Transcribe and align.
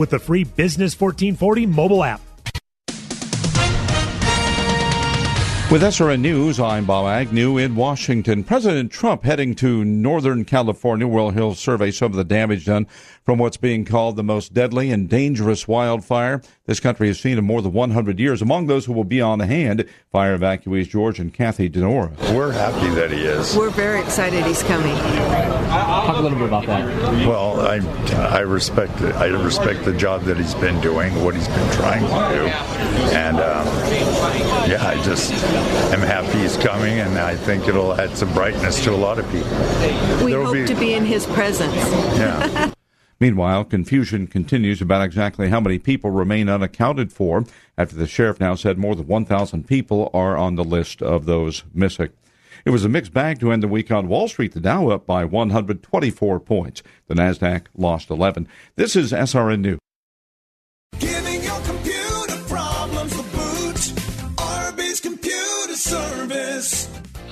With 0.00 0.08
the 0.08 0.18
free 0.18 0.44
Business 0.44 0.98
1440 0.98 1.66
mobile 1.66 2.02
app. 2.02 2.22
With 5.70 5.82
SRN 5.82 6.20
News, 6.20 6.58
I'm 6.58 6.86
Bob 6.86 7.06
Agnew 7.06 7.58
in 7.58 7.76
Washington. 7.76 8.42
President 8.42 8.90
Trump 8.90 9.24
heading 9.24 9.54
to 9.56 9.84
Northern 9.84 10.46
California, 10.46 11.06
where 11.06 11.30
he'll 11.32 11.54
survey 11.54 11.90
some 11.90 12.12
of 12.12 12.16
the 12.16 12.24
damage 12.24 12.64
done 12.64 12.86
from 13.24 13.38
what's 13.38 13.56
being 13.56 13.84
called 13.84 14.16
the 14.16 14.22
most 14.22 14.54
deadly 14.54 14.90
and 14.90 15.08
dangerous 15.08 15.68
wildfire 15.68 16.42
this 16.66 16.80
country 16.80 17.08
has 17.08 17.18
seen 17.18 17.36
in 17.36 17.44
more 17.44 17.62
than 17.62 17.72
100 17.72 18.20
years. 18.20 18.40
Among 18.40 18.66
those 18.66 18.84
who 18.84 18.92
will 18.92 19.04
be 19.04 19.20
on 19.20 19.40
hand, 19.40 19.84
fire 20.12 20.38
evacuees 20.38 20.88
George 20.88 21.18
and 21.18 21.34
Kathy 21.34 21.68
Denora. 21.68 22.16
We're 22.34 22.52
happy 22.52 22.88
that 22.94 23.10
he 23.10 23.22
is. 23.22 23.56
We're 23.56 23.70
very 23.70 24.00
excited 24.00 24.44
he's 24.44 24.62
coming. 24.62 24.94
Talk 24.96 26.18
a 26.18 26.20
little 26.20 26.38
bit 26.38 26.48
about 26.48 26.66
that. 26.66 26.86
Well, 27.26 27.60
I 27.60 27.78
I 28.36 28.40
respect 28.40 29.00
I 29.00 29.26
respect 29.26 29.84
the 29.84 29.92
job 29.92 30.22
that 30.22 30.36
he's 30.36 30.54
been 30.54 30.80
doing, 30.80 31.12
what 31.24 31.34
he's 31.34 31.48
been 31.48 31.72
trying 31.72 32.02
to 32.02 32.36
do, 32.36 32.46
and 33.14 33.36
um, 33.36 33.66
yeah, 34.68 34.86
I 34.86 35.00
just 35.04 35.32
am 35.92 36.00
happy 36.00 36.38
he's 36.38 36.56
coming, 36.56 37.00
and 37.00 37.18
I 37.18 37.36
think 37.36 37.68
it'll 37.68 38.00
add 38.00 38.16
some 38.16 38.32
brightness 38.32 38.82
to 38.84 38.92
a 38.92 38.96
lot 38.96 39.18
of 39.18 39.24
people. 39.30 39.50
We 40.24 40.32
There'll 40.32 40.46
hope 40.46 40.54
be, 40.54 40.66
to 40.66 40.74
be 40.74 40.94
in 40.94 41.04
his 41.04 41.26
presence. 41.26 41.74
Yeah. 41.74 42.72
Meanwhile, 43.20 43.64
confusion 43.66 44.26
continues 44.26 44.80
about 44.80 45.02
exactly 45.02 45.50
how 45.50 45.60
many 45.60 45.78
people 45.78 46.10
remain 46.10 46.48
unaccounted 46.48 47.12
for 47.12 47.44
after 47.76 47.94
the 47.94 48.06
sheriff 48.06 48.40
now 48.40 48.54
said 48.54 48.78
more 48.78 48.94
than 48.94 49.06
1,000 49.06 49.68
people 49.68 50.10
are 50.14 50.38
on 50.38 50.54
the 50.54 50.64
list 50.64 51.02
of 51.02 51.26
those 51.26 51.64
missing. 51.74 52.08
It 52.64 52.70
was 52.70 52.84
a 52.84 52.88
mixed 52.88 53.12
bag 53.12 53.38
to 53.40 53.52
end 53.52 53.62
the 53.62 53.68
week 53.68 53.90
on 53.90 54.08
Wall 54.08 54.26
Street. 54.26 54.52
The 54.52 54.60
Dow 54.60 54.88
up 54.88 55.06
by 55.06 55.26
124 55.26 56.40
points. 56.40 56.82
The 57.08 57.14
Nasdaq 57.14 57.66
lost 57.76 58.08
11. 58.08 58.48
This 58.76 58.96
is 58.96 59.12
SRN 59.12 59.60
News. 59.60 59.78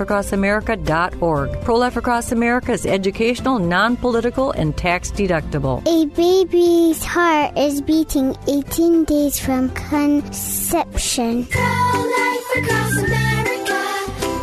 prolifeacrossamerica.org. 0.00 1.60
Pro 1.62 1.76
Life 1.76 1.96
Across 1.96 2.32
America 2.32 2.72
is 2.72 2.86
educational, 2.86 3.58
non 3.58 3.96
political, 3.96 4.50
and 4.52 4.76
tax 4.76 5.10
deductible. 5.10 5.86
A 5.86 6.06
baby's 6.06 7.04
heart 7.04 7.56
is 7.56 7.80
beating 7.82 8.36
18 8.48 9.04
days 9.04 9.38
from 9.38 9.70
conception. 9.70 11.46
Pro 11.46 11.62
Life 11.62 12.56
Across 12.56 12.98
America, 12.98 13.80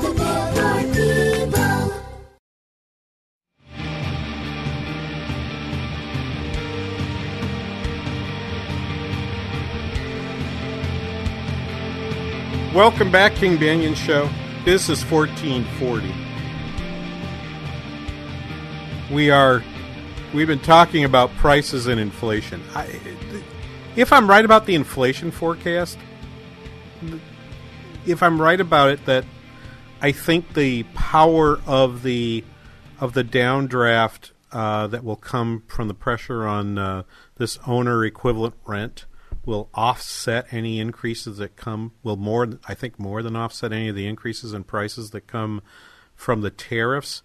the 0.01 0.13
Billboard 0.17 0.95
people. 0.95 1.93
Welcome 12.73 13.11
back, 13.11 13.33
King 13.35 13.57
Banaian 13.57 13.95
Show. 13.95 14.29
This 14.67 14.89
is 14.89 15.01
1440. 15.05 16.13
We 19.15 19.31
are 19.31 19.63
we've 20.33 20.47
been 20.47 20.59
talking 20.59 21.05
about 21.05 21.33
prices 21.37 21.87
and 21.87 22.01
inflation. 22.01 22.61
I, 22.75 22.99
if 23.95 24.11
I'm 24.11 24.29
right 24.29 24.43
about 24.43 24.65
the 24.65 24.75
inflation 24.75 25.31
forecast, 25.31 25.97
if 28.05 28.21
I'm 28.21 28.41
right 28.41 28.59
about 28.59 28.89
it 28.89 29.05
that 29.05 29.23
I 30.01 30.11
think 30.11 30.53
the 30.53 30.83
power 30.95 31.61
of 31.65 32.03
the 32.03 32.43
of 32.99 33.13
the 33.13 33.23
downdraft 33.23 34.31
uh, 34.51 34.87
that 34.87 35.01
will 35.01 35.15
come 35.15 35.63
from 35.67 35.87
the 35.87 35.93
pressure 35.93 36.45
on 36.45 36.77
uh, 36.77 37.03
this 37.37 37.57
owner 37.65 38.03
equivalent 38.03 38.55
rent 38.65 39.05
will 39.47 39.69
offset 39.73 40.45
any 40.51 40.79
increases 40.79 41.37
that 41.37 41.55
come 41.55 41.93
will 42.03 42.17
more 42.17 42.59
I 42.67 42.73
think 42.73 42.99
more 42.99 43.23
than 43.23 43.35
offset 43.35 43.71
any 43.71 43.87
of 43.87 43.95
the 43.95 44.05
increases 44.05 44.53
in 44.53 44.65
prices 44.65 45.11
that 45.11 45.25
come 45.25 45.61
from 46.15 46.41
the 46.41 46.51
tariffs. 46.51 47.23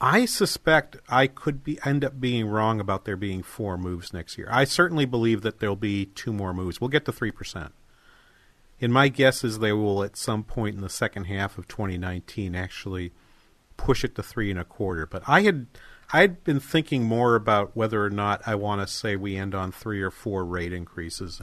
I 0.00 0.24
suspect 0.24 0.96
I 1.10 1.26
could 1.26 1.62
be 1.62 1.78
end 1.84 2.04
up 2.04 2.20
being 2.20 2.46
wrong 2.46 2.80
about 2.80 3.04
there 3.04 3.16
being 3.16 3.42
four 3.42 3.76
moves 3.76 4.14
next 4.14 4.38
year. 4.38 4.48
I 4.50 4.64
certainly 4.64 5.04
believe 5.04 5.42
that 5.42 5.58
there'll 5.58 5.76
be 5.76 6.06
two 6.06 6.32
more 6.32 6.54
moves. 6.54 6.80
We'll 6.80 6.88
get 6.88 7.04
to 7.04 7.12
three 7.12 7.32
percent. 7.32 7.74
And 8.80 8.92
my 8.92 9.08
guess 9.08 9.44
is 9.44 9.58
they 9.58 9.72
will 9.72 10.02
at 10.02 10.16
some 10.16 10.42
point 10.42 10.76
in 10.76 10.80
the 10.80 10.88
second 10.88 11.24
half 11.24 11.58
of 11.58 11.68
2019 11.68 12.54
actually 12.54 13.12
push 13.76 14.04
it 14.04 14.14
to 14.14 14.22
three 14.22 14.50
and 14.50 14.58
a 14.58 14.64
quarter. 14.64 15.04
But 15.04 15.22
I 15.26 15.42
had 15.42 15.66
I'd 16.12 16.42
been 16.44 16.60
thinking 16.60 17.04
more 17.04 17.34
about 17.34 17.76
whether 17.76 18.04
or 18.04 18.10
not 18.10 18.42
I 18.46 18.54
want 18.56 18.80
to 18.80 18.86
say 18.86 19.16
we 19.16 19.36
end 19.36 19.54
on 19.54 19.70
three 19.70 20.02
or 20.02 20.10
four 20.10 20.44
rate 20.44 20.72
increases. 20.72 21.40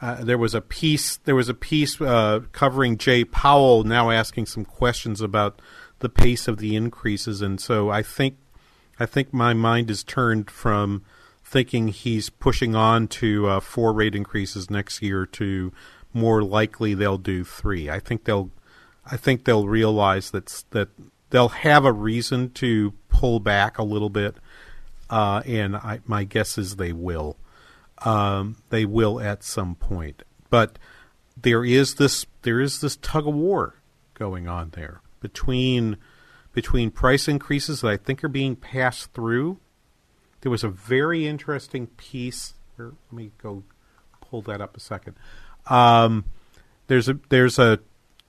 Uh, 0.00 0.22
there 0.22 0.38
was 0.38 0.54
a 0.54 0.60
piece. 0.60 1.16
There 1.16 1.34
was 1.34 1.48
a 1.48 1.54
piece 1.54 2.00
uh, 2.00 2.40
covering 2.52 2.98
Jay 2.98 3.24
Powell 3.24 3.84
now 3.84 4.10
asking 4.10 4.46
some 4.46 4.64
questions 4.64 5.20
about 5.20 5.60
the 5.98 6.08
pace 6.08 6.48
of 6.48 6.58
the 6.58 6.74
increases, 6.74 7.42
and 7.42 7.60
so 7.60 7.90
I 7.90 8.02
think 8.02 8.36
I 8.98 9.06
think 9.06 9.32
my 9.32 9.54
mind 9.54 9.90
is 9.90 10.02
turned 10.02 10.50
from 10.50 11.02
thinking 11.44 11.88
he's 11.88 12.30
pushing 12.30 12.74
on 12.74 13.08
to 13.08 13.46
uh, 13.46 13.60
four 13.60 13.92
rate 13.92 14.14
increases 14.14 14.70
next 14.70 15.02
year 15.02 15.26
to 15.26 15.72
more 16.12 16.42
likely 16.42 16.94
they'll 16.94 17.18
do 17.18 17.44
three. 17.44 17.90
I 17.90 18.00
think 18.00 18.24
they'll 18.24 18.50
I 19.04 19.16
think 19.16 19.44
they'll 19.44 19.66
realize 19.66 20.30
that 20.30 20.64
that 20.70 20.88
they'll 21.30 21.48
have 21.48 21.84
a 21.84 21.92
reason 21.92 22.50
to 22.50 22.92
pull 23.08 23.40
back 23.40 23.78
a 23.78 23.82
little 23.82 24.10
bit, 24.10 24.36
uh, 25.08 25.42
and 25.46 25.76
I, 25.76 26.00
my 26.06 26.24
guess 26.24 26.58
is 26.58 26.76
they 26.76 26.92
will. 26.92 27.36
Um, 27.98 28.56
they 28.70 28.84
will 28.84 29.20
at 29.20 29.44
some 29.44 29.74
point, 29.74 30.22
but 30.48 30.78
there 31.40 31.64
is 31.64 31.94
this 31.94 32.26
there 32.42 32.60
is 32.60 32.80
this 32.80 32.96
tug 32.96 33.26
of 33.26 33.34
war 33.34 33.74
going 34.14 34.48
on 34.48 34.70
there 34.70 35.00
between 35.20 35.96
between 36.52 36.90
price 36.90 37.28
increases 37.28 37.80
that 37.80 37.88
I 37.88 37.96
think 37.96 38.24
are 38.24 38.28
being 38.28 38.56
passed 38.56 39.12
through. 39.12 39.58
There 40.40 40.50
was 40.50 40.64
a 40.64 40.68
very 40.68 41.26
interesting 41.26 41.86
piece. 41.86 42.54
Here, 42.76 42.92
let 43.10 43.16
me 43.16 43.32
go 43.42 43.64
pull 44.20 44.42
that 44.42 44.60
up 44.60 44.76
a 44.76 44.80
second. 44.80 45.16
Um, 45.66 46.24
there's 46.86 47.08
a 47.08 47.18
there's 47.28 47.58
a 47.58 47.80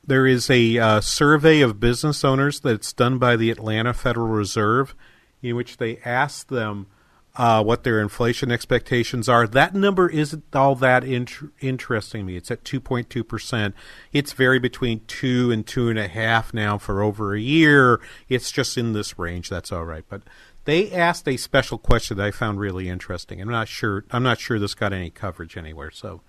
there 0.05 0.25
is 0.25 0.49
a 0.49 0.77
uh, 0.77 1.01
survey 1.01 1.61
of 1.61 1.79
business 1.79 2.23
owners 2.23 2.59
that's 2.59 2.93
done 2.93 3.17
by 3.17 3.35
the 3.35 3.51
Atlanta 3.51 3.93
Federal 3.93 4.27
Reserve, 4.27 4.95
in 5.41 5.55
which 5.55 5.77
they 5.77 5.97
ask 6.03 6.47
them 6.47 6.87
uh, 7.35 7.63
what 7.63 7.83
their 7.83 8.01
inflation 8.01 8.51
expectations 8.51 9.29
are. 9.29 9.47
That 9.47 9.73
number 9.73 10.09
isn't 10.09 10.43
all 10.53 10.75
that 10.75 11.03
int- 11.03 11.51
interesting 11.61 12.21
to 12.21 12.25
me. 12.25 12.35
It's 12.35 12.51
at 12.51 12.63
2.2%. 12.63 13.73
It's 14.11 14.33
varied 14.33 14.61
between 14.61 15.01
2 15.07 15.51
and 15.51 15.65
2.5 15.65 16.53
now 16.53 16.77
for 16.77 17.01
over 17.01 17.33
a 17.33 17.39
year. 17.39 18.01
It's 18.27 18.51
just 18.51 18.77
in 18.77 18.93
this 18.93 19.17
range. 19.17 19.49
That's 19.49 19.71
all 19.71 19.85
right. 19.85 20.03
But 20.09 20.23
they 20.65 20.91
asked 20.91 21.27
a 21.27 21.37
special 21.37 21.77
question 21.77 22.17
that 22.17 22.25
I 22.25 22.31
found 22.31 22.59
really 22.59 22.89
interesting. 22.89 23.41
I'm 23.41 23.49
not 23.49 23.67
sure. 23.67 24.05
I'm 24.11 24.23
not 24.23 24.39
sure 24.39 24.59
this 24.59 24.75
got 24.75 24.93
any 24.93 25.09
coverage 25.09 25.57
anywhere. 25.57 25.91
So 25.91 26.21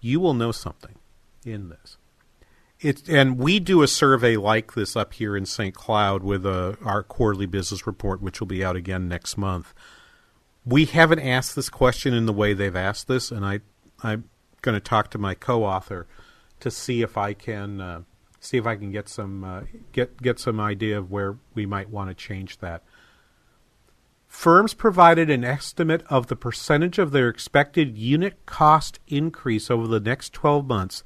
you 0.00 0.18
will 0.18 0.34
know 0.34 0.52
something 0.52 0.96
in 1.44 1.68
this. 1.68 1.98
It, 2.80 3.08
and 3.08 3.38
we 3.38 3.58
do 3.58 3.82
a 3.82 3.88
survey 3.88 4.36
like 4.36 4.74
this 4.74 4.94
up 4.94 5.14
here 5.14 5.36
in 5.36 5.46
St. 5.46 5.74
Cloud 5.74 6.22
with 6.22 6.46
uh, 6.46 6.74
our 6.84 7.02
quarterly 7.02 7.46
business 7.46 7.86
report, 7.86 8.22
which 8.22 8.38
will 8.38 8.46
be 8.46 8.64
out 8.64 8.76
again 8.76 9.08
next 9.08 9.36
month. 9.36 9.74
We 10.64 10.84
haven't 10.84 11.20
asked 11.20 11.56
this 11.56 11.70
question 11.70 12.14
in 12.14 12.26
the 12.26 12.32
way 12.32 12.52
they've 12.52 12.76
asked 12.76 13.08
this, 13.08 13.32
and 13.32 13.44
I, 13.44 13.60
I'm 14.02 14.28
going 14.62 14.76
to 14.76 14.80
talk 14.80 15.10
to 15.10 15.18
my 15.18 15.34
co-author 15.34 16.06
to 16.60 16.70
see 16.70 17.02
if 17.02 17.16
I 17.16 17.32
can 17.32 17.80
uh, 17.80 18.02
see 18.40 18.58
if 18.58 18.66
I 18.66 18.76
can 18.76 18.92
get 18.92 19.08
some 19.08 19.44
uh, 19.44 19.62
get 19.92 20.22
get 20.22 20.38
some 20.38 20.60
idea 20.60 20.98
of 20.98 21.10
where 21.10 21.36
we 21.54 21.66
might 21.66 21.90
want 21.90 22.10
to 22.10 22.14
change 22.14 22.58
that. 22.58 22.82
Firms 24.26 24.74
provided 24.74 25.30
an 25.30 25.42
estimate 25.42 26.04
of 26.10 26.26
the 26.26 26.36
percentage 26.36 26.98
of 26.98 27.12
their 27.12 27.28
expected 27.28 27.96
unit 27.96 28.44
cost 28.44 29.00
increase 29.08 29.70
over 29.70 29.86
the 29.86 30.00
next 30.00 30.34
12 30.34 30.66
months 30.66 31.02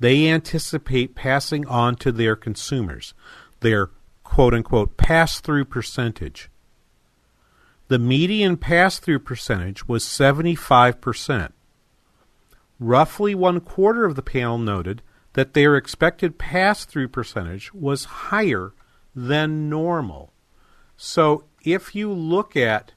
they 0.00 0.28
anticipate 0.28 1.14
passing 1.14 1.66
on 1.66 1.96
to 1.96 2.12
their 2.12 2.36
consumers, 2.36 3.14
their 3.60 3.90
quote 4.22 4.54
unquote 4.54 4.96
pass 4.96 5.40
through 5.40 5.64
percentage. 5.66 6.50
The 7.88 7.98
median 7.98 8.56
pass 8.56 8.98
through 8.98 9.20
percentage 9.20 9.86
was 9.86 10.04
75%. 10.04 11.52
Roughly 12.80 13.34
one 13.34 13.60
quarter 13.60 14.04
of 14.04 14.16
the 14.16 14.22
panel 14.22 14.58
noted 14.58 15.02
that 15.34 15.54
their 15.54 15.76
expected 15.76 16.38
pass 16.38 16.84
through 16.84 17.08
percentage 17.08 17.72
was 17.74 18.04
higher 18.04 18.72
than 19.14 19.68
normal. 19.68 20.32
So 20.96 21.44
if 21.64 21.94
you 21.94 22.12
look 22.12 22.56
at 22.56 22.92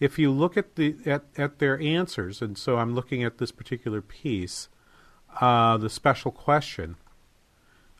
if 0.00 0.18
you 0.18 0.32
look 0.32 0.56
at 0.56 0.74
the 0.74 0.96
at, 1.06 1.24
at 1.36 1.58
their 1.60 1.80
answers, 1.80 2.42
and 2.42 2.58
so 2.58 2.78
I'm 2.78 2.94
looking 2.94 3.22
at 3.22 3.38
this 3.38 3.52
particular 3.52 4.00
piece, 4.00 4.68
uh, 5.40 5.76
the 5.76 5.90
special 5.90 6.30
question. 6.30 6.96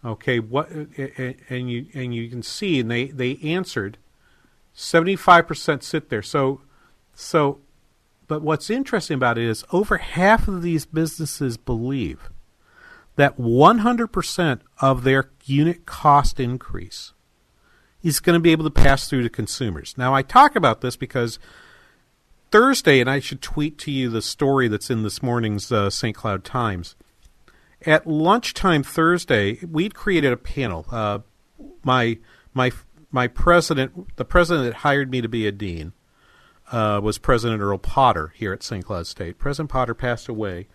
Okay, 0.05 0.41
what 0.41 0.69
and 0.71 1.71
you 1.71 1.87
and 1.95 2.15
you 2.15 2.29
can 2.29 2.43
see, 2.43 2.81
and 2.81 2.91
they 2.91 3.07
they 3.07 3.37
answered. 3.43 3.99
Seventy 4.75 5.17
five 5.17 5.47
percent 5.47 5.85
sit 5.85 6.09
there. 6.09 6.23
So, 6.23 6.63
so, 7.15 7.61
but 8.27 8.41
what's 8.41 8.71
interesting 8.71 9.17
about 9.17 9.37
it 9.37 9.45
is 9.45 9.65
over 9.71 9.99
half 9.99 10.49
of 10.49 10.63
these 10.63 10.87
businesses 10.87 11.57
believe 11.57 12.31
that 13.17 13.39
one 13.39 13.79
hundred 13.79 14.09
percent 14.09 14.63
of 14.81 15.05
their 15.05 15.31
unit 15.45 15.85
cost 15.85 16.41
increase 16.41 17.13
is 18.03 18.19
going 18.19 18.35
to 18.35 18.43
be 18.43 18.51
able 18.51 18.65
to 18.65 18.71
pass 18.71 19.09
through 19.09 19.23
to 19.23 19.29
consumers. 19.29 19.95
Now, 19.97 20.15
I 20.15 20.23
talk 20.23 20.57
about 20.57 20.81
this 20.81 20.97
because 20.97 21.39
Thursday, 22.51 22.99
and 22.99 23.09
I 23.09 23.21
should 23.21 23.41
tweet 23.41 23.79
to 23.79 23.91
you 23.91 24.09
the 24.09 24.23
story 24.23 24.69
that's 24.69 24.91
in 24.91 25.03
this 25.03 25.23
morning's 25.23 25.71
uh, 25.71 25.91
St. 25.91 26.17
Cloud 26.17 26.45
Times. 26.45 26.97
At 27.87 28.07
lunchtime 28.07 28.83
Thursday, 28.83 29.59
we'd 29.69 29.95
created 29.95 30.33
a 30.33 30.37
panel. 30.37 30.87
Uh, 30.91 31.21
my 31.83 32.19
my 32.55 32.73
my 33.11 33.29
president, 33.29 34.17
the 34.17 34.25
president 34.25 34.67
that 34.67 34.75
hired 34.79 35.11
me 35.11 35.21
to 35.21 35.29
be 35.29 35.47
a 35.47 35.53
dean, 35.53 35.93
uh, 36.71 37.01
was 37.03 37.19
President 37.19 37.61
Earl 37.61 37.79
Potter 37.79 38.33
here 38.37 38.53
at 38.53 38.63
St. 38.63 38.85
Cloud 38.85 39.07
State. 39.07 39.39
President 39.39 39.71
Potter 39.71 39.95
passed 39.95 40.29
away 40.29 40.69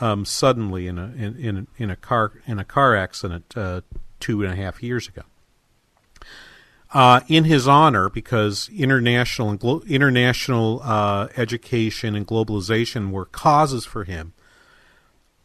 um, 0.00 0.24
suddenly 0.24 0.86
in 0.86 0.98
a 0.98 1.06
in, 1.16 1.36
in 1.36 1.66
in 1.76 1.90
a 1.90 1.96
car 1.96 2.32
in 2.46 2.58
a 2.58 2.64
car 2.64 2.96
accident 2.96 3.56
uh, 3.56 3.82
two 4.20 4.42
and 4.42 4.52
a 4.52 4.56
half 4.56 4.82
years 4.82 5.08
ago. 5.08 5.22
Uh, 6.92 7.20
in 7.26 7.42
his 7.42 7.66
honor, 7.66 8.08
because 8.08 8.68
international 8.68 9.50
and 9.50 9.58
glo- 9.58 9.82
international 9.88 10.80
uh, 10.84 11.26
education 11.36 12.14
and 12.14 12.24
globalization 12.24 13.10
were 13.10 13.24
causes 13.24 13.84
for 13.84 14.04
him, 14.04 14.32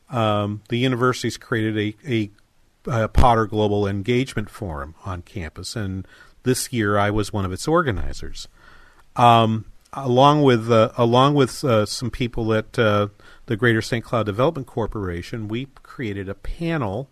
um, 0.09 0.61
the 0.69 0.77
university's 0.77 1.37
created 1.37 1.77
a, 1.77 2.09
a, 2.11 2.31
a, 3.03 3.07
Potter 3.07 3.45
Global 3.45 3.87
Engagement 3.87 4.49
Forum 4.49 4.95
on 5.05 5.21
campus, 5.21 5.75
and 5.75 6.07
this 6.43 6.73
year 6.73 6.97
I 6.97 7.11
was 7.11 7.31
one 7.31 7.45
of 7.45 7.51
its 7.51 7.67
organizers, 7.67 8.47
um, 9.15 9.65
along 9.93 10.43
with 10.43 10.71
uh, 10.71 10.91
along 10.97 11.35
with 11.35 11.63
uh, 11.63 11.85
some 11.85 12.09
people 12.09 12.53
at 12.53 12.77
uh, 12.79 13.09
the 13.45 13.55
Greater 13.55 13.81
St. 13.81 14.03
Cloud 14.03 14.25
Development 14.25 14.65
Corporation. 14.65 15.47
We 15.47 15.67
created 15.83 16.27
a 16.27 16.35
panel 16.35 17.09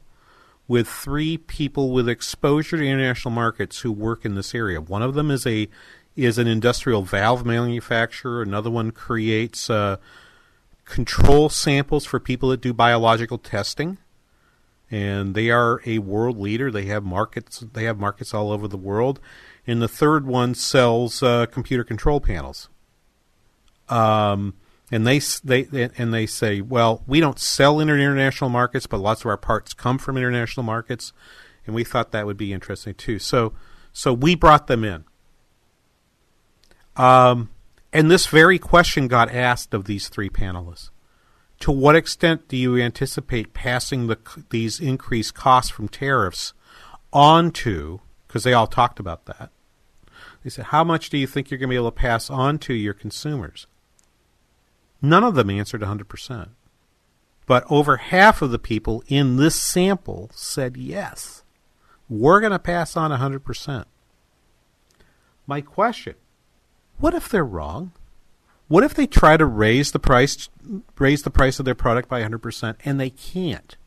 with 0.67 0.87
three 0.87 1.37
people 1.37 1.91
with 1.91 2.09
exposure 2.09 2.77
to 2.77 2.85
international 2.85 3.31
markets 3.31 3.79
who 3.79 3.91
work 3.91 4.25
in 4.25 4.35
this 4.35 4.53
area. 4.53 4.81
One 4.81 5.01
of 5.01 5.13
them 5.13 5.31
is 5.31 5.45
a 5.45 5.67
is 6.15 6.37
an 6.39 6.47
industrial 6.47 7.03
valve 7.03 7.45
manufacturer. 7.45 8.41
Another 8.41 8.71
one 8.71 8.91
creates 8.91 9.69
uh, 9.69 9.97
control 10.87 11.49
samples 11.49 12.05
for 12.05 12.19
people 12.19 12.49
that 12.49 12.61
do 12.61 12.73
biological 12.73 13.37
testing, 13.37 13.97
and 14.89 15.35
they 15.35 15.49
are 15.49 15.81
a 15.85 15.99
world 15.99 16.39
leader. 16.39 16.71
They 16.71 16.85
have 16.85 17.03
markets. 17.03 17.59
They 17.73 17.83
have 17.83 17.99
markets 17.99 18.33
all 18.33 18.51
over 18.51 18.67
the 18.67 18.77
world. 18.77 19.19
And 19.67 19.81
the 19.81 19.89
third 19.89 20.25
one 20.25 20.55
sells 20.55 21.21
uh, 21.21 21.45
computer 21.47 21.83
control 21.83 22.21
panels. 22.21 22.69
Um, 23.89 24.53
and 24.89 25.05
they 25.05 25.19
they 25.43 25.89
and 25.97 26.13
they 26.13 26.25
say, 26.25 26.61
well, 26.61 27.03
we 27.05 27.19
don't 27.19 27.39
sell 27.39 27.81
in 27.81 27.89
international 27.89 28.49
markets, 28.49 28.87
but 28.87 28.99
lots 28.99 29.21
of 29.21 29.27
our 29.27 29.37
parts 29.37 29.73
come 29.73 29.97
from 29.97 30.15
international 30.15 30.63
markets, 30.63 31.11
and 31.65 31.75
we 31.75 31.83
thought 31.83 32.11
that 32.11 32.25
would 32.25 32.37
be 32.37 32.53
interesting 32.53 32.93
too. 32.93 33.19
So 33.19 33.53
so 33.91 34.13
we 34.13 34.35
brought 34.35 34.67
them 34.67 34.85
in. 34.85 35.03
Um, 36.95 37.49
and 37.93 38.11
this 38.11 38.27
very 38.27 38.59
question 38.59 39.07
got 39.07 39.33
asked 39.33 39.73
of 39.73 39.85
these 39.85 40.09
three 40.09 40.29
panelists. 40.29 40.89
To 41.61 41.71
what 41.71 41.95
extent 41.95 42.47
do 42.47 42.57
you 42.57 42.77
anticipate 42.77 43.53
passing 43.53 44.07
the, 44.07 44.17
these 44.49 44.79
increased 44.79 45.33
costs 45.33 45.71
from 45.71 45.87
tariffs 45.87 46.53
onto, 47.11 47.99
because 48.27 48.43
they 48.43 48.53
all 48.53 48.67
talked 48.67 48.99
about 48.99 49.25
that, 49.25 49.49
they 50.43 50.49
said, 50.49 50.65
how 50.65 50.83
much 50.83 51.09
do 51.09 51.17
you 51.17 51.25
think 51.25 51.49
you're 51.49 51.57
going 51.57 51.69
to 51.69 51.73
be 51.73 51.77
able 51.77 51.91
to 51.91 51.97
pass 51.97 52.29
on 52.29 52.59
to 52.59 52.73
your 52.73 52.93
consumers? 52.93 53.65
None 55.01 55.23
of 55.23 55.35
them 55.35 55.49
answered 55.49 55.81
100%. 55.81 56.49
But 57.45 57.65
over 57.69 57.97
half 57.97 58.41
of 58.41 58.51
the 58.51 58.59
people 58.59 59.03
in 59.07 59.37
this 59.37 59.55
sample 59.55 60.29
said 60.33 60.77
yes. 60.77 61.43
We're 62.09 62.39
going 62.39 62.51
to 62.51 62.59
pass 62.59 62.95
on 62.95 63.11
100%. 63.11 63.85
My 65.47 65.61
question 65.61 66.15
what 66.99 67.13
if 67.13 67.29
they're 67.29 67.45
wrong? 67.45 67.91
What 68.67 68.83
if 68.83 68.93
they 68.93 69.07
try 69.07 69.37
to 69.37 69.45
raise 69.45 69.91
the 69.91 69.99
price 69.99 70.49
raise 70.97 71.21
the 71.21 71.29
price 71.29 71.59
of 71.59 71.65
their 71.65 71.75
product 71.75 72.09
by 72.09 72.21
100% 72.21 72.75
and 72.83 72.99
they 72.99 73.09
can't? 73.09 73.77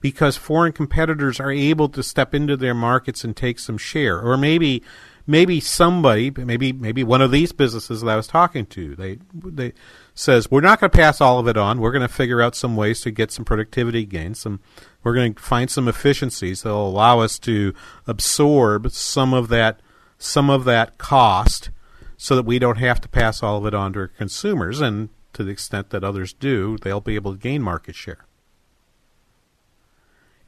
Because 0.00 0.36
foreign 0.36 0.72
competitors 0.72 1.40
are 1.40 1.50
able 1.50 1.88
to 1.88 2.02
step 2.02 2.34
into 2.34 2.56
their 2.56 2.74
markets 2.74 3.24
and 3.24 3.36
take 3.36 3.58
some 3.58 3.78
share 3.78 4.20
or 4.20 4.36
maybe 4.36 4.82
maybe 5.26 5.60
somebody, 5.60 6.30
maybe 6.30 6.72
maybe 6.72 7.04
one 7.04 7.22
of 7.22 7.30
these 7.30 7.52
businesses 7.52 8.00
that 8.00 8.10
I 8.10 8.16
was 8.16 8.26
talking 8.26 8.66
to, 8.66 8.94
they 8.96 9.18
they 9.34 9.72
says 10.14 10.50
we're 10.50 10.60
not 10.60 10.80
going 10.80 10.90
to 10.90 10.96
pass 10.96 11.20
all 11.20 11.38
of 11.38 11.48
it 11.48 11.56
on. 11.56 11.80
We're 11.80 11.92
going 11.92 12.06
to 12.06 12.12
figure 12.12 12.42
out 12.42 12.54
some 12.54 12.76
ways 12.76 13.00
to 13.02 13.10
get 13.10 13.30
some 13.30 13.44
productivity 13.44 14.04
gains. 14.04 14.40
Some 14.40 14.60
we're 15.02 15.14
going 15.14 15.34
to 15.34 15.42
find 15.42 15.70
some 15.70 15.88
efficiencies 15.88 16.62
that 16.62 16.70
will 16.70 16.88
allow 16.88 17.20
us 17.20 17.38
to 17.40 17.74
absorb 18.06 18.90
some 18.92 19.34
of 19.34 19.48
that 19.48 19.80
some 20.22 20.48
of 20.48 20.64
that 20.64 20.98
cost, 20.98 21.70
so 22.16 22.36
that 22.36 22.44
we 22.44 22.58
don't 22.58 22.78
have 22.78 23.00
to 23.00 23.08
pass 23.08 23.42
all 23.42 23.58
of 23.58 23.66
it 23.66 23.74
on 23.74 23.92
to 23.94 24.08
consumers. 24.08 24.80
And 24.80 25.08
to 25.32 25.42
the 25.42 25.50
extent 25.50 25.90
that 25.90 26.04
others 26.04 26.32
do, 26.32 26.78
they'll 26.78 27.00
be 27.00 27.16
able 27.16 27.32
to 27.32 27.38
gain 27.38 27.62
market 27.62 27.96
share. 27.96 28.24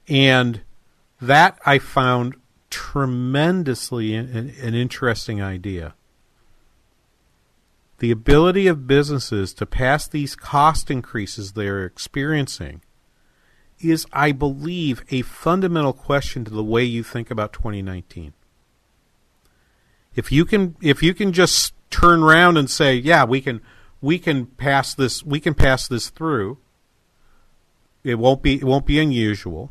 And 0.09 0.61
that 1.21 1.59
I 1.65 1.79
found 1.79 2.37
tremendously 2.71 4.15
an, 4.15 4.53
an 4.61 4.75
interesting 4.75 5.43
idea. 5.43 5.95
The 7.99 8.11
ability 8.11 8.67
of 8.67 8.87
businesses 8.87 9.55
to 9.55 9.67
pass 9.67 10.07
these 10.07 10.37
cost 10.37 10.91
increases 10.91 11.53
they're 11.53 11.85
experiencing 11.85 12.83
is, 13.81 14.07
I 14.13 14.33
believe, 14.33 15.05
a 15.11 15.23
fundamental 15.23 15.93
question 15.93 16.45
to 16.45 16.51
the 16.51 16.65
way 16.65 16.85
you 16.85 17.03
think 17.03 17.31
about 17.31 17.53
2019. 17.53 18.35
If 20.15 20.31
you 20.31 20.45
can, 20.45 20.77
if 20.81 21.03
you 21.03 21.15
can 21.15 21.33
just 21.33 21.75
turn 21.91 22.23
around 22.23 22.57
and 22.57 22.69
say, 22.71 22.95
"Yeah, 22.95 23.25
we 23.25 23.41
can, 23.41 23.61
we 24.01 24.19
can 24.19 24.47
pass 24.47 24.95
this, 24.95 25.25
we 25.25 25.41
can 25.41 25.55
pass 25.55 25.89
this 25.89 26.11
through," 26.11 26.59
it 28.03 28.17
won't 28.17 28.43
be, 28.43 28.55
it 28.55 28.65
won't 28.65 28.87
be 28.87 28.99
unusual. 28.99 29.71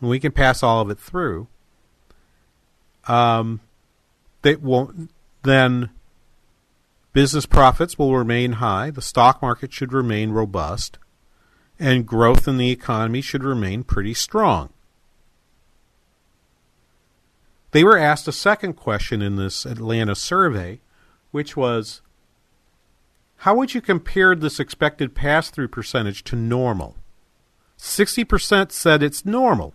We 0.00 0.18
can 0.18 0.32
pass 0.32 0.62
all 0.62 0.80
of 0.80 0.90
it 0.90 0.98
through. 0.98 1.46
Um, 3.06 3.60
they 4.42 4.56
won't 4.56 5.10
then 5.42 5.90
business 7.12 7.46
profits 7.46 7.98
will 7.98 8.16
remain 8.16 8.52
high, 8.52 8.90
the 8.90 9.02
stock 9.02 9.42
market 9.42 9.72
should 9.72 9.92
remain 9.92 10.30
robust, 10.30 10.98
and 11.78 12.06
growth 12.06 12.48
in 12.48 12.58
the 12.58 12.70
economy 12.70 13.20
should 13.20 13.44
remain 13.44 13.84
pretty 13.84 14.14
strong. 14.14 14.70
They 17.72 17.84
were 17.84 17.98
asked 17.98 18.28
a 18.28 18.32
second 18.32 18.74
question 18.74 19.20
in 19.20 19.36
this 19.36 19.66
Atlanta 19.66 20.14
survey, 20.14 20.80
which 21.30 21.56
was 21.56 22.02
How 23.38 23.54
would 23.56 23.74
you 23.74 23.80
compare 23.80 24.34
this 24.34 24.60
expected 24.60 25.14
pass 25.14 25.50
through 25.50 25.68
percentage 25.68 26.22
to 26.24 26.36
normal? 26.36 26.96
60% 27.78 28.70
said 28.70 29.02
it's 29.02 29.24
normal. 29.24 29.74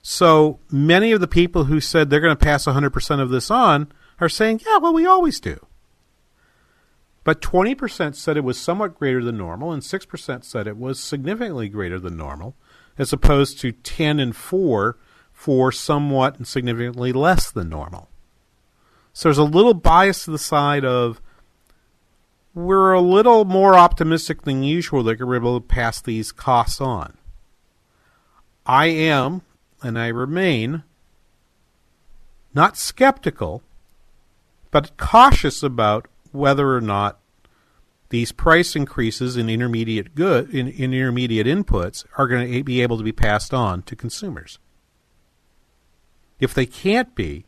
So 0.00 0.60
many 0.70 1.12
of 1.12 1.20
the 1.20 1.26
people 1.26 1.64
who 1.64 1.80
said 1.80 2.08
they're 2.08 2.20
going 2.20 2.36
to 2.36 2.44
pass 2.44 2.66
100% 2.66 3.20
of 3.20 3.30
this 3.30 3.50
on 3.50 3.92
are 4.20 4.28
saying, 4.28 4.60
yeah, 4.64 4.78
well, 4.78 4.94
we 4.94 5.04
always 5.04 5.40
do. 5.40 5.66
But 7.24 7.40
20% 7.40 8.14
said 8.14 8.36
it 8.36 8.44
was 8.44 8.58
somewhat 8.58 8.98
greater 8.98 9.24
than 9.24 9.38
normal, 9.38 9.72
and 9.72 9.82
6% 9.82 10.44
said 10.44 10.66
it 10.66 10.76
was 10.76 11.00
significantly 11.00 11.68
greater 11.68 11.98
than 11.98 12.16
normal, 12.16 12.54
as 12.98 13.12
opposed 13.12 13.58
to 13.60 13.72
10 13.72 14.20
and 14.20 14.36
4 14.36 14.96
for 15.34 15.70
somewhat 15.70 16.38
and 16.38 16.46
significantly 16.46 17.12
less 17.12 17.50
than 17.50 17.68
normal. 17.68 18.08
So 19.12 19.28
there's 19.28 19.36
a 19.36 19.44
little 19.44 19.74
bias 19.74 20.24
to 20.24 20.30
the 20.30 20.38
side 20.38 20.84
of 20.84 21.20
we're 22.54 22.92
a 22.92 23.00
little 23.00 23.44
more 23.44 23.74
optimistic 23.74 24.42
than 24.42 24.62
usual 24.62 25.02
that 25.02 25.20
we're 25.20 25.36
able 25.36 25.60
to 25.60 25.66
pass 25.66 26.00
these 26.00 26.32
costs 26.32 26.80
on. 26.80 27.18
I 28.64 28.86
am, 28.86 29.42
and 29.82 29.98
I 29.98 30.08
remain 30.08 30.84
not 32.54 32.78
skeptical, 32.78 33.62
but 34.70 34.96
cautious 34.96 35.62
about 35.62 36.06
whether 36.32 36.74
or 36.74 36.80
not 36.80 37.18
these 38.10 38.32
price 38.32 38.76
increases 38.76 39.36
in 39.36 39.50
intermediate 39.50 40.14
good 40.14 40.48
in, 40.50 40.68
in 40.68 40.94
intermediate 40.94 41.46
inputs 41.46 42.04
are 42.16 42.28
going 42.28 42.52
to 42.52 42.62
be 42.62 42.80
able 42.80 42.96
to 42.96 43.04
be 43.04 43.12
passed 43.12 43.52
on 43.52 43.82
to 43.82 43.96
consumers. 43.96 44.58
If 46.44 46.54
they 46.54 46.66
can't 46.66 47.14
be, 47.14 47.46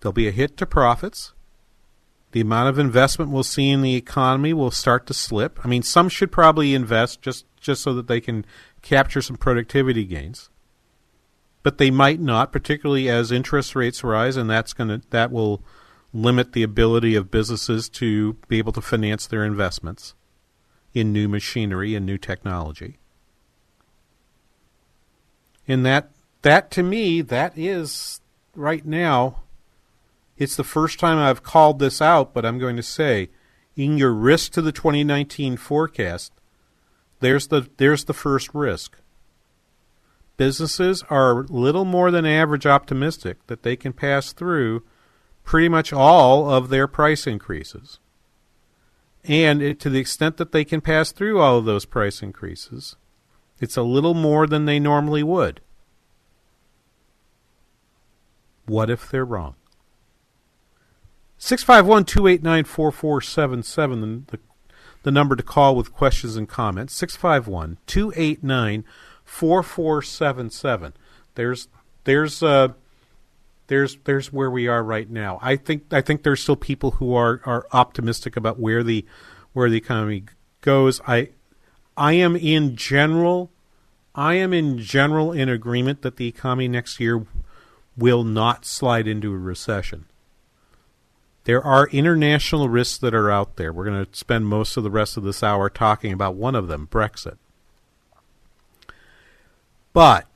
there'll 0.00 0.12
be 0.12 0.28
a 0.28 0.32
hit 0.32 0.56
to 0.58 0.66
profits. 0.66 1.32
The 2.32 2.40
amount 2.40 2.68
of 2.68 2.78
investment 2.78 3.30
we'll 3.30 3.42
see 3.42 3.70
in 3.70 3.82
the 3.82 3.94
economy 3.94 4.52
will 4.52 4.70
start 4.70 5.06
to 5.06 5.14
slip. 5.14 5.60
I 5.64 5.68
mean, 5.68 5.82
some 5.82 6.08
should 6.08 6.32
probably 6.32 6.74
invest 6.74 7.22
just, 7.22 7.46
just 7.60 7.82
so 7.82 7.94
that 7.94 8.08
they 8.08 8.20
can 8.20 8.44
capture 8.82 9.22
some 9.22 9.36
productivity 9.36 10.04
gains 10.04 10.50
but 11.62 11.78
they 11.78 11.90
might 11.90 12.20
not, 12.20 12.52
particularly 12.52 13.08
as 13.08 13.30
interest 13.30 13.74
rates 13.76 14.02
rise, 14.02 14.36
and 14.36 14.50
that's 14.50 14.72
to 14.74 15.00
that 15.10 15.30
will 15.30 15.62
limit 16.12 16.52
the 16.52 16.62
ability 16.62 17.14
of 17.14 17.30
businesses 17.30 17.88
to 17.88 18.34
be 18.48 18.58
able 18.58 18.72
to 18.72 18.80
finance 18.80 19.26
their 19.26 19.44
investments 19.44 20.14
in 20.92 21.12
new 21.12 21.28
machinery 21.28 21.94
and 21.94 22.04
new 22.04 22.18
technology. 22.18 22.98
And 25.66 25.86
that 25.86 26.10
that 26.42 26.70
to 26.72 26.82
me 26.82 27.20
that 27.22 27.56
is 27.56 28.20
right 28.54 28.84
now 28.84 29.42
it's 30.36 30.56
the 30.56 30.64
first 30.64 30.98
time 30.98 31.18
I've 31.18 31.42
called 31.42 31.78
this 31.78 32.02
out, 32.02 32.34
but 32.34 32.44
I'm 32.44 32.58
going 32.58 32.76
to 32.76 32.82
say 32.82 33.30
in 33.76 33.96
your 33.96 34.12
risk 34.12 34.52
to 34.52 34.62
the 34.62 34.72
2019 34.72 35.56
forecast, 35.56 36.32
there's 37.20 37.46
the 37.48 37.68
there's 37.76 38.04
the 38.04 38.14
first 38.14 38.52
risk 38.52 38.98
businesses 40.36 41.04
are 41.08 41.44
little 41.44 41.84
more 41.84 42.10
than 42.10 42.26
average 42.26 42.66
optimistic 42.66 43.46
that 43.46 43.62
they 43.62 43.76
can 43.76 43.92
pass 43.92 44.32
through 44.32 44.82
pretty 45.44 45.68
much 45.68 45.92
all 45.92 46.50
of 46.50 46.68
their 46.68 46.88
price 46.88 47.28
increases. 47.28 48.00
And 49.22 49.62
it, 49.62 49.78
to 49.80 49.90
the 49.90 50.00
extent 50.00 50.36
that 50.38 50.50
they 50.50 50.64
can 50.64 50.80
pass 50.80 51.12
through 51.12 51.40
all 51.40 51.58
of 51.58 51.64
those 51.64 51.84
price 51.84 52.22
increases, 52.22 52.96
it's 53.60 53.76
a 53.76 53.82
little 53.82 54.14
more 54.14 54.48
than 54.48 54.64
they 54.64 54.80
normally 54.80 55.22
would. 55.22 55.60
What 58.66 58.90
if 58.90 59.10
they're 59.10 59.24
wrong? 59.24 59.54
651 61.38 62.04
289 62.04 62.64
4477, 62.64 64.26
the, 65.02 65.10
number 65.10 65.34
to 65.34 65.42
call 65.42 65.74
with 65.74 65.92
questions 65.92 66.36
and 66.36 66.48
comments. 66.48 66.94
651 66.94 67.78
289 67.86 68.84
4477. 69.24 70.92
There's 71.34 71.68
there's 72.04 72.42
uh 72.42 72.68
there's 73.66 73.96
there's 74.04 74.32
where 74.32 74.50
we 74.50 74.68
are 74.68 74.84
right 74.84 75.10
now. 75.10 75.38
I 75.42 75.56
think 75.56 75.92
I 75.92 76.00
think 76.00 76.22
there's 76.22 76.40
still 76.40 76.56
people 76.56 76.92
who 76.92 77.14
are 77.14 77.40
are 77.44 77.66
optimistic 77.72 78.36
about 78.36 78.60
where 78.60 78.82
the 78.82 79.04
where 79.52 79.68
the 79.68 79.78
economy 79.78 80.24
goes. 80.60 81.00
I 81.08 81.30
I 81.96 82.12
am 82.12 82.36
in 82.36 82.76
general 82.76 83.50
I 84.14 84.34
am 84.34 84.52
in 84.52 84.78
general 84.78 85.32
in 85.32 85.48
agreement 85.48 86.02
that 86.02 86.16
the 86.16 86.28
economy 86.28 86.68
next 86.68 87.00
year 87.00 87.26
will 87.96 88.24
not 88.24 88.64
slide 88.64 89.06
into 89.06 89.32
a 89.32 89.38
recession. 89.38 90.06
There 91.44 91.62
are 91.62 91.88
international 91.88 92.68
risks 92.68 92.98
that 92.98 93.14
are 93.14 93.30
out 93.30 93.56
there. 93.56 93.72
We're 93.72 93.84
going 93.84 94.04
to 94.04 94.16
spend 94.16 94.46
most 94.46 94.76
of 94.76 94.84
the 94.84 94.90
rest 94.90 95.16
of 95.16 95.24
this 95.24 95.42
hour 95.42 95.68
talking 95.68 96.12
about 96.12 96.36
one 96.36 96.54
of 96.54 96.68
them, 96.68 96.88
Brexit. 96.90 97.36
But 99.92 100.26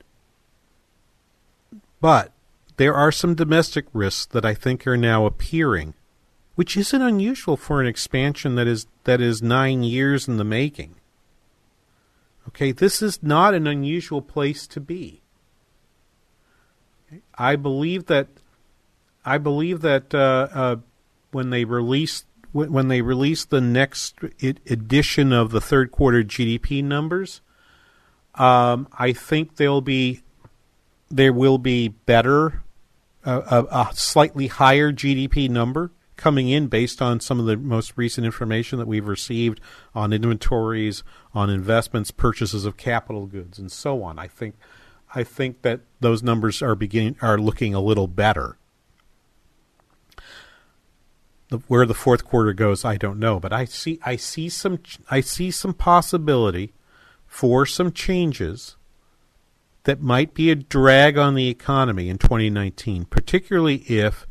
but 1.99 2.31
there 2.75 2.93
are 2.93 3.11
some 3.11 3.33
domestic 3.33 3.85
risks 3.91 4.25
that 4.27 4.45
I 4.45 4.53
think 4.53 4.85
are 4.85 4.97
now 4.97 5.25
appearing, 5.25 5.95
which 6.55 6.77
isn't 6.77 7.01
unusual 7.01 7.57
for 7.57 7.81
an 7.81 7.87
expansion 7.87 8.55
that 8.55 8.67
is 8.67 8.85
that 9.05 9.19
is 9.21 9.41
9 9.41 9.83
years 9.83 10.27
in 10.27 10.37
the 10.37 10.43
making. 10.43 10.95
Okay, 12.49 12.71
this 12.71 13.01
is 13.01 13.23
not 13.23 13.53
an 13.53 13.65
unusual 13.65 14.21
place 14.21 14.67
to 14.67 14.79
be. 14.79 15.21
I 17.37 17.55
believe 17.55 18.05
that 18.07 18.27
I 19.25 19.37
believe 19.37 19.81
that 19.81 20.15
uh, 20.15 20.47
uh, 20.53 20.75
when 21.31 21.49
they 21.49 21.65
release 21.65 22.25
when 22.53 22.87
they 22.87 23.01
release 23.01 23.45
the 23.45 23.61
next 23.61 24.15
edition 24.41 25.31
of 25.31 25.51
the 25.51 25.61
third 25.61 25.91
quarter 25.91 26.23
GDP 26.23 26.83
numbers, 26.83 27.41
um, 28.35 28.87
I 28.97 29.13
think 29.13 29.57
there'll 29.57 29.81
be 29.81 30.21
there 31.09 31.33
will 31.33 31.57
be 31.57 31.89
better 31.89 32.63
uh, 33.25 33.65
a, 33.69 33.89
a 33.89 33.89
slightly 33.93 34.47
higher 34.47 34.91
GDP 34.91 35.49
number 35.49 35.91
coming 36.15 36.49
in 36.49 36.67
based 36.67 37.01
on 37.01 37.19
some 37.19 37.39
of 37.39 37.45
the 37.45 37.57
most 37.57 37.93
recent 37.95 38.25
information 38.25 38.79
that 38.79 38.87
we've 38.87 39.07
received 39.07 39.61
on 39.93 40.11
inventories, 40.11 41.03
on 41.33 41.49
investments, 41.49 42.11
purchases 42.11 42.65
of 42.65 42.75
capital 42.77 43.27
goods, 43.27 43.59
and 43.59 43.71
so 43.71 44.03
on. 44.03 44.17
I 44.17 44.27
think 44.27 44.55
I 45.15 45.23
think 45.23 45.61
that 45.61 45.81
those 45.99 46.21
numbers 46.21 46.61
are 46.61 46.75
beginning 46.75 47.17
are 47.21 47.37
looking 47.37 47.73
a 47.73 47.79
little 47.79 48.07
better. 48.07 48.57
The, 51.49 51.57
where 51.67 51.85
the 51.85 51.93
fourth 51.93 52.25
quarter 52.25 52.51
goes, 52.51 52.83
I 52.83 52.97
don't 52.97 53.19
know, 53.19 53.39
but 53.39 53.53
I 53.53 53.65
see 53.65 53.99
I 54.05 54.17
see 54.17 54.49
some 54.49 54.79
I 55.09 55.21
see 55.21 55.51
some 55.51 55.73
possibility 55.73 56.73
for 57.25 57.65
some 57.65 57.91
changes 57.91 58.75
that 59.83 60.01
might 60.01 60.33
be 60.33 60.51
a 60.51 60.55
drag 60.55 61.17
on 61.17 61.35
the 61.35 61.47
economy 61.47 62.09
in 62.09 62.17
2019, 62.17 63.05
particularly 63.05 63.77
if 63.87 64.27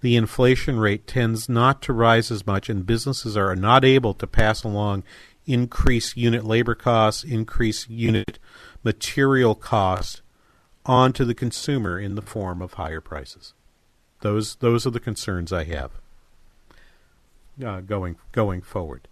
the 0.00 0.14
inflation 0.14 0.78
rate 0.78 1.06
tends 1.06 1.48
not 1.48 1.82
to 1.82 1.92
rise 1.92 2.30
as 2.30 2.46
much 2.46 2.68
and 2.68 2.86
businesses 2.86 3.36
are 3.36 3.56
not 3.56 3.84
able 3.84 4.14
to 4.14 4.26
pass 4.26 4.62
along 4.62 5.02
increased 5.46 6.16
unit 6.16 6.44
labor 6.44 6.74
costs, 6.74 7.24
increased 7.24 7.90
unit 7.90 8.38
material 8.82 9.54
costs 9.54 10.22
onto 10.84 11.24
the 11.24 11.34
consumer 11.34 11.98
in 11.98 12.14
the 12.14 12.22
form 12.22 12.60
of 12.60 12.74
higher 12.74 13.00
prices. 13.00 13.54
Those 14.20 14.56
those 14.56 14.86
are 14.86 14.90
the 14.90 15.00
concerns 15.00 15.52
I 15.52 15.64
have 15.64 15.90
uh, 17.64 17.80
going 17.80 18.16
going 18.32 18.62
forward. 18.62 19.08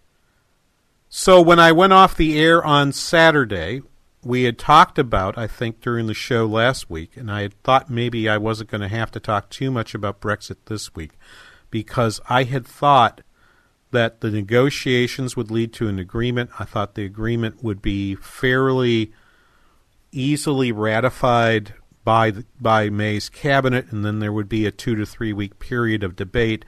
So 1.08 1.40
when 1.40 1.58
I 1.58 1.72
went 1.72 1.92
off 1.92 2.16
the 2.16 2.38
air 2.38 2.64
on 2.64 2.92
Saturday, 2.92 3.82
we 4.22 4.44
had 4.44 4.58
talked 4.58 4.98
about, 4.98 5.36
I 5.36 5.46
think, 5.46 5.80
during 5.80 6.06
the 6.06 6.14
show 6.14 6.46
last 6.46 6.88
week, 6.88 7.16
and 7.16 7.30
I 7.30 7.42
had 7.42 7.60
thought 7.62 7.90
maybe 7.90 8.28
I 8.28 8.38
wasn't 8.38 8.70
going 8.70 8.82
to 8.82 8.88
have 8.88 9.10
to 9.12 9.20
talk 9.20 9.50
too 9.50 9.70
much 9.70 9.94
about 9.94 10.20
Brexit 10.20 10.56
this 10.66 10.94
week 10.94 11.12
because 11.70 12.20
I 12.28 12.44
had 12.44 12.66
thought 12.66 13.22
that 13.90 14.20
the 14.20 14.30
negotiations 14.30 15.36
would 15.36 15.50
lead 15.50 15.72
to 15.74 15.88
an 15.88 15.98
agreement. 15.98 16.50
I 16.60 16.64
thought 16.64 16.94
the 16.94 17.04
agreement 17.04 17.64
would 17.64 17.82
be 17.82 18.14
fairly 18.14 19.12
easily 20.12 20.72
ratified 20.72 21.74
by 22.04 22.30
the, 22.30 22.44
by 22.60 22.90
May's 22.90 23.28
cabinet, 23.28 23.90
and 23.90 24.04
then 24.04 24.18
there 24.18 24.32
would 24.32 24.48
be 24.48 24.66
a 24.66 24.70
two 24.70 24.94
to 24.96 25.06
three 25.06 25.32
week 25.32 25.58
period 25.58 26.02
of 26.02 26.16
debate. 26.16 26.64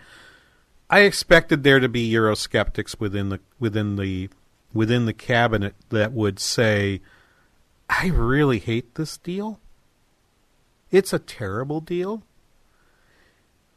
I 0.91 1.01
expected 1.01 1.63
there 1.63 1.81
to 1.81 1.89
be 1.89 2.13
Eurosceptics 2.13 3.01
within 3.01 3.31
the 3.31 3.41
within 3.59 3.97
the 3.97 4.29
within 4.73 5.07
the 5.07 5.13
cabinet 5.13 5.75
that 5.89 6.13
would 6.13 6.39
say, 6.39 7.01
"I 7.89 8.09
really 8.09 8.59
hate 8.59 8.95
this 8.95 9.17
deal. 9.17 9.59
It's 10.91 11.13
a 11.13 11.19
terrible 11.19 11.81
deal." 11.81 12.23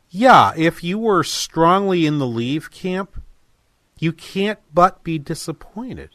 Yeah, 0.09 0.53
if 0.55 0.83
you 0.83 0.97
were 0.97 1.23
strongly 1.23 2.05
in 2.05 2.19
the 2.19 2.27
leave 2.27 2.71
camp, 2.71 3.21
you 3.99 4.11
can't 4.13 4.59
but 4.73 5.03
be 5.03 5.17
disappointed 5.17 6.09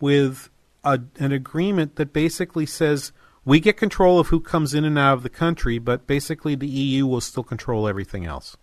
with 0.00 0.50
a, 0.84 1.00
an 1.18 1.32
agreement 1.32 1.96
that 1.96 2.12
basically 2.12 2.66
says 2.66 3.12
we 3.44 3.60
get 3.60 3.76
control 3.76 4.18
of 4.18 4.28
who 4.28 4.40
comes 4.40 4.74
in 4.74 4.84
and 4.84 4.98
out 4.98 5.14
of 5.14 5.22
the 5.22 5.28
country, 5.28 5.78
but 5.78 6.06
basically 6.06 6.54
the 6.54 6.68
EU 6.68 7.06
will 7.06 7.20
still 7.20 7.42
control 7.42 7.88
everything 7.88 8.24
else. 8.24 8.56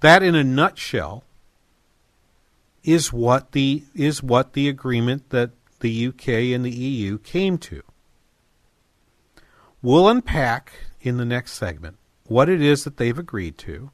That, 0.00 0.22
in 0.22 0.34
a 0.34 0.44
nutshell, 0.44 1.24
is 2.84 3.12
what 3.12 3.52
the 3.52 3.84
is 3.94 4.22
what 4.22 4.52
the 4.52 4.68
agreement 4.68 5.30
that 5.30 5.50
the 5.80 6.06
UK 6.06 6.28
and 6.54 6.64
the 6.64 6.70
EU 6.70 7.18
came 7.18 7.58
to. 7.58 7.82
We'll 9.82 10.08
unpack 10.08 10.72
in 11.00 11.16
the 11.16 11.24
next 11.24 11.52
segment 11.52 11.98
what 12.24 12.48
it 12.48 12.60
is 12.60 12.84
that 12.84 12.96
they've 12.96 13.18
agreed 13.18 13.58
to, 13.58 13.90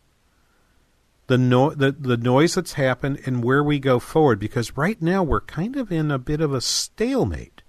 the, 1.27 1.39
no- 1.39 1.75
the 1.75 1.93
the 1.93 2.17
noise 2.17 2.55
that's 2.55 2.75
happened, 2.75 3.21
and 3.25 3.45
where 3.45 3.63
we 3.63 3.79
go 3.79 3.99
forward. 3.99 4.39
Because 4.39 4.77
right 4.77 5.01
now 5.01 5.23
we're 5.23 5.41
kind 5.41 5.77
of 5.77 5.93
in 5.93 6.11
a 6.11 6.19
bit 6.19 6.41
of 6.41 6.53
a 6.53 6.61
stalemate 6.61 7.63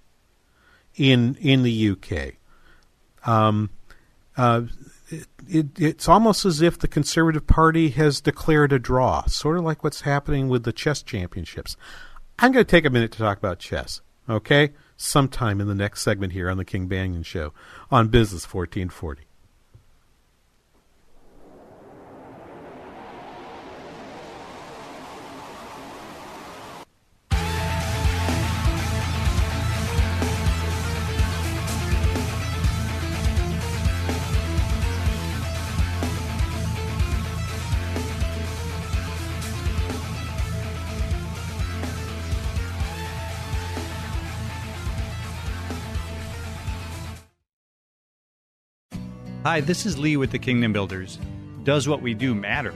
in 0.94 1.36
in 1.40 1.62
the 1.62 1.90
UK. 1.90 2.34
Um, 3.26 3.70
uh, 4.36 4.62
it, 5.08 5.26
it, 5.48 5.66
it's 5.78 6.08
almost 6.08 6.44
as 6.44 6.60
if 6.60 6.78
the 6.78 6.88
Conservative 6.88 7.46
Party 7.46 7.90
has 7.90 8.20
declared 8.20 8.72
a 8.72 8.78
draw, 8.78 9.24
sort 9.26 9.58
of 9.58 9.64
like 9.64 9.84
what's 9.84 10.02
happening 10.02 10.48
with 10.48 10.64
the 10.64 10.72
chess 10.72 11.02
championships. 11.02 11.76
I'm 12.38 12.52
going 12.52 12.64
to 12.64 12.70
take 12.70 12.84
a 12.84 12.90
minute 12.90 13.12
to 13.12 13.18
talk 13.18 13.38
about 13.38 13.58
chess, 13.58 14.00
okay? 14.28 14.72
Sometime 14.96 15.60
in 15.60 15.68
the 15.68 15.74
next 15.74 16.02
segment 16.02 16.32
here 16.32 16.50
on 16.50 16.56
the 16.56 16.64
King 16.64 16.88
Banaian 16.88 17.24
Show 17.24 17.52
on 17.90 18.08
Business 18.08 18.44
1440. 18.52 19.24
Hi, 49.44 49.60
this 49.60 49.84
is 49.84 49.98
Lee 49.98 50.16
with 50.16 50.30
the 50.30 50.38
Kingdom 50.38 50.72
Builders. 50.72 51.18
Does 51.64 51.86
what 51.86 52.00
we 52.00 52.14
do 52.14 52.34
matter? 52.34 52.72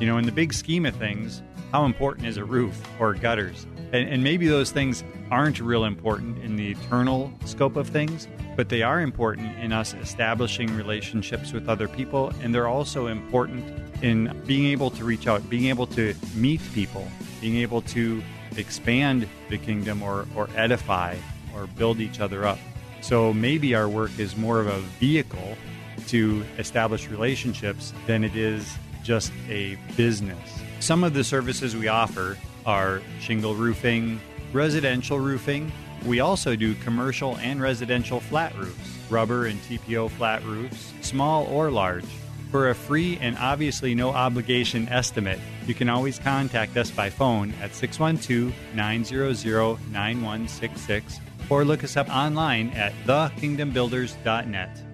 You 0.00 0.06
know, 0.06 0.16
in 0.16 0.24
the 0.24 0.32
big 0.32 0.54
scheme 0.54 0.86
of 0.86 0.96
things, 0.96 1.42
how 1.72 1.84
important 1.84 2.26
is 2.26 2.38
a 2.38 2.44
roof 2.46 2.80
or 2.98 3.12
gutters? 3.12 3.66
And, 3.92 4.08
and, 4.08 4.24
maybe 4.24 4.48
those 4.48 4.70
things 4.70 5.04
aren't 5.30 5.60
real 5.60 5.84
important 5.84 6.38
in 6.38 6.56
the 6.56 6.70
eternal 6.70 7.30
scope 7.44 7.76
of 7.76 7.88
things, 7.88 8.28
but 8.56 8.70
they 8.70 8.80
are 8.80 9.02
important 9.02 9.58
in 9.58 9.74
us 9.74 9.92
establishing 9.92 10.74
relationships 10.74 11.52
with 11.52 11.68
other 11.68 11.86
people, 11.86 12.32
and 12.40 12.54
they're 12.54 12.66
also 12.66 13.08
important 13.08 13.62
in 14.02 14.34
being 14.46 14.68
able 14.68 14.88
to 14.92 15.04
reach 15.04 15.26
out, 15.26 15.46
being 15.50 15.66
able 15.66 15.86
to 15.88 16.14
meet 16.34 16.62
people, 16.72 17.06
being 17.42 17.56
able 17.56 17.82
to 17.82 18.22
expand 18.56 19.28
the 19.50 19.58
kingdom 19.58 20.02
or, 20.02 20.26
or 20.34 20.48
edify 20.56 21.14
or 21.54 21.66
build 21.66 22.00
each 22.00 22.20
other 22.20 22.46
up. 22.46 22.58
So 23.02 23.34
maybe 23.34 23.74
our 23.74 23.86
work 23.86 24.18
is 24.18 24.34
more 24.34 24.60
of 24.60 24.66
a 24.66 24.78
vehicle 24.98 25.58
to 26.08 26.44
establish 26.58 27.08
relationships 27.08 27.92
than 28.06 28.24
it 28.24 28.36
is 28.36 28.76
just 29.02 29.32
a 29.48 29.78
business. 29.96 30.38
Some 30.80 31.04
of 31.04 31.14
the 31.14 31.24
services 31.24 31.76
we 31.76 31.88
offer 31.88 32.36
are 32.64 33.00
shingle 33.20 33.54
roofing, 33.54 34.20
residential 34.52 35.18
roofing. 35.18 35.72
We 36.04 36.20
also 36.20 36.56
do 36.56 36.74
commercial 36.74 37.36
and 37.38 37.60
residential 37.60 38.20
flat 38.20 38.56
roofs, 38.56 38.98
rubber 39.08 39.46
and 39.46 39.60
TPO 39.62 40.10
flat 40.10 40.44
roofs, 40.44 40.92
small 41.00 41.46
or 41.46 41.70
large. 41.70 42.06
For 42.50 42.70
a 42.70 42.74
free 42.74 43.18
and 43.20 43.36
obviously 43.38 43.94
no 43.94 44.10
obligation 44.10 44.88
estimate, 44.88 45.40
you 45.66 45.74
can 45.74 45.88
always 45.88 46.18
contact 46.18 46.76
us 46.76 46.90
by 46.90 47.10
phone 47.10 47.52
at 47.60 47.74
612 47.74 48.54
900 48.74 49.90
9166 49.90 51.20
or 51.50 51.64
look 51.64 51.84
us 51.84 51.96
up 51.96 52.08
online 52.08 52.70
at 52.70 52.92
thekingdombuilders.net. 53.04 54.85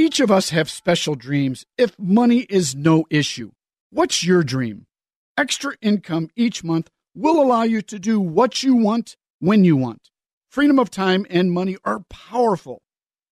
Each 0.00 0.18
of 0.18 0.30
us 0.30 0.48
have 0.48 0.70
special 0.70 1.14
dreams 1.14 1.66
if 1.76 1.94
money 1.98 2.46
is 2.48 2.74
no 2.74 3.04
issue. 3.10 3.50
What's 3.90 4.24
your 4.24 4.42
dream? 4.42 4.86
Extra 5.36 5.74
income 5.82 6.30
each 6.34 6.64
month 6.64 6.88
will 7.14 7.38
allow 7.38 7.64
you 7.64 7.82
to 7.82 7.98
do 7.98 8.18
what 8.18 8.62
you 8.62 8.74
want 8.74 9.16
when 9.40 9.62
you 9.62 9.76
want. 9.76 10.08
Freedom 10.48 10.78
of 10.78 10.90
time 10.90 11.26
and 11.28 11.52
money 11.52 11.76
are 11.84 12.00
powerful. 12.08 12.80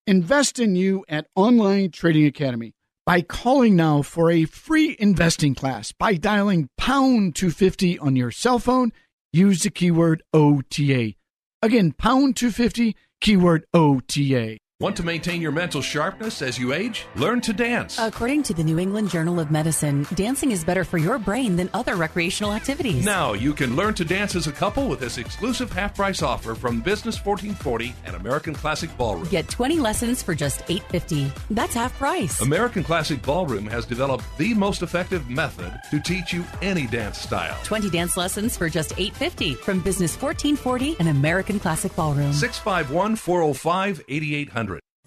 Invest 0.06 0.58
in 0.58 0.76
you 0.76 1.06
at 1.08 1.26
Online 1.34 1.90
Trading 1.90 2.26
Academy 2.26 2.74
by 3.06 3.22
calling 3.22 3.74
now 3.74 4.02
for 4.02 4.30
a 4.30 4.44
free 4.44 4.94
investing 4.98 5.54
class 5.54 5.92
by 5.92 6.16
dialing 6.16 6.68
pound 6.76 7.34
250 7.34 7.98
on 7.98 8.14
your 8.14 8.30
cell 8.30 8.58
phone. 8.58 8.92
Use 9.32 9.62
the 9.62 9.70
keyword 9.70 10.22
OTA. 10.34 11.14
Again, 11.62 11.92
pound 11.92 12.36
250, 12.36 12.94
keyword 13.22 13.64
OTA. 13.72 14.58
Want 14.80 14.94
to 14.98 15.02
maintain 15.02 15.42
your 15.42 15.50
mental 15.50 15.82
sharpness 15.82 16.40
as 16.40 16.56
you 16.56 16.72
age? 16.72 17.04
Learn 17.16 17.40
to 17.40 17.52
dance. 17.52 17.98
According 17.98 18.44
to 18.44 18.54
the 18.54 18.62
New 18.62 18.78
England 18.78 19.10
Journal 19.10 19.40
of 19.40 19.50
Medicine, 19.50 20.06
dancing 20.14 20.52
is 20.52 20.62
better 20.64 20.84
for 20.84 20.98
your 20.98 21.18
brain 21.18 21.56
than 21.56 21.68
other 21.74 21.96
recreational 21.96 22.52
activities. 22.52 23.04
Now 23.04 23.32
you 23.32 23.54
can 23.54 23.74
learn 23.74 23.94
to 23.94 24.04
dance 24.04 24.36
as 24.36 24.46
a 24.46 24.52
couple 24.52 24.86
with 24.86 25.00
this 25.00 25.18
exclusive 25.18 25.72
half 25.72 25.96
price 25.96 26.22
offer 26.22 26.54
from 26.54 26.80
Business 26.80 27.16
1440 27.16 27.92
and 28.04 28.14
American 28.14 28.54
Classic 28.54 28.88
Ballroom. 28.96 29.26
Get 29.30 29.48
20 29.48 29.80
lessons 29.80 30.22
for 30.22 30.36
just 30.36 30.60
$8.50. 30.66 31.32
That's 31.50 31.74
half 31.74 31.92
price. 31.98 32.40
American 32.40 32.84
Classic 32.84 33.20
Ballroom 33.20 33.66
has 33.66 33.84
developed 33.84 34.26
the 34.38 34.54
most 34.54 34.82
effective 34.82 35.28
method 35.28 35.76
to 35.90 35.98
teach 35.98 36.32
you 36.32 36.44
any 36.62 36.86
dance 36.86 37.18
style. 37.18 37.58
20 37.64 37.90
dance 37.90 38.16
lessons 38.16 38.56
for 38.56 38.68
just 38.68 38.90
$8.50 38.90 39.56
from 39.56 39.80
Business 39.80 40.12
1440 40.22 40.98
and 41.00 41.08
American 41.08 41.58
Classic 41.58 41.92
Ballroom. 41.96 42.32
651 42.32 43.16
405 43.16 44.04
8800. 44.06 44.67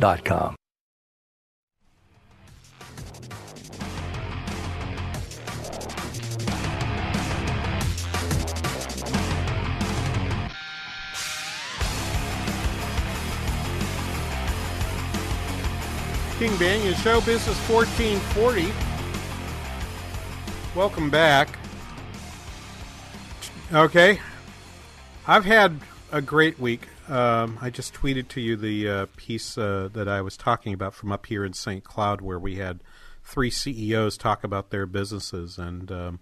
relieffactor.com. 0.00 0.56
King 16.38 16.50
Banaian 16.58 16.94
Show, 17.02 17.20
Business 17.22 17.56
1440. 17.68 18.70
Welcome 20.76 21.08
back. 21.08 21.58
Okay. 23.72 24.20
I've 25.26 25.46
had 25.46 25.80
a 26.12 26.20
great 26.20 26.60
week. 26.60 26.88
Um, 27.08 27.58
I 27.60 27.70
just 27.70 27.94
tweeted 27.94 28.28
to 28.28 28.40
you 28.40 28.56
the 28.56 28.88
uh, 28.88 29.06
piece 29.16 29.56
uh, 29.56 29.88
that 29.92 30.08
I 30.08 30.20
was 30.20 30.36
talking 30.36 30.74
about 30.74 30.94
from 30.94 31.12
up 31.12 31.26
here 31.26 31.44
in 31.44 31.52
St. 31.52 31.84
Cloud, 31.84 32.20
where 32.20 32.38
we 32.38 32.56
had 32.56 32.80
three 33.22 33.50
CEOs 33.50 34.16
talk 34.16 34.44
about 34.44 34.70
their 34.70 34.86
businesses, 34.86 35.58
and 35.58 35.90
um, 35.92 36.20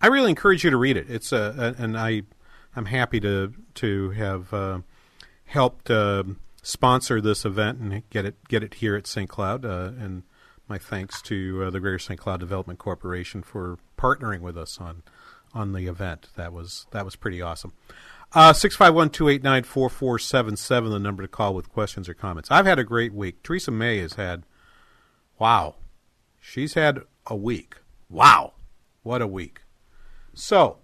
I 0.00 0.08
really 0.08 0.30
encourage 0.30 0.64
you 0.64 0.70
to 0.70 0.76
read 0.76 0.96
it. 0.96 1.08
It's 1.08 1.32
a, 1.32 1.74
and 1.78 1.96
I, 1.98 2.22
I'm 2.74 2.86
happy 2.86 3.20
to 3.20 3.52
to 3.74 4.10
have 4.10 4.52
uh, 4.52 4.80
helped 5.44 5.90
uh, 5.90 6.24
sponsor 6.62 7.20
this 7.20 7.44
event 7.44 7.78
and 7.78 8.08
get 8.10 8.24
it 8.24 8.36
get 8.48 8.62
it 8.62 8.74
here 8.74 8.96
at 8.96 9.06
St. 9.06 9.28
Cloud. 9.28 9.64
Uh, 9.64 9.92
and 9.98 10.24
my 10.68 10.78
thanks 10.78 11.20
to 11.22 11.64
uh, 11.64 11.70
the 11.70 11.80
Greater 11.80 11.98
St. 11.98 12.18
Cloud 12.18 12.40
Development 12.40 12.78
Corporation 12.78 13.42
for 13.42 13.78
partnering 13.98 14.40
with 14.40 14.56
us 14.56 14.78
on 14.80 15.02
on 15.52 15.72
the 15.72 15.86
event. 15.86 16.28
That 16.36 16.52
was 16.52 16.86
that 16.90 17.04
was 17.04 17.16
pretty 17.16 17.40
awesome. 17.40 17.72
Uh, 18.34 18.52
six 18.52 18.74
five 18.74 18.92
one 18.92 19.10
two 19.10 19.28
eight 19.28 19.44
nine 19.44 19.62
four 19.62 19.88
four 19.88 20.18
seven 20.18 20.56
seven. 20.56 20.90
The 20.90 20.98
number 20.98 21.22
to 21.22 21.28
call 21.28 21.54
with 21.54 21.68
questions 21.68 22.08
or 22.08 22.14
comments. 22.14 22.50
I've 22.50 22.66
had 22.66 22.80
a 22.80 22.84
great 22.84 23.14
week. 23.14 23.44
Theresa 23.44 23.70
May 23.70 23.98
has 23.98 24.14
had, 24.14 24.42
wow, 25.38 25.76
she's 26.40 26.74
had 26.74 27.02
a 27.28 27.36
week. 27.36 27.76
Wow, 28.10 28.54
what 29.04 29.22
a 29.22 29.28
week. 29.28 29.60
So, 30.34 30.78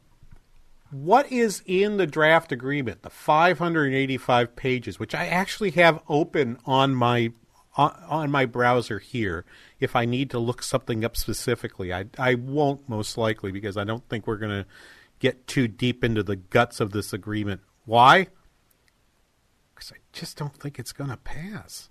what 0.93 1.31
is 1.33 1.63
in 1.67 1.97
the 1.97 2.07
draft 2.07 2.53
agreement? 2.53 3.03
The 3.03 3.11
585 3.11 4.55
pages, 4.55 5.01
which 5.01 5.15
I 5.15 5.27
actually 5.27 5.73
have 5.73 6.01
open 6.09 6.57
on 6.67 6.95
my 6.95 7.33
on, 7.77 8.01
on 8.09 8.31
my 8.31 8.47
browser 8.47 9.01
here. 9.01 9.45
If 9.81 9.97
I 9.97 10.05
need 10.05 10.31
to 10.31 10.39
look 10.39 10.63
something 10.63 11.05
up 11.05 11.17
specifically, 11.17 11.93
I 11.93 12.05
I 12.17 12.35
won't 12.35 12.89
most 12.89 13.19
likely 13.19 13.51
because 13.51 13.77
I 13.77 13.83
don't 13.83 14.09
think 14.09 14.29
we're 14.29 14.37
going 14.37 14.63
to 14.63 14.67
get 15.21 15.47
too 15.47 15.69
deep 15.69 16.03
into 16.03 16.23
the 16.25 16.37
guts 16.37 16.81
of 16.81 16.91
this 16.91 17.13
agreement. 17.13 17.61
Why? 17.85 18.27
Because 19.75 19.93
I 19.93 19.99
just 20.13 20.37
don't 20.37 20.57
think 20.57 20.79
it's 20.79 20.93
going 20.93 21.11
to 21.11 21.17
pass. 21.17 21.91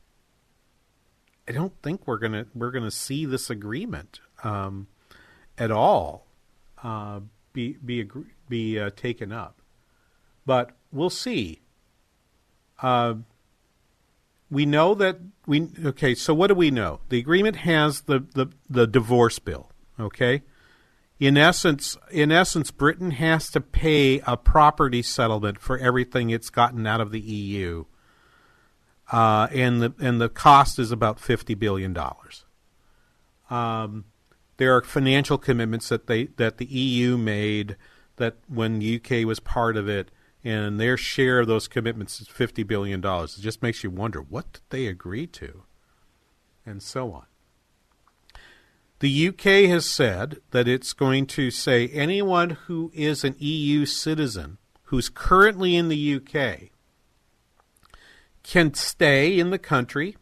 I 1.47 1.51
don't 1.51 1.73
think 1.81 2.05
we're 2.05 2.19
gonna 2.19 2.45
we're 2.53 2.69
gonna 2.69 2.91
see 2.91 3.25
this 3.25 3.49
agreement 3.49 4.19
um, 4.43 4.85
at 5.57 5.71
all 5.71 6.27
uh, 6.83 7.21
be 7.53 7.73
be 7.83 7.99
agree- 7.99 8.35
be 8.47 8.79
uh, 8.79 8.91
taken 8.95 9.31
up, 9.31 9.59
but 10.45 10.77
we'll 10.91 11.09
see. 11.09 11.61
Uh, 12.83 13.15
we 14.51 14.67
know 14.67 14.93
that 14.93 15.17
we 15.47 15.69
okay. 15.85 16.13
So 16.13 16.35
what 16.35 16.47
do 16.47 16.53
we 16.53 16.69
know? 16.69 16.99
The 17.09 17.17
agreement 17.17 17.55
has 17.57 18.01
the 18.01 18.19
the, 18.35 18.47
the 18.69 18.85
divorce 18.85 19.39
bill. 19.39 19.71
Okay, 19.99 20.43
in 21.19 21.37
essence, 21.37 21.97
in 22.11 22.31
essence, 22.31 22.71
Britain 22.71 23.11
has 23.11 23.49
to 23.51 23.59
pay 23.59 24.21
a 24.25 24.37
property 24.37 25.01
settlement 25.01 25.59
for 25.59 25.77
everything 25.77 26.29
it's 26.29 26.49
gotten 26.49 26.87
out 26.87 27.01
of 27.01 27.11
the 27.11 27.19
EU, 27.19 27.85
uh, 29.11 29.47
and 29.51 29.81
the 29.81 29.93
and 29.99 30.21
the 30.21 30.29
cost 30.29 30.79
is 30.79 30.91
about 30.91 31.19
fifty 31.19 31.55
billion 31.55 31.91
dollars. 31.91 32.45
Um, 33.49 34.05
there 34.57 34.73
are 34.75 34.81
financial 34.81 35.37
commitments 35.37 35.89
that 35.89 36.07
they 36.07 36.25
that 36.37 36.57
the 36.57 36.65
EU 36.65 37.17
made 37.17 37.75
that 38.15 38.37
when 38.47 38.79
the 38.79 38.95
UK 38.95 39.25
was 39.27 39.41
part 39.41 39.75
of 39.75 39.89
it, 39.89 40.11
and 40.41 40.79
their 40.79 40.95
share 40.95 41.39
of 41.41 41.47
those 41.47 41.67
commitments 41.67 42.21
is 42.21 42.29
fifty 42.29 42.63
billion 42.63 43.01
dollars. 43.01 43.37
It 43.37 43.41
just 43.41 43.61
makes 43.61 43.83
you 43.83 43.89
wonder 43.89 44.21
what 44.21 44.53
did 44.53 44.61
they 44.69 44.87
agree 44.87 45.27
to, 45.27 45.63
and 46.65 46.81
so 46.81 47.11
on. 47.11 47.25
The 48.99 49.29
UK 49.29 49.69
has 49.69 49.85
said 49.85 50.41
that 50.51 50.67
it's 50.67 50.91
going 50.91 51.25
to 51.27 51.51
say 51.51 51.87
anyone 51.87 52.51
who 52.67 52.91
is 52.93 53.23
an 53.23 53.35
EU 53.39 53.85
citizen 53.85 54.57
who's 54.83 55.07
currently 55.07 55.75
in 55.75 55.87
the 55.87 56.15
UK 56.15 56.69
can 58.43 58.73
stay 58.73 59.39
in 59.39 59.51
the 59.51 59.59
country 59.59 60.17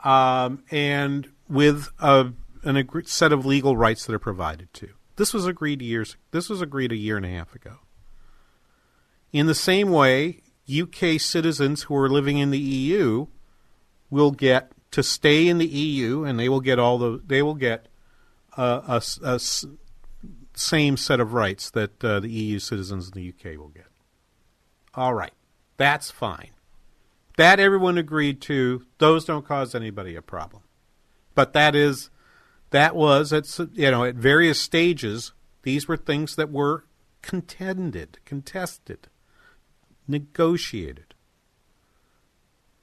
um, 0.00 0.62
and 0.70 1.28
with 1.48 1.88
a, 1.98 2.32
an 2.62 2.88
set 3.04 3.32
of 3.32 3.44
legal 3.44 3.76
rights 3.76 4.06
that 4.06 4.14
are 4.14 4.20
provided 4.20 4.72
to. 4.74 4.90
This 5.16 5.34
was 5.34 5.46
agreed 5.46 5.82
years. 5.82 6.16
This 6.30 6.48
was 6.48 6.62
agreed 6.62 6.92
a 6.92 6.96
year 6.96 7.16
and 7.16 7.26
a 7.26 7.30
half 7.30 7.54
ago. 7.54 7.80
In 9.32 9.46
the 9.46 9.54
same 9.54 9.90
way, 9.90 10.42
UK 10.70 11.20
citizens 11.20 11.84
who 11.84 11.96
are 11.96 12.08
living 12.08 12.38
in 12.38 12.50
the 12.50 12.58
EU 12.58 13.26
will 14.08 14.30
get 14.30 14.72
to 14.96 15.02
stay 15.02 15.46
in 15.46 15.58
the 15.58 15.66
EU, 15.66 16.24
and 16.24 16.40
they 16.40 16.48
will 16.48 16.62
get 16.62 16.78
all 16.78 16.96
the 16.96 17.20
they 17.26 17.42
will 17.42 17.54
get 17.54 17.86
uh, 18.56 18.80
a, 19.22 19.28
a 19.28 19.38
same 20.54 20.96
set 20.96 21.20
of 21.20 21.34
rights 21.34 21.68
that 21.72 22.02
uh, 22.02 22.18
the 22.18 22.30
EU 22.30 22.58
citizens 22.58 23.06
in 23.06 23.12
the 23.12 23.28
UK 23.28 23.58
will 23.58 23.68
get. 23.68 23.88
All 24.94 25.12
right, 25.12 25.34
that's 25.76 26.10
fine. 26.10 26.52
That 27.36 27.60
everyone 27.60 27.98
agreed 27.98 28.40
to. 28.42 28.86
Those 28.96 29.26
don't 29.26 29.46
cause 29.46 29.74
anybody 29.74 30.16
a 30.16 30.22
problem. 30.22 30.62
But 31.34 31.52
that 31.52 31.74
is 31.74 32.08
that 32.70 32.96
was 32.96 33.34
at 33.34 33.46
you 33.74 33.90
know 33.90 34.04
at 34.04 34.14
various 34.14 34.58
stages. 34.58 35.32
These 35.62 35.86
were 35.86 35.98
things 35.98 36.36
that 36.36 36.50
were 36.50 36.86
contended, 37.20 38.16
contested, 38.24 39.08
negotiated. 40.08 41.14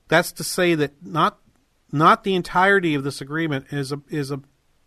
That's 0.10 0.32
to 0.34 0.44
say 0.44 0.76
that 0.76 1.04
not 1.04 1.40
not 1.94 2.24
the 2.24 2.34
entirety 2.34 2.96
of 2.96 3.04
this 3.04 3.22
agreement 3.22 3.68
is 3.72 3.92
a 3.92 4.02
is 4.10 4.32
a 4.32 4.42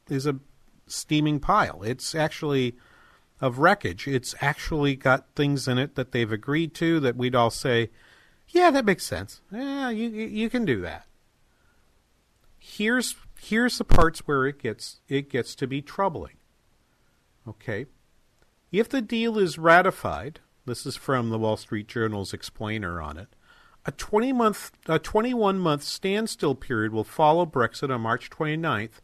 is 0.09 0.27
a 0.27 0.41
steaming 0.87 1.41
pile. 1.41 1.83
It's 1.83 2.15
actually 2.15 2.75
of 3.41 3.59
wreckage. 3.59 4.09
It's 4.09 4.35
actually 4.41 4.97
got 4.97 5.27
things 5.35 5.69
in 5.69 5.79
it 5.79 5.95
that 5.95 6.13
they've 6.13 6.31
agreed 6.33 6.75
to 6.75 7.01
that 7.01 7.17
we'd 7.17 7.35
all 7.35 7.51
say, 7.51 7.91
yeah, 8.49 8.71
that 8.71 8.85
makes 8.85 9.07
sense. 9.07 9.41
Yeah, 9.53 9.91
you 9.91 10.09
you 10.09 10.51
can 10.51 10.65
do 10.65 10.81
that. 10.83 11.07
Here's 12.59 13.15
here's 13.41 13.79
the 13.79 13.85
parts 13.85 14.21
where 14.27 14.47
it 14.47 14.59
gets 14.61 15.01
it 15.09 15.31
gets 15.31 15.55
to 15.57 15.67
be 15.67 15.81
troubling. 15.81 16.37
Okay. 17.47 17.87
If 18.73 18.89
the 18.89 19.01
deal 19.01 19.39
is 19.39 19.59
ratified, 19.59 20.41
this 20.65 20.85
is 20.85 20.97
from 20.97 21.31
the 21.31 21.39
Wall 21.39 21.57
Street 21.57 21.87
Journal's 21.87 22.35
explainer 22.35 23.01
on 23.01 23.17
it. 23.17 23.29
A 23.87 23.93
20 23.93 24.33
month 24.33 24.73
a 24.87 24.99
21 24.99 25.59
month 25.59 25.85
standstill 25.85 26.57
period 26.57 26.93
will 26.93 27.05
follow 27.05 27.47
Brexit 27.47 27.95
on 27.95 28.01
March 28.01 28.31
29th 28.31 29.01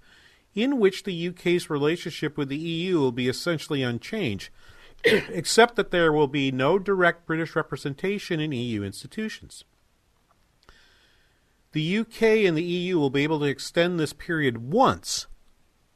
in 0.55 0.79
which 0.81 1.05
the 1.05 1.29
UK's 1.29 1.71
relationship 1.71 2.37
with 2.37 2.49
the 2.49 2.57
EU 2.57 2.99
will 2.99 3.13
be 3.13 3.29
essentially 3.29 3.83
unchanged 3.83 4.51
except 5.05 5.77
that 5.77 5.93
there 5.93 6.13
will 6.13 6.27
be 6.27 6.51
no 6.51 6.79
direct 6.79 7.27
British 7.27 7.55
representation 7.55 8.41
in 8.41 8.53
EU 8.53 8.83
institutions. 8.83 9.65
The 11.73 11.99
UK 11.99 12.23
and 12.23 12.57
the 12.57 12.63
EU 12.63 12.99
will 12.99 13.11
be 13.11 13.23
able 13.23 13.39
to 13.41 13.47
extend 13.47 13.99
this 13.99 14.13
period 14.13 14.73
once 14.73 15.27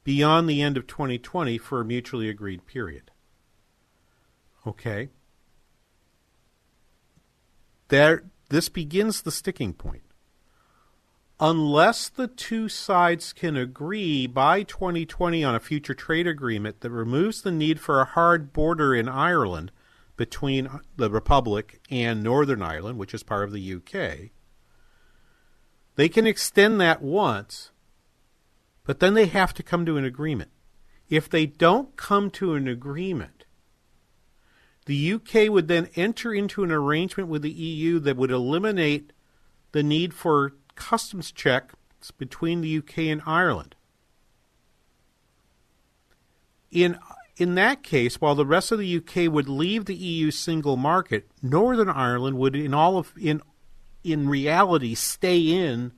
beyond 0.05 0.49
the 0.49 0.62
end 0.62 0.77
of 0.77 0.87
2020 0.87 1.59
for 1.59 1.81
a 1.81 1.85
mutually 1.85 2.29
agreed 2.29 2.66
period. 2.66 3.11
Okay? 4.66 5.11
There 7.88 8.25
this 8.49 8.69
begins 8.69 9.23
the 9.23 9.31
sticking 9.31 9.73
point. 9.73 10.03
Unless 11.39 12.09
the 12.09 12.29
two 12.29 12.69
sides 12.69 13.33
can 13.35 13.57
agree 13.57 14.27
by 14.27 14.63
2020 14.63 15.45
on 15.45 15.55
a 15.55 15.61
future 15.61 15.93
trade 15.93 16.27
agreement 16.27 16.81
that 16.81 16.91
removes 16.91 17.43
the 17.43 17.51
need 17.51 17.79
for 17.79 18.01
a 18.01 18.07
hard 18.07 18.53
border 18.55 18.95
in 18.95 19.09
Ireland 19.09 19.71
between 20.17 20.81
the 20.97 21.11
Republic 21.11 21.81
and 21.91 22.23
Northern 22.23 22.63
Ireland, 22.63 22.99
which 22.99 23.13
is 23.13 23.23
part 23.23 23.45
of 23.45 23.53
the 23.53 23.75
UK, 23.75 24.31
they 25.97 26.09
can 26.09 26.27
extend 26.27 26.81
that 26.81 27.03
once, 27.03 27.71
but 28.85 29.01
then 29.01 29.15
they 29.15 29.27
have 29.27 29.53
to 29.55 29.63
come 29.63 29.85
to 29.85 29.99
an 29.99 30.05
agreement. 30.05 30.51
If 31.09 31.29
they 31.29 31.45
don't 31.45 31.97
come 31.97 32.31
to 32.33 32.55
an 32.55 32.67
agreement, 32.67 33.36
the 34.87 35.12
UK 35.12 35.51
would 35.51 35.68
then 35.68 35.88
enter 35.94 36.33
into 36.33 36.64
an 36.64 36.72
arrangement 36.72 37.29
with 37.29 37.42
the 37.42 37.51
EU 37.51 37.99
that 38.01 38.16
would 38.16 38.31
eliminate 38.31 39.12
the 39.72 39.83
need 39.83 40.14
for 40.14 40.55
customs 40.75 41.31
checks 41.31 41.75
between 42.16 42.61
the 42.61 42.79
UK 42.79 42.99
and 42.99 43.22
Ireland. 43.27 43.75
In 46.70 46.99
in 47.37 47.55
that 47.57 47.83
case, 47.83 48.20
while 48.20 48.35
the 48.35 48.46
rest 48.46 48.72
of 48.72 48.79
the 48.79 48.96
UK 48.96 49.31
would 49.31 49.49
leave 49.49 49.85
the 49.85 49.94
EU 49.94 50.31
single 50.31 50.77
market, 50.77 51.29
Northern 51.42 51.90
Ireland 51.90 52.38
would, 52.38 52.57
in 52.57 52.72
all 52.72 52.96
of 52.96 53.12
in 53.18 53.42
in 54.05 54.29
reality, 54.29 54.94
stay 54.94 55.40
in 55.40 55.92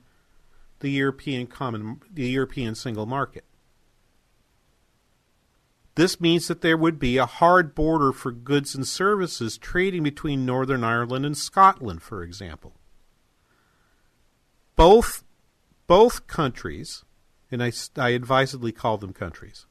the 0.79 0.89
European 0.89 1.47
common 1.47 2.01
the 2.11 2.27
European 2.27 2.75
single 2.75 3.05
market. 3.05 3.45
This 5.99 6.21
means 6.21 6.47
that 6.47 6.61
there 6.61 6.77
would 6.77 6.97
be 6.97 7.17
a 7.17 7.25
hard 7.25 7.75
border 7.75 8.13
for 8.13 8.31
goods 8.31 8.73
and 8.73 8.87
services 8.87 9.57
trading 9.57 10.01
between 10.01 10.45
Northern 10.45 10.81
Ireland 10.81 11.25
and 11.25 11.37
Scotland, 11.37 12.01
for 12.01 12.23
example. 12.23 12.77
Both 14.77 15.25
both 15.87 16.25
countries, 16.25 17.03
and 17.51 17.61
I, 17.61 17.73
I 17.97 18.11
advisedly 18.11 18.71
call 18.71 18.97
them 18.97 19.11
countries, 19.11 19.65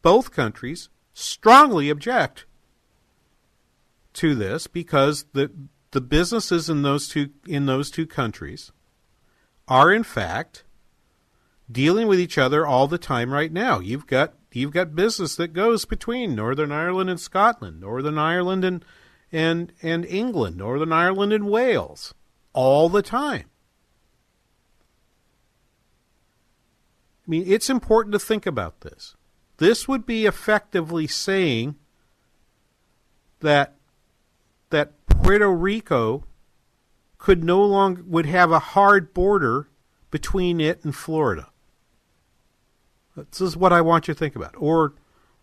both 0.00 0.30
countries 0.30 0.88
strongly 1.12 1.90
object 1.90 2.46
to 4.14 4.34
this 4.34 4.66
because 4.66 5.26
the 5.34 5.50
the 5.90 6.00
businesses 6.00 6.70
in 6.70 6.80
those 6.80 7.06
two 7.06 7.28
in 7.46 7.66
those 7.66 7.90
two 7.90 8.06
countries 8.06 8.72
are 9.68 9.92
in 9.92 10.04
fact 10.04 10.64
dealing 11.70 12.06
with 12.06 12.18
each 12.18 12.38
other 12.38 12.66
all 12.66 12.88
the 12.88 12.96
time 12.96 13.30
right 13.30 13.52
now. 13.52 13.78
You've 13.78 14.06
got 14.06 14.39
you've 14.56 14.72
got 14.72 14.94
business 14.94 15.36
that 15.36 15.52
goes 15.52 15.84
between 15.84 16.34
Northern 16.34 16.72
Ireland 16.72 17.10
and 17.10 17.20
Scotland, 17.20 17.80
Northern 17.80 18.18
Ireland 18.18 18.64
and 18.64 18.84
and 19.32 19.72
and 19.82 20.04
England, 20.06 20.56
Northern 20.56 20.92
Ireland 20.92 21.32
and 21.32 21.48
Wales 21.48 22.14
all 22.52 22.88
the 22.88 23.02
time. 23.02 23.44
I 27.26 27.30
mean, 27.30 27.44
it's 27.46 27.70
important 27.70 28.12
to 28.12 28.18
think 28.18 28.44
about 28.44 28.80
this. 28.80 29.14
This 29.58 29.86
would 29.86 30.04
be 30.04 30.26
effectively 30.26 31.06
saying 31.06 31.76
that 33.40 33.76
that 34.70 35.06
Puerto 35.06 35.50
Rico 35.50 36.24
could 37.18 37.44
no 37.44 37.62
longer 37.62 38.02
would 38.06 38.26
have 38.26 38.50
a 38.50 38.58
hard 38.58 39.14
border 39.14 39.68
between 40.10 40.60
it 40.60 40.84
and 40.84 40.94
Florida. 40.94 41.49
This 43.16 43.40
is 43.40 43.56
what 43.56 43.72
I 43.72 43.80
want 43.80 44.08
you 44.08 44.14
to 44.14 44.18
think 44.18 44.36
about. 44.36 44.54
Or 44.56 44.94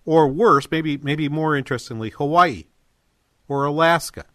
or 0.06 0.28
worse, 0.28 0.68
maybe 0.72 0.98
maybe 0.98 1.30
more 1.30 1.56
interestingly, 1.56 2.10
Hawaii 2.12 2.66
or 3.48 3.66
Alaska. 3.66 4.26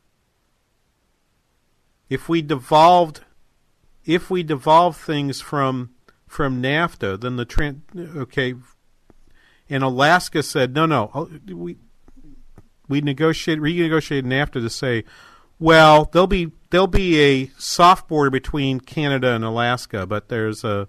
If 2.08 2.28
we 2.28 2.42
devolved 2.42 3.20
if 4.04 4.30
we 4.30 4.42
devolved 4.42 4.98
things 4.98 5.40
from 5.40 5.90
from 6.26 6.62
NAFTA, 6.62 7.20
then 7.20 7.36
the 7.36 7.44
trans 7.44 7.82
okay 7.96 8.54
and 9.70 9.82
Alaska 9.82 10.42
said, 10.42 10.74
no, 10.74 10.84
no, 10.84 11.10
oh, 11.14 11.30
we 11.46 11.78
we 12.88 13.00
negotiate 13.00 13.58
renegotiated 13.58 14.24
NAFTA 14.24 14.60
to 14.60 14.68
say, 14.68 15.04
well, 15.58 16.10
there'll 16.12 16.26
be 16.26 16.52
there'll 16.70 16.86
be 16.86 17.20
a 17.20 17.50
soft 17.58 18.08
border 18.08 18.30
between 18.30 18.80
Canada 18.80 19.30
and 19.30 19.44
Alaska, 19.44 20.06
but 20.06 20.28
there's 20.28 20.64
a 20.64 20.88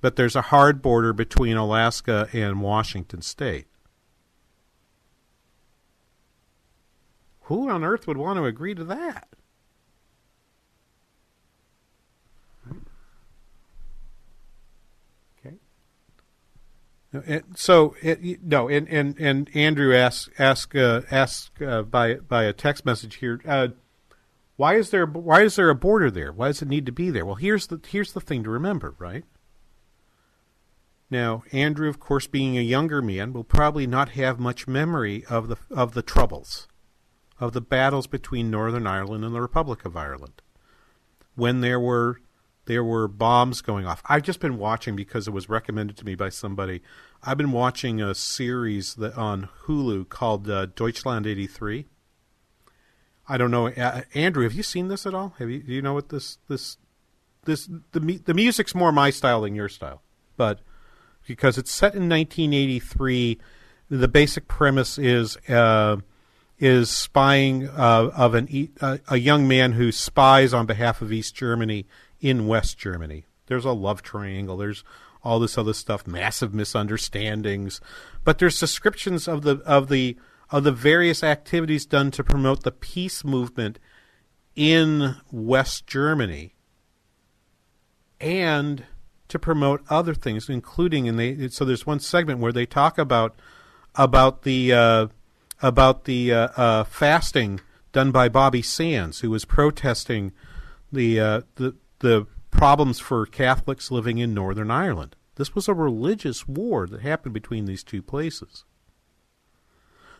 but 0.00 0.16
there's 0.16 0.36
a 0.36 0.42
hard 0.42 0.82
border 0.82 1.12
between 1.12 1.56
Alaska 1.56 2.28
and 2.32 2.60
Washington 2.60 3.22
State. 3.22 3.66
Who 7.42 7.68
on 7.68 7.84
earth 7.84 8.06
would 8.06 8.16
want 8.16 8.38
to 8.38 8.44
agree 8.44 8.74
to 8.74 8.84
that? 8.84 9.28
So 17.56 17.96
it, 18.00 18.42
no, 18.44 18.68
and, 18.68 18.88
and, 18.88 19.18
and 19.18 19.50
Andrew 19.52 19.94
asked 19.96 20.30
ask 20.38 20.76
uh, 20.76 21.02
ask 21.10 21.60
uh, 21.60 21.82
by 21.82 22.14
by 22.14 22.44
a 22.44 22.52
text 22.52 22.86
message 22.86 23.16
here. 23.16 23.40
Uh, 23.44 23.68
why 24.56 24.76
is 24.76 24.90
there 24.90 25.06
why 25.06 25.42
is 25.42 25.56
there 25.56 25.70
a 25.70 25.74
border 25.74 26.08
there? 26.10 26.30
Why 26.30 26.48
does 26.48 26.62
it 26.62 26.68
need 26.68 26.86
to 26.86 26.92
be 26.92 27.10
there? 27.10 27.26
Well, 27.26 27.34
here's 27.34 27.66
the 27.66 27.80
here's 27.84 28.12
the 28.12 28.20
thing 28.20 28.44
to 28.44 28.50
remember, 28.50 28.94
right? 28.98 29.24
Now, 31.10 31.42
Andrew, 31.50 31.88
of 31.88 31.98
course, 31.98 32.28
being 32.28 32.56
a 32.56 32.62
younger 32.62 33.02
man, 33.02 33.32
will 33.32 33.44
probably 33.44 33.86
not 33.86 34.10
have 34.10 34.38
much 34.38 34.68
memory 34.68 35.24
of 35.28 35.48
the 35.48 35.56
of 35.70 35.94
the 35.94 36.02
troubles, 36.02 36.68
of 37.40 37.52
the 37.52 37.60
battles 37.60 38.06
between 38.06 38.50
Northern 38.50 38.86
Ireland 38.86 39.24
and 39.24 39.34
the 39.34 39.40
Republic 39.40 39.84
of 39.84 39.96
Ireland, 39.96 40.40
when 41.34 41.62
there 41.62 41.80
were 41.80 42.20
there 42.66 42.84
were 42.84 43.08
bombs 43.08 43.60
going 43.60 43.86
off. 43.86 44.02
I've 44.06 44.22
just 44.22 44.38
been 44.38 44.56
watching 44.56 44.94
because 44.94 45.26
it 45.26 45.32
was 45.32 45.48
recommended 45.48 45.96
to 45.96 46.04
me 46.04 46.14
by 46.14 46.28
somebody. 46.28 46.80
I've 47.24 47.38
been 47.38 47.50
watching 47.50 48.00
a 48.00 48.14
series 48.14 48.94
that 48.94 49.16
on 49.16 49.48
Hulu 49.64 50.08
called 50.08 50.48
uh, 50.48 50.66
Deutschland 50.66 51.26
'83. 51.26 51.86
I 53.28 53.36
don't 53.36 53.50
know, 53.50 53.68
uh, 53.68 54.02
Andrew. 54.14 54.44
Have 54.44 54.54
you 54.54 54.62
seen 54.62 54.86
this 54.86 55.06
at 55.06 55.14
all? 55.14 55.34
Have 55.38 55.50
you? 55.50 55.60
Do 55.60 55.72
you 55.72 55.82
know 55.82 55.94
what 55.94 56.10
this 56.10 56.38
this 56.46 56.76
this 57.46 57.68
the 57.90 58.20
the 58.24 58.34
music's 58.34 58.76
more 58.76 58.92
my 58.92 59.10
style 59.10 59.40
than 59.40 59.56
your 59.56 59.68
style, 59.68 60.02
but 60.36 60.60
because 61.26 61.58
it's 61.58 61.70
set 61.70 61.94
in 61.94 62.08
1983, 62.08 63.38
the 63.88 64.08
basic 64.08 64.48
premise 64.48 64.98
is 64.98 65.36
uh, 65.48 65.96
is 66.58 66.90
spying 66.90 67.68
uh, 67.68 68.10
of 68.14 68.34
an 68.34 68.68
uh, 68.80 68.98
a 69.08 69.16
young 69.16 69.48
man 69.48 69.72
who 69.72 69.90
spies 69.90 70.52
on 70.52 70.66
behalf 70.66 71.02
of 71.02 71.12
East 71.12 71.34
Germany 71.34 71.86
in 72.20 72.46
West 72.46 72.78
Germany. 72.78 73.24
There's 73.46 73.64
a 73.64 73.72
love 73.72 74.02
triangle. 74.02 74.56
There's 74.56 74.84
all 75.22 75.38
this 75.38 75.58
other 75.58 75.74
stuff, 75.74 76.06
massive 76.06 76.54
misunderstandings, 76.54 77.80
but 78.24 78.38
there's 78.38 78.60
descriptions 78.60 79.26
of 79.26 79.42
the 79.42 79.56
of 79.66 79.88
the 79.88 80.16
of 80.50 80.64
the 80.64 80.72
various 80.72 81.22
activities 81.22 81.86
done 81.86 82.10
to 82.10 82.24
promote 82.24 82.62
the 82.62 82.72
peace 82.72 83.24
movement 83.24 83.78
in 84.56 85.16
West 85.30 85.86
Germany 85.86 86.54
and 88.20 88.84
to 89.30 89.38
promote 89.38 89.82
other 89.88 90.14
things, 90.14 90.48
including 90.48 91.08
and 91.08 91.18
they 91.18 91.48
so 91.48 91.64
there's 91.64 91.86
one 91.86 92.00
segment 92.00 92.40
where 92.40 92.52
they 92.52 92.66
talk 92.66 92.98
about 92.98 93.34
about 93.94 94.42
the 94.42 94.72
uh, 94.72 95.06
about 95.62 96.04
the 96.04 96.32
uh, 96.32 96.48
uh, 96.56 96.84
fasting 96.84 97.60
done 97.92 98.10
by 98.10 98.28
Bobby 98.28 98.62
Sands, 98.62 99.20
who 99.20 99.30
was 99.30 99.44
protesting 99.44 100.32
the 100.92 101.20
uh, 101.20 101.40
the 101.56 101.74
the 102.00 102.26
problems 102.50 102.98
for 102.98 103.26
Catholics 103.26 103.90
living 103.90 104.18
in 104.18 104.34
Northern 104.34 104.70
Ireland. 104.70 105.16
This 105.36 105.54
was 105.54 105.68
a 105.68 105.74
religious 105.74 106.46
war 106.46 106.86
that 106.86 107.00
happened 107.00 107.34
between 107.34 107.64
these 107.64 107.82
two 107.82 108.02
places. 108.02 108.64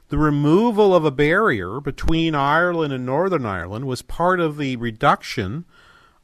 The 0.09 0.18
removal 0.18 0.94
of 0.94 1.05
a 1.05 1.11
barrier 1.11 1.81
between 1.81 2.35
Ireland 2.35 2.92
and 2.92 3.07
Northern 3.07 3.46
Ireland 3.46 3.87
was 3.87 4.03
part 4.03 4.40
of 4.40 4.57
the 4.57 4.77
reduction 4.77 5.64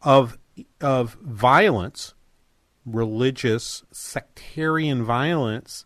of 0.02 0.38
of 0.80 1.14
violence, 1.22 2.14
religious 2.86 3.82
sectarian 3.90 5.02
violence 5.02 5.84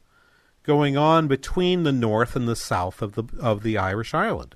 going 0.63 0.97
on 0.97 1.27
between 1.27 1.83
the 1.83 1.93
north 1.93 2.37
and 2.37 2.47
the 2.47 2.55
south 2.55 3.03
of 3.03 3.15
the 3.15 3.25
of 3.41 3.63
the 3.63 3.79
Irish 3.79 4.15
island. 4.15 4.55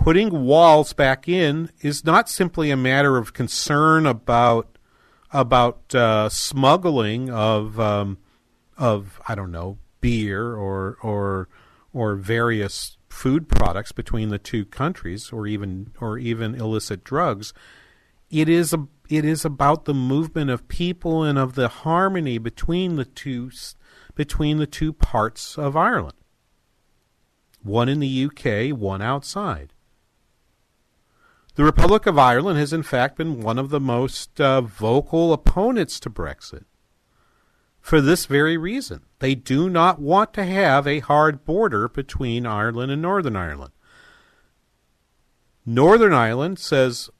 putting 0.00 0.30
walls 0.44 0.94
back 0.94 1.28
in 1.28 1.70
is 1.82 2.06
not 2.06 2.26
simply 2.26 2.70
a 2.70 2.76
matter 2.76 3.18
of 3.18 3.34
concern 3.34 4.06
about 4.06 4.78
about 5.30 5.94
uh, 5.94 6.26
smuggling 6.30 7.30
of 7.30 7.78
um, 7.78 8.16
of 8.78 9.20
I 9.28 9.34
don't 9.34 9.52
know 9.52 9.78
beer 10.00 10.54
or 10.54 10.96
or 11.02 11.48
or 11.92 12.14
various 12.14 12.96
food 13.10 13.46
products 13.46 13.92
between 13.92 14.30
the 14.30 14.38
two 14.38 14.64
countries 14.64 15.30
or 15.32 15.46
even 15.46 15.92
or 16.00 16.16
even 16.16 16.54
illicit 16.54 17.04
drugs 17.04 17.52
it 18.30 18.48
is 18.48 18.72
a 18.72 18.86
it 19.08 19.24
is 19.24 19.44
about 19.44 19.84
the 19.84 19.94
movement 19.94 20.50
of 20.50 20.68
people 20.68 21.24
and 21.24 21.36
of 21.36 21.54
the 21.54 21.68
harmony 21.68 22.38
between 22.38 22.96
the 22.96 23.04
two 23.04 23.50
between 24.14 24.58
the 24.58 24.66
two 24.66 24.92
parts 24.92 25.58
of 25.58 25.76
Ireland 25.76 26.16
one 27.62 27.88
in 27.88 28.00
the 28.00 28.24
UK 28.26 28.76
one 28.76 29.02
outside 29.02 29.72
the 31.56 31.64
Republic 31.64 32.06
of 32.06 32.18
Ireland 32.18 32.58
has, 32.58 32.72
in 32.72 32.82
fact, 32.82 33.16
been 33.16 33.42
one 33.42 33.58
of 33.58 33.70
the 33.70 33.80
most 33.80 34.40
uh, 34.40 34.62
vocal 34.62 35.32
opponents 35.32 36.00
to 36.00 36.08
Brexit 36.08 36.64
for 37.80 38.00
this 38.00 38.26
very 38.26 38.56
reason. 38.56 39.02
They 39.18 39.34
do 39.34 39.68
not 39.68 40.00
want 40.00 40.32
to 40.34 40.44
have 40.44 40.86
a 40.86 41.00
hard 41.00 41.44
border 41.44 41.88
between 41.88 42.46
Ireland 42.46 42.92
and 42.92 43.02
Northern 43.02 43.36
Ireland. 43.36 43.72
Northern 45.66 46.12
Ireland 46.12 46.58
says, 46.58 47.10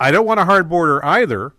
I 0.00 0.10
don't 0.10 0.26
want 0.26 0.40
a 0.40 0.44
hard 0.44 0.68
border 0.68 1.04
either, 1.04 1.54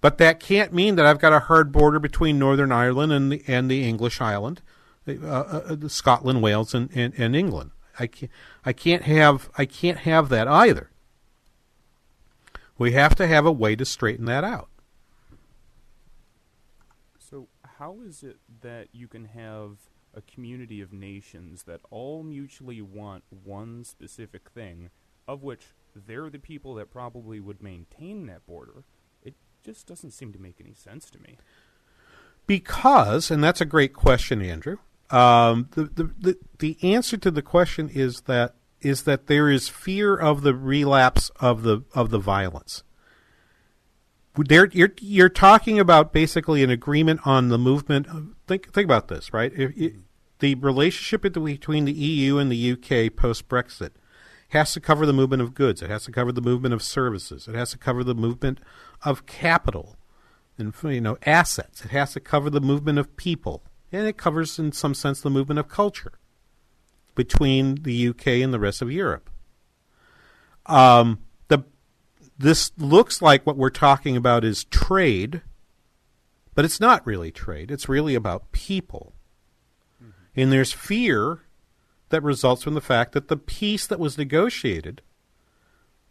but 0.00 0.18
that 0.18 0.40
can't 0.40 0.72
mean 0.72 0.96
that 0.96 1.06
I've 1.06 1.18
got 1.18 1.32
a 1.32 1.40
hard 1.40 1.72
border 1.72 1.98
between 1.98 2.38
Northern 2.38 2.72
Ireland 2.72 3.12
and 3.12 3.32
the, 3.32 3.42
and 3.46 3.70
the 3.70 3.88
English 3.88 4.20
island, 4.20 4.62
uh, 5.08 5.12
uh, 5.22 5.76
uh 5.82 5.88
Scotland, 5.88 6.42
Wales, 6.42 6.74
and, 6.74 6.90
and, 6.94 7.14
and 7.16 7.34
England. 7.34 7.70
I 7.98 8.06
can't, 8.06 8.32
I 8.64 8.72
can't 8.72 9.02
have 9.02 9.50
I 9.58 9.66
can't 9.66 9.98
have 9.98 10.28
that 10.30 10.48
either. 10.48 10.90
We 12.78 12.92
have 12.92 13.14
to 13.16 13.26
have 13.26 13.44
a 13.44 13.52
way 13.52 13.76
to 13.76 13.84
straighten 13.84 14.24
that 14.24 14.42
out. 14.42 14.70
So, 17.18 17.48
how 17.78 17.98
is 18.00 18.22
it 18.22 18.38
that 18.62 18.88
you 18.92 19.06
can 19.06 19.26
have 19.26 19.76
a 20.14 20.22
community 20.22 20.80
of 20.80 20.92
nations 20.92 21.64
that 21.64 21.80
all 21.90 22.22
mutually 22.22 22.80
want 22.80 23.24
one 23.44 23.84
specific 23.84 24.48
thing, 24.48 24.88
of 25.28 25.42
which 25.42 25.66
they're 25.94 26.30
the 26.30 26.38
people 26.38 26.74
that 26.74 26.90
probably 26.90 27.40
would 27.40 27.62
maintain 27.62 28.26
that 28.26 28.46
border? 28.46 28.84
It 29.22 29.34
just 29.64 29.86
doesn't 29.86 30.12
seem 30.12 30.32
to 30.32 30.38
make 30.38 30.56
any 30.60 30.74
sense 30.74 31.10
to 31.10 31.18
me. 31.20 31.38
Because, 32.46 33.30
and 33.30 33.42
that's 33.42 33.60
a 33.60 33.66
great 33.66 33.92
question, 33.92 34.42
Andrew. 34.42 34.78
Um, 35.10 35.68
the, 35.72 35.84
the, 35.84 36.10
the 36.18 36.38
the 36.58 36.78
answer 36.82 37.16
to 37.16 37.30
the 37.30 37.42
question 37.42 37.88
is 37.88 38.22
that 38.22 38.54
is 38.80 39.02
that 39.02 39.26
there 39.26 39.50
is 39.50 39.68
fear 39.68 40.16
of 40.16 40.42
the 40.42 40.54
relapse 40.54 41.30
of 41.40 41.62
the 41.62 41.82
of 41.94 42.10
the 42.10 42.18
violence. 42.18 42.84
There, 44.36 44.68
you're 44.72 44.94
you're 45.00 45.28
talking 45.28 45.80
about 45.80 46.12
basically 46.12 46.62
an 46.62 46.70
agreement 46.70 47.20
on 47.24 47.48
the 47.48 47.58
movement. 47.58 48.06
Think 48.46 48.72
think 48.72 48.84
about 48.84 49.08
this, 49.08 49.32
right? 49.32 49.52
If, 49.52 49.76
if 49.76 49.92
the 50.38 50.54
relationship 50.56 51.22
between 51.22 51.84
the 51.84 51.92
EU 51.92 52.38
and 52.38 52.50
the 52.50 52.72
UK 52.72 53.14
post 53.14 53.48
Brexit 53.48 53.90
has 54.50 54.72
to 54.72 54.80
cover 54.80 55.06
the 55.06 55.12
movement 55.12 55.42
of 55.42 55.54
goods. 55.54 55.82
It 55.82 55.90
has 55.90 56.04
to 56.04 56.12
cover 56.12 56.32
the 56.32 56.40
movement 56.40 56.74
of 56.74 56.82
services. 56.82 57.48
It 57.48 57.54
has 57.54 57.70
to 57.70 57.78
cover 57.78 58.04
the 58.04 58.14
movement 58.14 58.58
of 59.02 59.26
capital 59.26 59.96
and 60.60 60.74
you 60.84 61.00
know 61.00 61.18
assets. 61.24 61.84
It 61.84 61.90
has 61.90 62.12
to 62.12 62.20
cover 62.20 62.50
the 62.50 62.60
movement 62.60 62.98
of 62.98 63.16
people, 63.16 63.64
and 63.90 64.06
it 64.06 64.16
covers 64.16 64.58
in 64.58 64.72
some 64.72 64.94
sense 64.94 65.20
the 65.20 65.30
movement 65.30 65.58
of 65.58 65.68
culture 65.68 66.12
between 67.14 67.82
the 67.82 68.08
UK 68.08 68.26
and 68.26 68.52
the 68.54 68.60
rest 68.60 68.82
of 68.82 68.92
Europe. 68.92 69.30
Um, 70.66 71.20
the 71.48 71.64
this 72.38 72.72
looks 72.76 73.20
like 73.20 73.46
what 73.46 73.56
we're 73.56 73.70
talking 73.70 74.16
about 74.16 74.44
is 74.44 74.64
trade, 74.64 75.42
but 76.54 76.64
it's 76.64 76.80
not 76.80 77.06
really 77.06 77.32
trade. 77.32 77.70
It's 77.70 77.88
really 77.88 78.14
about 78.14 78.52
people, 78.52 79.14
mm-hmm. 80.02 80.40
and 80.40 80.52
there's 80.52 80.72
fear 80.72 81.42
that 82.10 82.22
results 82.22 82.62
from 82.62 82.74
the 82.74 82.80
fact 82.80 83.12
that 83.12 83.28
the 83.28 83.36
peace 83.36 83.86
that 83.86 83.98
was 83.98 84.18
negotiated 84.18 85.02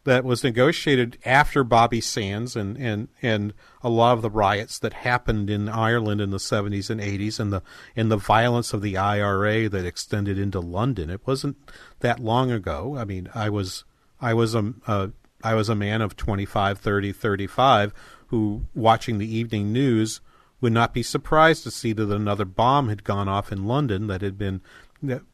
that 0.05 0.23
was 0.23 0.43
negotiated 0.43 1.17
after 1.25 1.63
Bobby 1.63 2.01
Sands 2.01 2.55
and, 2.55 2.77
and, 2.77 3.09
and 3.21 3.53
a 3.83 3.89
lot 3.89 4.13
of 4.13 4.21
the 4.21 4.29
riots 4.29 4.79
that 4.79 4.93
happened 4.93 5.49
in 5.49 5.67
Ireland 5.67 6.21
in 6.21 6.31
the 6.31 6.38
70s 6.38 6.89
and 6.89 7.01
80s 7.01 7.39
and 7.39 7.51
the 7.51 7.62
and 7.95 8.09
the 8.09 8.17
violence 8.17 8.73
of 8.73 8.81
the 8.81 8.97
IRA 8.97 9.69
that 9.69 9.85
extended 9.85 10.39
into 10.39 10.59
London. 10.59 11.09
It 11.09 11.27
wasn't 11.27 11.57
that 11.99 12.19
long 12.19 12.49
ago. 12.49 12.95
I 12.97 13.05
mean, 13.05 13.29
I 13.35 13.49
was 13.49 13.83
I 14.21 14.33
was 14.33 14.55
a, 14.55 14.73
a 14.88 15.12
I 15.43 15.53
was 15.53 15.69
a 15.69 15.75
man 15.75 16.01
of 16.01 16.15
25, 16.15 16.79
30, 16.79 17.12
35 17.12 17.93
who 18.27 18.65
watching 18.73 19.17
the 19.17 19.35
evening 19.35 19.73
news 19.73 20.21
would 20.62 20.73
not 20.73 20.93
be 20.93 21.03
surprised 21.03 21.63
to 21.63 21.71
see 21.71 21.93
that 21.93 22.12
another 22.12 22.45
bomb 22.45 22.89
had 22.89 23.03
gone 23.03 23.29
off 23.29 23.51
in 23.51 23.65
London 23.65 24.07
that 24.07 24.21
had 24.21 24.38
been 24.38 24.62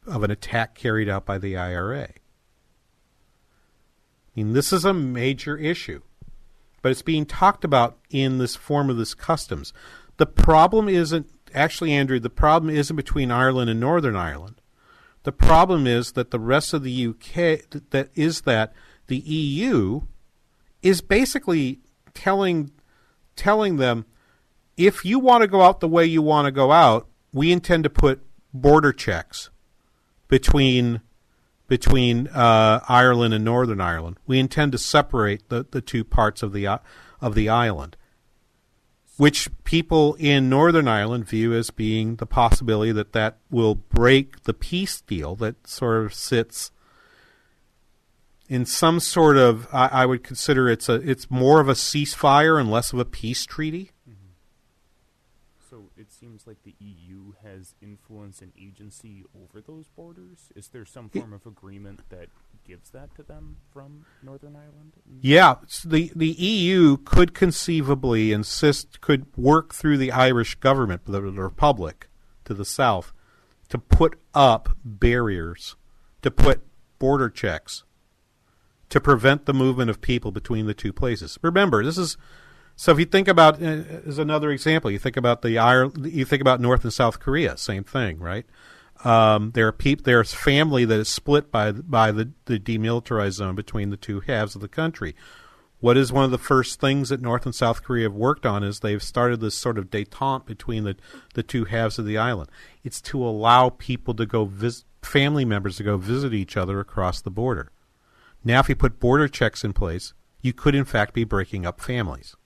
of 0.06 0.22
an 0.22 0.30
attack 0.30 0.74
carried 0.74 1.08
out 1.08 1.26
by 1.26 1.38
the 1.38 1.56
IRA. 1.56 2.02
I 2.04 2.12
mean, 4.34 4.52
this 4.52 4.72
is 4.72 4.84
a 4.84 4.92
major 4.92 5.56
issue, 5.56 6.02
but 6.82 6.92
it's 6.92 7.02
being 7.02 7.26
talked 7.26 7.64
about 7.64 7.98
in 8.10 8.38
this 8.38 8.54
form 8.54 8.90
of 8.90 8.96
this 8.96 9.14
customs. 9.14 9.72
The 10.18 10.26
problem 10.26 10.88
isn't 10.88 11.28
actually, 11.54 11.92
Andrew. 11.92 12.20
The 12.20 12.30
problem 12.30 12.74
isn't 12.74 12.96
between 12.96 13.30
Ireland 13.30 13.70
and 13.70 13.80
Northern 13.80 14.16
Ireland. 14.16 14.60
The 15.24 15.32
problem 15.32 15.86
is 15.86 16.12
that 16.12 16.30
the 16.30 16.38
rest 16.38 16.72
of 16.72 16.84
the 16.84 17.06
UK 17.06 17.62
that 17.90 18.10
is 18.14 18.42
that 18.42 18.72
the 19.08 19.18
EU 19.18 20.02
is 20.82 21.00
basically 21.00 21.80
telling 22.14 22.70
telling 23.34 23.76
them 23.76 24.04
if 24.76 25.04
you 25.04 25.18
want 25.18 25.42
to 25.42 25.48
go 25.48 25.62
out 25.62 25.80
the 25.80 25.88
way 25.88 26.04
you 26.04 26.22
want 26.22 26.46
to 26.46 26.52
go 26.52 26.70
out, 26.70 27.08
we 27.32 27.50
intend 27.50 27.84
to 27.84 27.90
put 27.90 28.24
border 28.52 28.92
checks 28.92 29.50
between 30.28 31.00
between 31.68 32.28
uh, 32.28 32.80
Ireland 32.88 33.34
and 33.34 33.44
Northern 33.44 33.80
Ireland. 33.80 34.18
We 34.26 34.38
intend 34.38 34.72
to 34.72 34.78
separate 34.78 35.48
the, 35.48 35.66
the 35.68 35.80
two 35.80 36.04
parts 36.04 36.42
of 36.42 36.52
the 36.52 36.80
of 37.20 37.34
the 37.34 37.48
island, 37.48 37.96
which 39.16 39.48
people 39.64 40.14
in 40.18 40.48
Northern 40.48 40.88
Ireland 40.88 41.26
view 41.26 41.52
as 41.54 41.70
being 41.70 42.16
the 42.16 42.26
possibility 42.26 42.92
that 42.92 43.12
that 43.12 43.38
will 43.50 43.74
break 43.74 44.44
the 44.44 44.54
peace 44.54 45.00
deal 45.00 45.34
that 45.36 45.66
sort 45.66 46.04
of 46.04 46.14
sits 46.14 46.70
in 48.48 48.64
some 48.64 49.00
sort 49.00 49.36
of. 49.36 49.66
I, 49.72 49.88
I 49.88 50.06
would 50.06 50.22
consider 50.22 50.68
it's 50.68 50.88
a 50.88 50.94
it's 50.94 51.30
more 51.30 51.60
of 51.60 51.68
a 51.68 51.74
ceasefire 51.74 52.60
and 52.60 52.70
less 52.70 52.92
of 52.92 52.98
a 52.98 53.04
peace 53.04 53.44
treaty. 53.44 53.90
Mm-hmm. 54.08 54.30
So 55.68 55.90
it 55.96 56.12
seems 56.12 56.46
like 56.46 56.62
the 56.62 56.74
EU 56.78 57.32
has 57.56 57.74
influence 57.80 58.40
and 58.40 58.52
agency 58.60 59.24
over 59.34 59.60
those 59.60 59.88
borders? 59.88 60.50
Is 60.54 60.68
there 60.68 60.84
some 60.84 61.08
form 61.08 61.32
of 61.32 61.46
agreement 61.46 62.00
that 62.10 62.28
gives 62.66 62.90
that 62.90 63.14
to 63.16 63.22
them 63.22 63.56
from 63.72 64.04
Northern 64.22 64.56
Ireland? 64.56 64.92
Yeah, 65.20 65.56
the 65.84 66.12
the 66.14 66.28
EU 66.28 66.96
could 66.98 67.34
conceivably 67.34 68.32
insist 68.32 69.00
could 69.00 69.26
work 69.36 69.74
through 69.74 69.98
the 69.98 70.12
Irish 70.12 70.56
government, 70.56 71.04
the, 71.06 71.20
the 71.20 71.42
Republic 71.42 72.08
to 72.44 72.54
the 72.54 72.64
south, 72.64 73.12
to 73.68 73.78
put 73.78 74.18
up 74.34 74.76
barriers, 74.84 75.76
to 76.22 76.30
put 76.30 76.62
border 76.98 77.30
checks, 77.30 77.84
to 78.88 79.00
prevent 79.00 79.46
the 79.46 79.54
movement 79.54 79.90
of 79.90 80.00
people 80.00 80.30
between 80.30 80.66
the 80.66 80.74
two 80.74 80.92
places. 80.92 81.38
Remember, 81.42 81.84
this 81.84 81.98
is 81.98 82.16
so 82.76 82.92
if 82.92 82.98
you 82.98 83.06
think 83.06 83.26
about 83.26 83.62
uh, 83.62 83.82
as 84.06 84.18
another 84.18 84.50
example, 84.50 84.90
you 84.90 84.98
think 84.98 85.16
about 85.16 85.42
the 85.42 85.58
Ireland, 85.58 86.12
you 86.12 86.24
think 86.26 86.42
about 86.42 86.60
North 86.60 86.84
and 86.84 86.92
South 86.92 87.18
Korea, 87.18 87.56
same 87.56 87.84
thing, 87.84 88.18
right? 88.18 88.44
Um, 89.04 89.52
there 89.52 89.66
are 89.66 89.72
peop- 89.72 90.04
there's 90.04 90.34
family 90.34 90.84
that 90.84 91.00
is 91.00 91.08
split 91.08 91.50
by 91.50 91.72
by 91.72 92.12
the, 92.12 92.32
the 92.44 92.58
demilitarized 92.58 93.32
zone 93.32 93.54
between 93.54 93.90
the 93.90 93.96
two 93.96 94.20
halves 94.20 94.54
of 94.54 94.60
the 94.60 94.68
country. 94.68 95.16
What 95.80 95.96
is 95.96 96.12
one 96.12 96.24
of 96.24 96.30
the 96.30 96.38
first 96.38 96.80
things 96.80 97.10
that 97.10 97.20
North 97.20 97.44
and 97.44 97.54
South 97.54 97.82
Korea 97.82 98.04
have 98.04 98.14
worked 98.14 98.46
on 98.46 98.64
is 98.64 98.80
they've 98.80 99.02
started 99.02 99.40
this 99.40 99.54
sort 99.54 99.78
of 99.78 99.90
détente 99.90 100.46
between 100.46 100.84
the, 100.84 100.96
the 101.34 101.42
two 101.42 101.66
halves 101.66 101.98
of 101.98 102.06
the 102.06 102.16
island. 102.16 102.50
It's 102.82 103.00
to 103.02 103.22
allow 103.22 103.68
people 103.68 104.14
to 104.14 104.24
go 104.24 104.46
visit, 104.46 104.84
family 105.02 105.44
members 105.44 105.76
to 105.76 105.82
go 105.82 105.98
visit 105.98 106.32
each 106.32 106.56
other 106.56 106.80
across 106.80 107.20
the 107.20 107.30
border. 107.30 107.70
Now, 108.42 108.60
if 108.60 108.68
you 108.68 108.74
put 108.74 108.98
border 108.98 109.28
checks 109.28 109.64
in 109.64 109.74
place, 109.74 110.14
you 110.40 110.52
could 110.52 110.74
in 110.74 110.86
fact 110.86 111.12
be 111.12 111.24
breaking 111.24 111.66
up 111.66 111.80
families. 111.80 112.36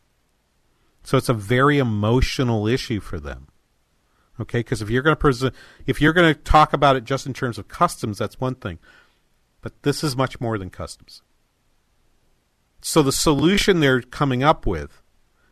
So 1.02 1.16
it's 1.16 1.28
a 1.28 1.34
very 1.34 1.78
emotional 1.78 2.66
issue 2.66 3.00
for 3.00 3.18
them. 3.18 3.48
Okay, 4.40 4.60
because 4.60 4.80
if 4.80 4.88
you're 4.88 5.02
going 5.02 5.16
to 5.16 5.20
pres- 5.20 5.50
if 5.86 6.00
you're 6.00 6.12
going 6.12 6.34
to 6.34 6.40
talk 6.40 6.72
about 6.72 6.96
it 6.96 7.04
just 7.04 7.26
in 7.26 7.34
terms 7.34 7.58
of 7.58 7.68
customs, 7.68 8.18
that's 8.18 8.40
one 8.40 8.54
thing. 8.54 8.78
But 9.60 9.82
this 9.82 10.02
is 10.02 10.16
much 10.16 10.40
more 10.40 10.56
than 10.56 10.70
customs. 10.70 11.22
So 12.80 13.02
the 13.02 13.12
solution 13.12 13.80
they're 13.80 14.00
coming 14.00 14.42
up 14.42 14.66
with 14.66 15.02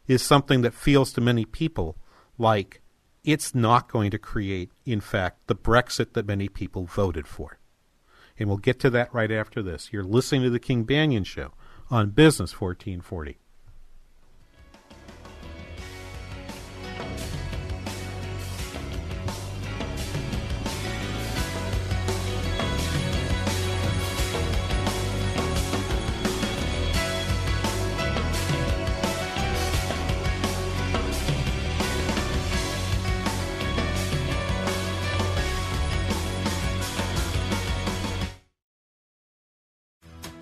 is 0.06 0.22
something 0.22 0.62
that 0.62 0.72
feels 0.72 1.12
to 1.12 1.20
many 1.20 1.44
people 1.44 1.98
like 2.38 2.80
it's 3.24 3.54
not 3.54 3.92
going 3.92 4.10
to 4.10 4.18
create, 4.18 4.70
in 4.86 5.00
fact, 5.00 5.48
the 5.48 5.54
Brexit 5.54 6.14
that 6.14 6.26
many 6.26 6.48
people 6.48 6.86
voted 6.86 7.26
for. 7.26 7.58
And 8.38 8.48
we'll 8.48 8.56
get 8.56 8.80
to 8.80 8.90
that 8.90 9.12
right 9.12 9.30
after 9.30 9.62
this. 9.62 9.92
You're 9.92 10.04
listening 10.04 10.42
to 10.44 10.50
the 10.50 10.60
King 10.60 10.86
Banaian 10.86 11.26
Show 11.26 11.52
on 11.90 12.10
Business 12.10 12.58
1440. 12.58 13.38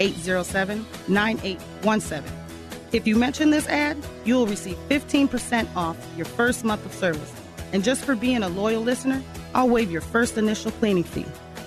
807 0.00 0.86
9817. 1.08 2.32
If 2.92 3.06
you 3.06 3.16
mention 3.16 3.50
this 3.50 3.68
ad, 3.68 3.96
you 4.24 4.34
will 4.34 4.46
receive 4.46 4.76
15% 4.88 5.68
off 5.76 5.96
your 6.16 6.24
first 6.24 6.64
month 6.64 6.84
of 6.86 6.92
service. 6.94 7.32
And 7.72 7.84
just 7.84 8.04
for 8.04 8.16
being 8.16 8.42
a 8.42 8.48
loyal 8.48 8.82
listener, 8.82 9.22
I'll 9.54 9.68
waive 9.68 9.90
your 9.90 10.00
first 10.00 10.38
initial 10.38 10.70
cleaning 10.72 11.04
fee. 11.04 11.26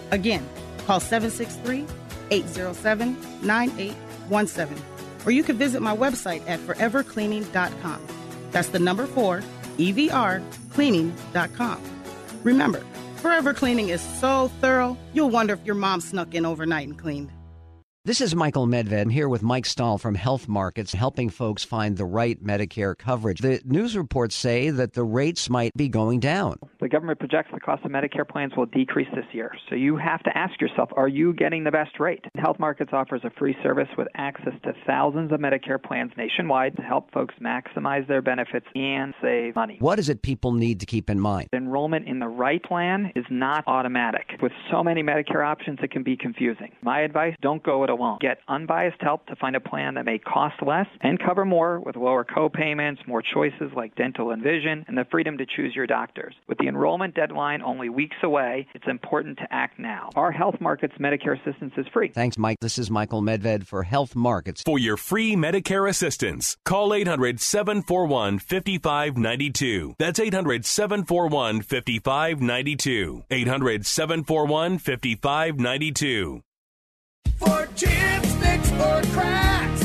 Again, 0.09 0.47
call 0.87 0.99
763 0.99 1.85
807 2.31 3.17
9817. 3.45 4.83
Or 5.25 5.31
you 5.31 5.43
can 5.43 5.57
visit 5.57 5.81
my 5.81 5.95
website 5.95 6.47
at 6.47 6.59
forevercleaning.com. 6.61 8.07
That's 8.51 8.69
the 8.69 8.79
number 8.79 9.05
four, 9.05 9.43
EVR, 9.77 10.43
cleaning.com. 10.71 11.81
Remember, 12.43 12.83
Forever 13.17 13.53
Cleaning 13.53 13.89
is 13.89 14.01
so 14.01 14.47
thorough, 14.61 14.97
you'll 15.13 15.29
wonder 15.29 15.53
if 15.53 15.63
your 15.63 15.75
mom 15.75 16.01
snuck 16.01 16.33
in 16.33 16.43
overnight 16.43 16.87
and 16.87 16.97
cleaned. 16.97 17.31
This 18.03 18.19
is 18.19 18.33
Michael 18.33 18.65
Medved. 18.65 18.99
I'm 18.99 19.09
here 19.09 19.29
with 19.29 19.43
Mike 19.43 19.67
Stahl 19.67 19.99
from 19.99 20.15
Health 20.15 20.47
Markets, 20.47 20.91
helping 20.91 21.29
folks 21.29 21.63
find 21.63 21.95
the 21.95 22.05
right 22.05 22.43
Medicare 22.43 22.97
coverage. 22.97 23.41
The 23.41 23.61
news 23.63 23.95
reports 23.95 24.33
say 24.33 24.71
that 24.71 24.93
the 24.93 25.03
rates 25.03 25.51
might 25.51 25.71
be 25.77 25.87
going 25.87 26.19
down. 26.19 26.57
The 26.79 26.89
government 26.89 27.19
projects 27.19 27.51
the 27.53 27.59
cost 27.59 27.85
of 27.85 27.91
Medicare 27.91 28.27
plans 28.27 28.53
will 28.57 28.65
decrease 28.65 29.07
this 29.13 29.25
year. 29.33 29.51
So 29.69 29.75
you 29.75 29.97
have 29.97 30.23
to 30.23 30.35
ask 30.35 30.59
yourself, 30.59 30.89
are 30.97 31.07
you 31.07 31.31
getting 31.33 31.63
the 31.63 31.69
best 31.69 31.99
rate? 31.99 32.25
Health 32.33 32.57
Markets 32.57 32.89
offers 32.91 33.21
a 33.23 33.29
free 33.37 33.55
service 33.61 33.89
with 33.99 34.07
access 34.15 34.53
to 34.63 34.73
thousands 34.87 35.31
of 35.31 35.39
Medicare 35.39 35.81
plans 35.81 36.11
nationwide 36.17 36.75
to 36.77 36.81
help 36.81 37.11
folks 37.11 37.35
maximize 37.39 38.07
their 38.07 38.23
benefits 38.23 38.65
and 38.73 39.13
save 39.21 39.53
money. 39.53 39.77
What 39.79 39.99
is 39.99 40.09
it 40.09 40.23
people 40.23 40.53
need 40.53 40.79
to 40.79 40.87
keep 40.87 41.07
in 41.07 41.19
mind? 41.19 41.49
Enrollment 41.53 42.07
in 42.07 42.17
the 42.17 42.27
right 42.27 42.63
plan 42.63 43.11
is 43.15 43.25
not 43.29 43.63
automatic. 43.67 44.39
With 44.41 44.53
so 44.71 44.83
many 44.83 45.03
Medicare 45.03 45.45
options, 45.45 45.77
it 45.83 45.91
can 45.91 46.01
be 46.01 46.17
confusing. 46.17 46.71
My 46.81 47.01
advice, 47.01 47.35
don't 47.43 47.61
go 47.61 47.90
alone. 47.91 48.17
Get 48.21 48.39
unbiased 48.47 49.01
help 49.01 49.25
to 49.27 49.35
find 49.35 49.55
a 49.55 49.59
plan 49.59 49.95
that 49.95 50.05
may 50.05 50.17
cost 50.17 50.55
less 50.65 50.87
and 51.01 51.19
cover 51.19 51.45
more 51.45 51.79
with 51.79 51.95
lower 51.95 52.23
co-payments, 52.23 53.01
more 53.07 53.21
choices 53.21 53.71
like 53.75 53.95
dental 53.95 54.31
and 54.31 54.41
vision, 54.41 54.85
and 54.87 54.97
the 54.97 55.05
freedom 55.11 55.37
to 55.37 55.45
choose 55.45 55.75
your 55.75 55.87
doctors. 55.87 56.33
With 56.47 56.57
the 56.57 56.67
enrollment 56.67 57.15
deadline 57.15 57.61
only 57.61 57.89
weeks 57.89 58.17
away, 58.23 58.67
it's 58.73 58.87
important 58.87 59.37
to 59.37 59.47
act 59.51 59.79
now. 59.79 60.09
Our 60.15 60.31
Health 60.31 60.55
Markets 60.59 60.93
Medicare 60.99 61.39
assistance 61.39 61.73
is 61.77 61.85
free. 61.93 62.09
Thanks, 62.09 62.37
Mike. 62.37 62.57
This 62.61 62.77
is 62.77 62.89
Michael 62.89 63.21
Medved 63.21 63.65
for 63.65 63.83
Health 63.83 64.15
Markets. 64.15 64.63
For 64.63 64.79
your 64.79 64.97
free 64.97 65.35
Medicare 65.35 65.89
assistance, 65.89 66.57
call 66.65 66.93
800 66.93 67.39
741 67.39 68.39
5592. 68.39 69.95
That's 69.99 70.19
800 70.19 70.65
741 70.65 71.61
5592. 71.61 73.23
800 73.29 73.85
741 73.85 74.77
5592. 74.77 76.41
For 77.37 77.67
chips, 77.75 78.33
nicks, 78.35 78.71
or 78.73 79.01
cracks, 79.13 79.83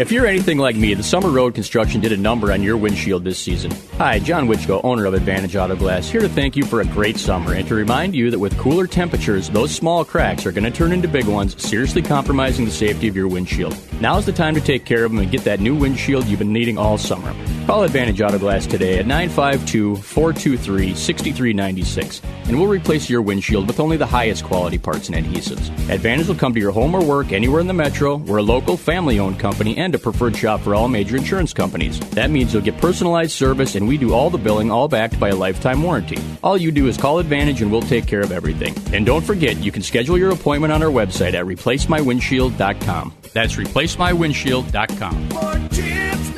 If 0.00 0.10
you're 0.10 0.24
anything 0.24 0.56
like 0.56 0.76
me, 0.76 0.94
the 0.94 1.02
Summer 1.02 1.28
Road 1.28 1.54
Construction 1.54 2.00
did 2.00 2.10
a 2.10 2.16
number 2.16 2.52
on 2.52 2.62
your 2.62 2.78
windshield 2.78 3.22
this 3.22 3.38
season. 3.38 3.70
Hi, 3.98 4.18
John 4.18 4.48
Wichko, 4.48 4.82
owner 4.82 5.04
of 5.04 5.12
Advantage 5.12 5.56
Auto 5.56 5.76
Glass, 5.76 6.08
here 6.08 6.22
to 6.22 6.28
thank 6.30 6.56
you 6.56 6.64
for 6.64 6.80
a 6.80 6.86
great 6.86 7.18
summer 7.18 7.52
and 7.52 7.68
to 7.68 7.74
remind 7.74 8.14
you 8.14 8.30
that 8.30 8.38
with 8.38 8.56
cooler 8.56 8.86
temperatures, 8.86 9.50
those 9.50 9.70
small 9.70 10.02
cracks 10.02 10.46
are 10.46 10.52
going 10.52 10.64
to 10.64 10.70
turn 10.70 10.92
into 10.92 11.06
big 11.06 11.26
ones, 11.26 11.62
seriously 11.62 12.00
compromising 12.00 12.64
the 12.64 12.70
safety 12.70 13.08
of 13.08 13.14
your 13.14 13.28
windshield. 13.28 13.76
Now's 14.00 14.24
the 14.24 14.32
time 14.32 14.54
to 14.54 14.60
take 14.62 14.86
care 14.86 15.04
of 15.04 15.10
them 15.10 15.20
and 15.20 15.30
get 15.30 15.44
that 15.44 15.60
new 15.60 15.76
windshield 15.76 16.24
you've 16.24 16.38
been 16.38 16.50
needing 16.50 16.78
all 16.78 16.96
summer. 16.96 17.34
Call 17.66 17.82
Advantage 17.82 18.22
Auto 18.22 18.38
Glass 18.38 18.66
today 18.66 19.00
at 19.00 19.06
952 19.06 19.96
423 19.96 20.94
6396 20.94 22.22
and 22.50 22.58
we'll 22.58 22.68
replace 22.68 23.08
your 23.08 23.22
windshield 23.22 23.68
with 23.68 23.78
only 23.78 23.96
the 23.96 24.04
highest 24.04 24.42
quality 24.42 24.76
parts 24.76 25.08
and 25.08 25.16
adhesives. 25.16 25.68
Advantage 25.88 26.26
will 26.26 26.34
come 26.34 26.52
to 26.52 26.58
your 26.58 26.72
home 26.72 26.96
or 26.96 27.04
work 27.04 27.30
anywhere 27.30 27.60
in 27.60 27.68
the 27.68 27.72
metro. 27.72 28.16
We're 28.16 28.38
a 28.38 28.42
local 28.42 28.76
family 28.76 29.20
owned 29.20 29.38
company 29.38 29.76
and 29.76 29.89
a 29.94 29.98
preferred 29.98 30.36
shop 30.36 30.60
for 30.60 30.74
all 30.74 30.88
major 30.88 31.16
insurance 31.16 31.52
companies. 31.52 32.00
That 32.10 32.30
means 32.30 32.52
you'll 32.52 32.62
get 32.62 32.78
personalized 32.78 33.32
service 33.32 33.74
and 33.74 33.86
we 33.86 33.98
do 33.98 34.14
all 34.14 34.30
the 34.30 34.38
billing, 34.38 34.70
all 34.70 34.88
backed 34.88 35.20
by 35.20 35.30
a 35.30 35.34
lifetime 35.34 35.82
warranty. 35.82 36.18
All 36.42 36.56
you 36.56 36.72
do 36.72 36.88
is 36.88 36.96
call 36.96 37.18
Advantage 37.18 37.60
and 37.62 37.70
we'll 37.70 37.82
take 37.82 38.06
care 38.06 38.20
of 38.20 38.32
everything. 38.32 38.74
And 38.94 39.04
don't 39.04 39.24
forget, 39.24 39.56
you 39.58 39.72
can 39.72 39.82
schedule 39.82 40.18
your 40.18 40.32
appointment 40.32 40.72
on 40.72 40.82
our 40.82 40.90
website 40.90 41.34
at 41.34 41.44
replacemywindshield.com. 41.46 43.14
That's 43.32 43.56
replacemywindshield.com. 43.56 46.29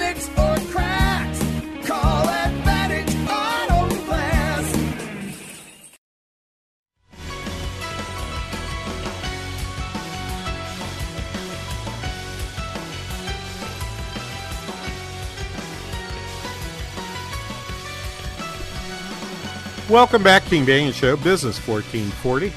Welcome 19.92 20.22
back, 20.22 20.46
King 20.46 20.64
Banaian 20.64 20.94
Show, 20.94 21.18
Business 21.18 21.58
1440. 21.68 22.50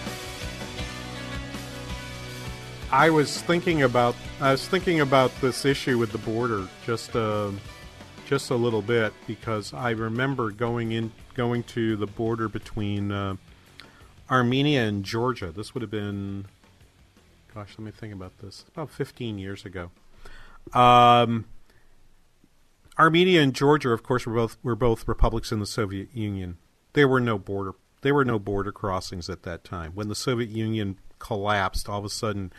I 2.90 3.10
was 3.10 3.42
thinking 3.42 3.82
about 3.82 4.16
I 4.40 4.52
was 4.52 4.66
thinking 4.66 5.02
about 5.02 5.36
this 5.42 5.66
issue 5.66 5.98
with 5.98 6.14
the 6.14 6.18
border 6.20 6.66
just 6.86 7.14
uh, 7.14 7.52
just 8.26 8.52
a 8.52 8.56
little 8.56 8.82
bit 8.82 9.12
because 9.28 9.74
I 9.74 9.90
remember 9.90 10.50
going 10.50 10.94
in 10.94 11.12
going 11.34 11.64
to 11.64 11.98
the 11.98 12.08
border 12.08 12.48
between 12.48 13.12
uh, 13.12 13.36
Armenia 14.32 14.86
and 14.86 15.04
Georgia. 15.04 15.52
This 15.52 15.74
would 15.74 15.82
have 15.82 15.92
been, 15.92 16.46
gosh, 17.54 17.76
let 17.78 17.84
me 17.84 17.92
think 17.92 18.14
about 18.14 18.38
this. 18.38 18.64
About 18.70 18.92
15 18.92 19.40
years 19.40 19.66
ago. 19.66 19.92
Um, 20.72 21.44
Armenia 22.98 23.42
and 23.42 23.54
Georgia, 23.54 23.90
of 23.90 24.04
course, 24.04 24.26
were 24.26 24.36
both 24.36 24.58
were 24.64 24.78
both 24.78 25.06
republics 25.06 25.52
in 25.52 25.60
the 25.60 25.66
Soviet 25.66 26.08
Union. 26.14 26.60
There 26.96 27.08
were 27.08 27.20
no 27.20 27.38
border 27.38 27.76
there 28.02 28.14
were 28.14 28.26
no 28.26 28.38
border 28.38 28.72
crossings 28.72 29.30
at 29.30 29.44
that 29.44 29.64
time. 29.64 29.94
When 29.96 30.10
the 30.10 30.16
Soviet 30.16 30.50
Union 30.50 30.98
collapsed, 31.18 31.90
all 31.90 32.00
of 32.00 32.06
a 32.06 32.10
sudden 32.10 32.54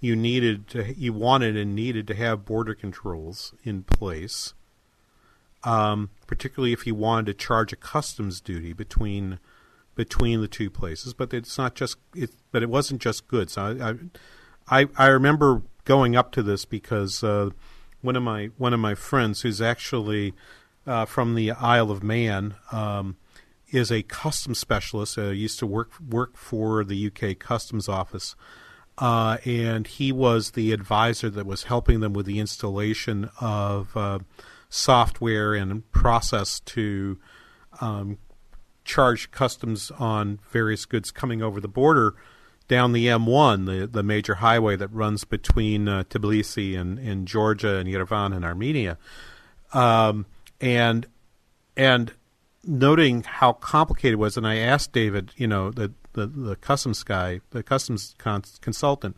you 0.00 0.14
needed 0.14 0.68
to 0.68 0.94
you 0.94 1.12
wanted 1.12 1.56
and 1.56 1.74
needed 1.74 2.06
to 2.08 2.14
have 2.14 2.44
border 2.44 2.74
controls 2.74 3.54
in 3.64 3.82
place. 3.82 4.54
Um, 5.64 6.10
particularly 6.26 6.72
if 6.72 6.86
you 6.86 6.94
wanted 6.94 7.26
to 7.26 7.34
charge 7.34 7.72
a 7.72 7.76
customs 7.76 8.40
duty 8.40 8.72
between 8.72 9.38
between 9.94 10.40
the 10.40 10.48
two 10.48 10.70
places, 10.70 11.14
but 11.14 11.32
it's 11.32 11.58
not 11.58 11.74
just 11.74 11.96
it. 12.14 12.30
But 12.52 12.62
it 12.62 12.68
wasn't 12.68 13.00
just 13.00 13.26
goods. 13.26 13.56
I 13.56 13.94
I, 14.70 14.86
I 14.96 15.06
remember 15.06 15.62
going 15.84 16.14
up 16.14 16.30
to 16.32 16.42
this 16.42 16.64
because 16.64 17.24
uh, 17.24 17.50
one 18.02 18.16
of 18.16 18.22
my 18.22 18.50
one 18.58 18.74
of 18.74 18.80
my 18.80 18.94
friends, 18.94 19.40
who's 19.40 19.62
actually 19.62 20.34
uh, 20.86 21.06
from 21.06 21.34
the 21.34 21.52
Isle 21.52 21.90
of 21.90 22.02
Man, 22.02 22.54
um, 22.70 23.16
is 23.70 23.90
a 23.90 24.02
customs 24.02 24.58
specialist. 24.58 25.18
Uh, 25.18 25.30
used 25.30 25.58
to 25.58 25.66
work 25.66 25.92
work 26.00 26.36
for 26.36 26.84
the 26.84 27.06
UK 27.06 27.38
Customs 27.38 27.88
Office, 27.88 28.34
uh, 28.98 29.38
and 29.44 29.86
he 29.86 30.12
was 30.12 30.52
the 30.52 30.72
advisor 30.72 31.30
that 31.30 31.46
was 31.46 31.64
helping 31.64 32.00
them 32.00 32.12
with 32.12 32.26
the 32.26 32.38
installation 32.38 33.30
of 33.40 33.96
uh, 33.96 34.18
software 34.68 35.54
and 35.54 35.90
process 35.92 36.60
to 36.60 37.18
um, 37.80 38.18
charge 38.84 39.30
customs 39.30 39.90
on 39.98 40.40
various 40.50 40.86
goods 40.86 41.10
coming 41.10 41.42
over 41.42 41.60
the 41.60 41.68
border 41.68 42.14
down 42.68 42.92
the 42.92 43.06
M1, 43.06 43.66
the 43.66 43.86
the 43.86 44.02
major 44.02 44.36
highway 44.36 44.76
that 44.76 44.88
runs 44.88 45.24
between 45.24 45.88
uh, 45.88 46.04
Tbilisi 46.04 46.78
and, 46.78 46.98
and 46.98 47.26
Georgia 47.26 47.76
and 47.76 47.88
Yerevan 47.88 48.34
and 48.34 48.44
Armenia, 48.44 48.98
um, 49.72 50.26
and 50.60 51.06
and 51.76 52.12
noting 52.64 53.22
how 53.22 53.52
complicated 53.52 54.14
it 54.14 54.18
was, 54.18 54.36
and 54.36 54.46
I 54.46 54.56
asked 54.56 54.92
David, 54.92 55.32
you 55.36 55.46
know, 55.46 55.70
the 55.70 55.92
the, 56.12 56.26
the 56.26 56.56
customs 56.56 57.02
guy, 57.04 57.40
the 57.50 57.62
customs 57.62 58.14
con- 58.18 58.42
consultant, 58.60 59.16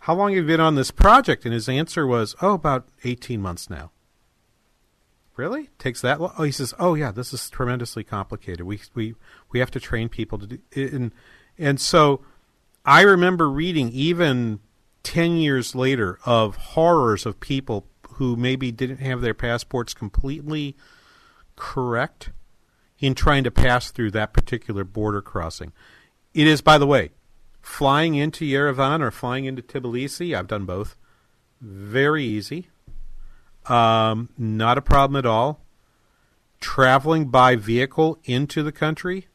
how 0.00 0.14
long 0.14 0.30
have 0.30 0.36
you 0.36 0.46
been 0.46 0.60
on 0.60 0.74
this 0.74 0.90
project? 0.90 1.44
And 1.44 1.54
his 1.54 1.68
answer 1.68 2.06
was, 2.06 2.34
oh, 2.42 2.54
about 2.54 2.88
eighteen 3.04 3.40
months 3.40 3.70
now. 3.70 3.90
Really? 5.36 5.70
Takes 5.78 6.00
that 6.02 6.20
long? 6.20 6.32
Oh, 6.38 6.44
he 6.44 6.52
says, 6.52 6.74
oh 6.78 6.94
yeah, 6.94 7.10
this 7.10 7.32
is 7.32 7.50
tremendously 7.50 8.04
complicated. 8.04 8.62
We 8.62 8.80
we 8.94 9.14
we 9.50 9.58
have 9.58 9.70
to 9.72 9.80
train 9.80 10.08
people 10.08 10.38
to 10.38 10.46
do 10.46 10.58
and 10.74 11.12
and 11.58 11.80
so 11.80 12.20
I 12.84 13.02
remember 13.02 13.48
reading 13.48 13.90
even 13.90 14.60
10 15.04 15.36
years 15.36 15.74
later 15.74 16.18
of 16.24 16.56
horrors 16.56 17.24
of 17.24 17.40
people 17.40 17.86
who 18.14 18.36
maybe 18.36 18.70
didn't 18.70 18.98
have 18.98 19.20
their 19.20 19.34
passports 19.34 19.94
completely 19.94 20.76
correct 21.56 22.30
in 22.98 23.14
trying 23.14 23.44
to 23.44 23.50
pass 23.50 23.90
through 23.90 24.10
that 24.12 24.32
particular 24.32 24.84
border 24.84 25.20
crossing. 25.20 25.72
It 26.32 26.46
is, 26.46 26.60
by 26.60 26.78
the 26.78 26.86
way, 26.86 27.10
flying 27.60 28.14
into 28.14 28.44
Yerevan 28.44 29.00
or 29.00 29.10
flying 29.10 29.44
into 29.44 29.62
Tbilisi, 29.62 30.36
I've 30.36 30.46
done 30.46 30.64
both, 30.64 30.96
very 31.60 32.24
easy. 32.24 32.68
Um, 33.66 34.28
not 34.36 34.78
a 34.78 34.82
problem 34.82 35.16
at 35.16 35.26
all. 35.26 35.60
Traveling 36.60 37.28
by 37.28 37.56
vehicle 37.56 38.18
into 38.24 38.62
the 38.62 38.72
country, 38.72 39.28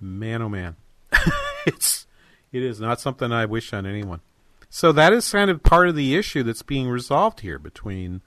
man, 0.00 0.42
oh 0.42 0.48
man, 0.48 0.76
it's 1.66 2.06
it 2.52 2.62
is 2.62 2.80
not 2.80 3.00
something 3.00 3.32
I 3.32 3.46
wish 3.46 3.72
on 3.72 3.86
anyone. 3.86 4.20
So 4.68 4.92
that 4.92 5.12
is 5.12 5.30
kind 5.30 5.50
of 5.50 5.62
part 5.62 5.88
of 5.88 5.96
the 5.96 6.14
issue 6.14 6.42
that's 6.42 6.62
being 6.62 6.88
resolved 6.88 7.40
here 7.40 7.58
between 7.58 8.20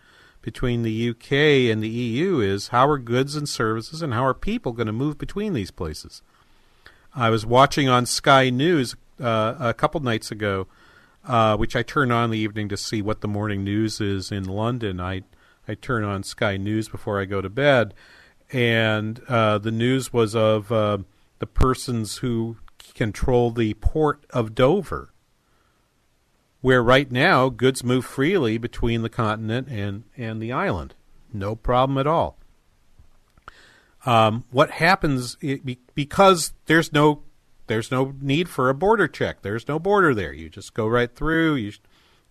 between 0.44 0.84
the 0.84 1.10
UK 1.10 1.32
and 1.72 1.82
the 1.82 1.90
EU 1.90 2.40
is 2.40 2.68
how 2.68 2.88
are 2.88 3.00
goods 3.00 3.36
and 3.36 3.50
services 3.50 4.04
and 4.04 4.14
how 4.14 4.24
are 4.24 4.36
people 4.36 4.74
going 4.74 4.88
to 4.88 4.94
move 4.94 5.18
between 5.18 5.54
these 5.54 5.72
places. 5.72 6.22
I 7.16 7.30
was 7.30 7.46
watching 7.46 7.90
on 7.90 8.06
Sky 8.06 8.50
News 8.52 8.96
uh, 9.20 9.56
a 9.58 9.74
couple 9.74 10.02
nights 10.02 10.32
ago, 10.32 10.68
uh, 11.26 11.56
which 11.56 11.76
I 11.76 11.82
turn 11.82 12.12
on 12.12 12.26
in 12.26 12.32
the 12.32 12.38
evening 12.38 12.70
to 12.70 12.78
see 12.78 13.02
what 13.02 13.22
the 13.22 13.28
morning 13.28 13.64
news 13.64 14.02
is 14.02 14.32
in 14.32 14.44
London. 14.44 15.00
I 15.00 15.24
I 15.66 15.76
turn 15.76 16.04
on 16.04 16.24
Sky 16.24 16.58
News 16.58 16.90
before 16.90 17.22
I 17.22 17.26
go 17.26 17.40
to 17.40 17.50
bed, 17.50 17.94
and 18.52 19.22
uh, 19.30 19.60
the 19.60 19.72
news 19.72 20.12
was 20.12 20.36
of 20.36 20.72
uh, 20.74 20.98
the 21.40 21.48
persons 21.48 22.18
who 22.18 22.58
control 22.94 23.50
the 23.50 23.76
port 23.76 24.26
of 24.32 24.54
Dover, 24.54 25.13
where 26.64 26.82
right 26.82 27.12
now 27.12 27.50
goods 27.50 27.84
move 27.84 28.06
freely 28.06 28.58
between 28.58 29.02
the 29.02 29.10
continent 29.10 29.68
and, 29.68 30.06
and 30.16 30.42
the 30.42 30.50
island. 30.50 30.96
No 31.34 31.58
problem 31.58 31.98
at 31.98 32.08
all. 32.08 32.38
Um, 34.06 34.46
what 34.50 34.72
happens 34.72 35.36
it, 35.42 35.62
because 35.94 36.54
there's 36.68 36.94
no 36.94 37.24
there's 37.68 37.92
no 37.92 38.14
need 38.22 38.48
for 38.48 38.70
a 38.70 38.74
border 38.74 39.10
check. 39.10 39.42
There's 39.42 39.68
no 39.68 39.78
border 39.78 40.14
there. 40.14 40.32
You 40.32 40.50
just 40.50 40.74
go 40.74 40.88
right 40.88 41.14
through. 41.14 41.56
You 41.56 41.74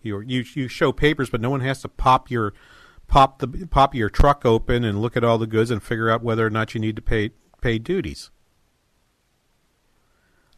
you 0.01 0.19
you, 0.21 0.43
you 0.55 0.67
show 0.67 0.91
papers, 0.91 1.29
but 1.29 1.39
no 1.39 1.51
one 1.51 1.61
has 1.61 1.83
to 1.83 1.87
pop 1.87 2.31
your 2.31 2.53
pop 3.07 3.37
the 3.37 3.67
pop 3.69 3.93
your 3.93 4.09
truck 4.09 4.45
open 4.45 4.83
and 4.83 4.99
look 4.99 5.15
at 5.15 5.23
all 5.23 5.37
the 5.37 5.45
goods 5.45 5.69
and 5.69 5.83
figure 5.83 6.09
out 6.09 6.23
whether 6.23 6.45
or 6.45 6.49
not 6.49 6.73
you 6.73 6.81
need 6.81 6.95
to 6.95 7.03
pay 7.03 7.31
pay 7.61 7.77
duties. 7.77 8.31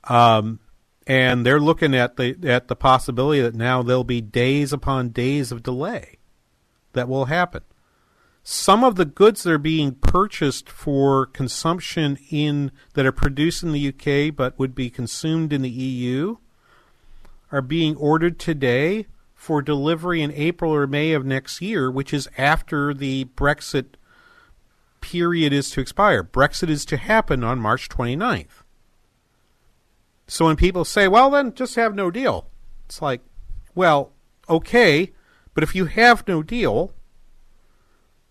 Um, 0.05 0.59
and 1.07 1.45
they're 1.45 1.59
looking 1.59 1.93
at 1.93 2.17
the 2.17 2.35
at 2.43 2.67
the 2.67 2.75
possibility 2.75 3.41
that 3.41 3.55
now 3.55 3.83
there'll 3.83 4.03
be 4.03 4.21
days 4.21 4.73
upon 4.73 5.09
days 5.09 5.51
of 5.51 5.63
delay 5.63 6.17
that 6.93 7.07
will 7.07 7.25
happen. 7.25 7.61
Some 8.43 8.83
of 8.83 8.95
the 8.95 9.05
goods 9.05 9.43
that 9.43 9.51
are 9.51 9.57
being 9.57 9.95
purchased 9.95 10.69
for 10.69 11.25
consumption 11.25 12.17
in 12.29 12.71
that 12.93 13.05
are 13.05 13.11
produced 13.11 13.63
in 13.63 13.71
the 13.71 13.87
UK 13.87 14.35
but 14.35 14.57
would 14.59 14.75
be 14.75 14.89
consumed 14.89 15.51
in 15.51 15.61
the 15.61 15.69
EU 15.69 16.37
are 17.51 17.61
being 17.61 17.95
ordered 17.95 18.39
today 18.39 19.07
for 19.33 19.61
delivery 19.61 20.21
in 20.21 20.31
April 20.31 20.73
or 20.73 20.87
May 20.87 21.13
of 21.13 21.25
next 21.25 21.61
year, 21.61 21.89
which 21.89 22.13
is 22.13 22.27
after 22.37 22.93
the 22.93 23.25
Brexit 23.35 23.95
period 25.01 25.53
is 25.53 25.69
to 25.71 25.81
expire. 25.81 26.23
Brexit 26.23 26.69
is 26.69 26.85
to 26.85 26.97
happen 26.97 27.43
on 27.43 27.59
March 27.59 27.89
29th. 27.89 28.63
So 30.27 30.45
when 30.45 30.55
people 30.55 30.85
say, 30.85 31.07
well, 31.07 31.29
then 31.29 31.53
just 31.53 31.75
have 31.75 31.93
no 31.93 32.09
deal, 32.09 32.47
it's 32.85 33.01
like, 33.01 33.21
well, 33.73 34.11
okay, 34.49 35.11
but 35.53 35.63
if 35.63 35.75
you 35.75 35.85
have 35.85 36.27
no 36.27 36.41
deal, 36.41 36.93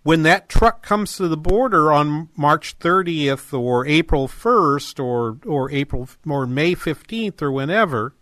when 0.03 0.22
that 0.22 0.49
truck 0.49 0.82
comes 0.82 1.16
to 1.16 1.28
the 1.28 1.36
border 1.36 1.90
on 1.92 2.28
March 2.36 2.78
30th 2.78 3.59
or 3.59 3.86
April 3.86 4.28
1st 4.28 5.03
or, 5.03 5.38
or 5.47 5.70
April 5.70 6.09
or 6.28 6.47
May 6.47 6.74
15th 6.74 7.40
or 7.40 7.51
whenever, 7.51 8.14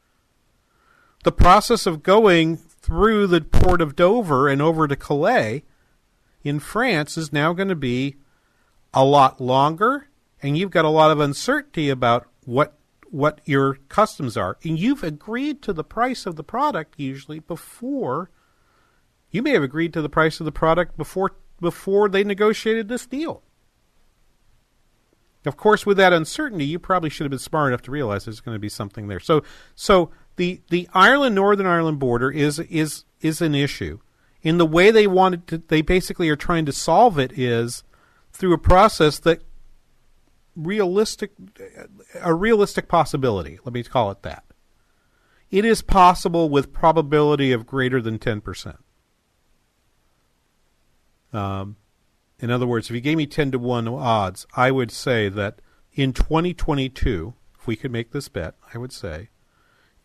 the 1.24 1.32
process 1.32 1.86
of 1.86 2.02
going 2.02 2.56
through 2.56 3.26
the 3.26 3.40
port 3.40 3.80
of 3.80 3.96
Dover 3.96 4.48
and 4.48 4.62
over 4.62 4.86
to 4.86 4.96
Calais 4.96 5.64
in 6.44 6.60
France 6.60 7.16
is 7.16 7.32
now 7.32 7.52
going 7.52 7.68
to 7.68 7.76
be 7.76 8.16
a 8.94 9.04
lot 9.04 9.40
longer, 9.40 10.08
and 10.42 10.58
you've 10.58 10.70
got 10.70 10.84
a 10.84 10.90
lot 10.90 11.10
of 11.10 11.20
uncertainty 11.20 11.88
about 11.88 12.28
what 12.44 12.76
what 13.12 13.40
your 13.44 13.74
customs 13.88 14.36
are. 14.36 14.56
And 14.64 14.78
you've 14.78 15.04
agreed 15.04 15.60
to 15.62 15.72
the 15.72 15.84
price 15.84 16.24
of 16.24 16.36
the 16.36 16.42
product 16.42 16.94
usually 16.96 17.40
before 17.40 18.30
you 19.30 19.42
may 19.42 19.50
have 19.50 19.62
agreed 19.62 19.92
to 19.94 20.02
the 20.02 20.08
price 20.08 20.40
of 20.40 20.44
the 20.44 20.52
product 20.52 20.96
before 20.96 21.32
before 21.60 22.08
they 22.08 22.24
negotiated 22.24 22.88
this 22.88 23.06
deal. 23.06 23.42
Of 25.44 25.56
course, 25.56 25.84
with 25.84 25.96
that 25.96 26.12
uncertainty, 26.12 26.64
you 26.64 26.78
probably 26.78 27.10
should 27.10 27.24
have 27.24 27.30
been 27.30 27.38
smart 27.38 27.68
enough 27.68 27.82
to 27.82 27.90
realize 27.90 28.24
there's 28.24 28.40
going 28.40 28.54
to 28.54 28.60
be 28.60 28.68
something 28.68 29.08
there. 29.08 29.20
So, 29.20 29.42
so 29.74 30.10
the 30.36 30.60
the 30.70 30.88
Ireland 30.94 31.34
Northern 31.34 31.66
Ireland 31.66 31.98
border 31.98 32.30
is 32.30 32.58
is 32.60 33.04
is 33.20 33.40
an 33.40 33.54
issue. 33.54 34.00
In 34.42 34.58
the 34.58 34.66
way 34.66 34.90
they 34.90 35.06
wanted 35.06 35.46
to, 35.48 35.58
they 35.58 35.82
basically 35.82 36.28
are 36.28 36.36
trying 36.36 36.66
to 36.66 36.72
solve 36.72 37.18
it 37.18 37.36
is 37.38 37.84
through 38.32 38.54
a 38.54 38.58
process 38.58 39.18
that 39.20 39.42
realistic 40.56 41.32
a 42.20 42.34
realistic 42.34 42.88
possibility. 42.88 43.58
Let 43.64 43.74
me 43.74 43.82
call 43.82 44.10
it 44.10 44.22
that. 44.22 44.44
It 45.50 45.64
is 45.64 45.82
possible 45.82 46.48
with 46.48 46.72
probability 46.72 47.52
of 47.52 47.66
greater 47.66 48.00
than 48.00 48.18
ten 48.18 48.40
percent. 48.40 48.78
Um, 51.32 51.76
in 52.38 52.50
other 52.50 52.66
words, 52.66 52.88
if 52.88 52.94
you 52.94 53.00
gave 53.00 53.16
me 53.16 53.26
ten 53.26 53.50
to 53.52 53.58
one 53.58 53.88
odds, 53.88 54.46
I 54.56 54.70
would 54.70 54.90
say 54.90 55.28
that 55.28 55.60
in 55.94 56.12
2022, 56.12 57.34
if 57.58 57.66
we 57.66 57.76
could 57.76 57.92
make 57.92 58.12
this 58.12 58.28
bet, 58.28 58.54
I 58.74 58.78
would 58.78 58.92
say, 58.92 59.28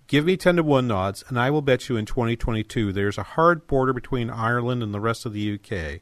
give 0.08 0.26
me 0.26 0.38
ten 0.38 0.58
to 0.58 0.64
one 0.64 0.91
odds, 0.91 1.24
and 1.28 1.39
I 1.39 1.50
will 1.50 1.62
bet 1.62 1.89
you 1.89 1.98
in 1.98 2.06
2022 2.06 2.91
there's 2.93 3.18
a 3.18 3.24
hard 3.24 3.68
border 3.68 3.93
between 3.93 4.30
Ireland 4.30 4.84
and 4.84 4.93
the 4.93 5.00
rest 5.00 5.26
of 5.26 5.34
the 5.34 5.54
UK 5.54 6.02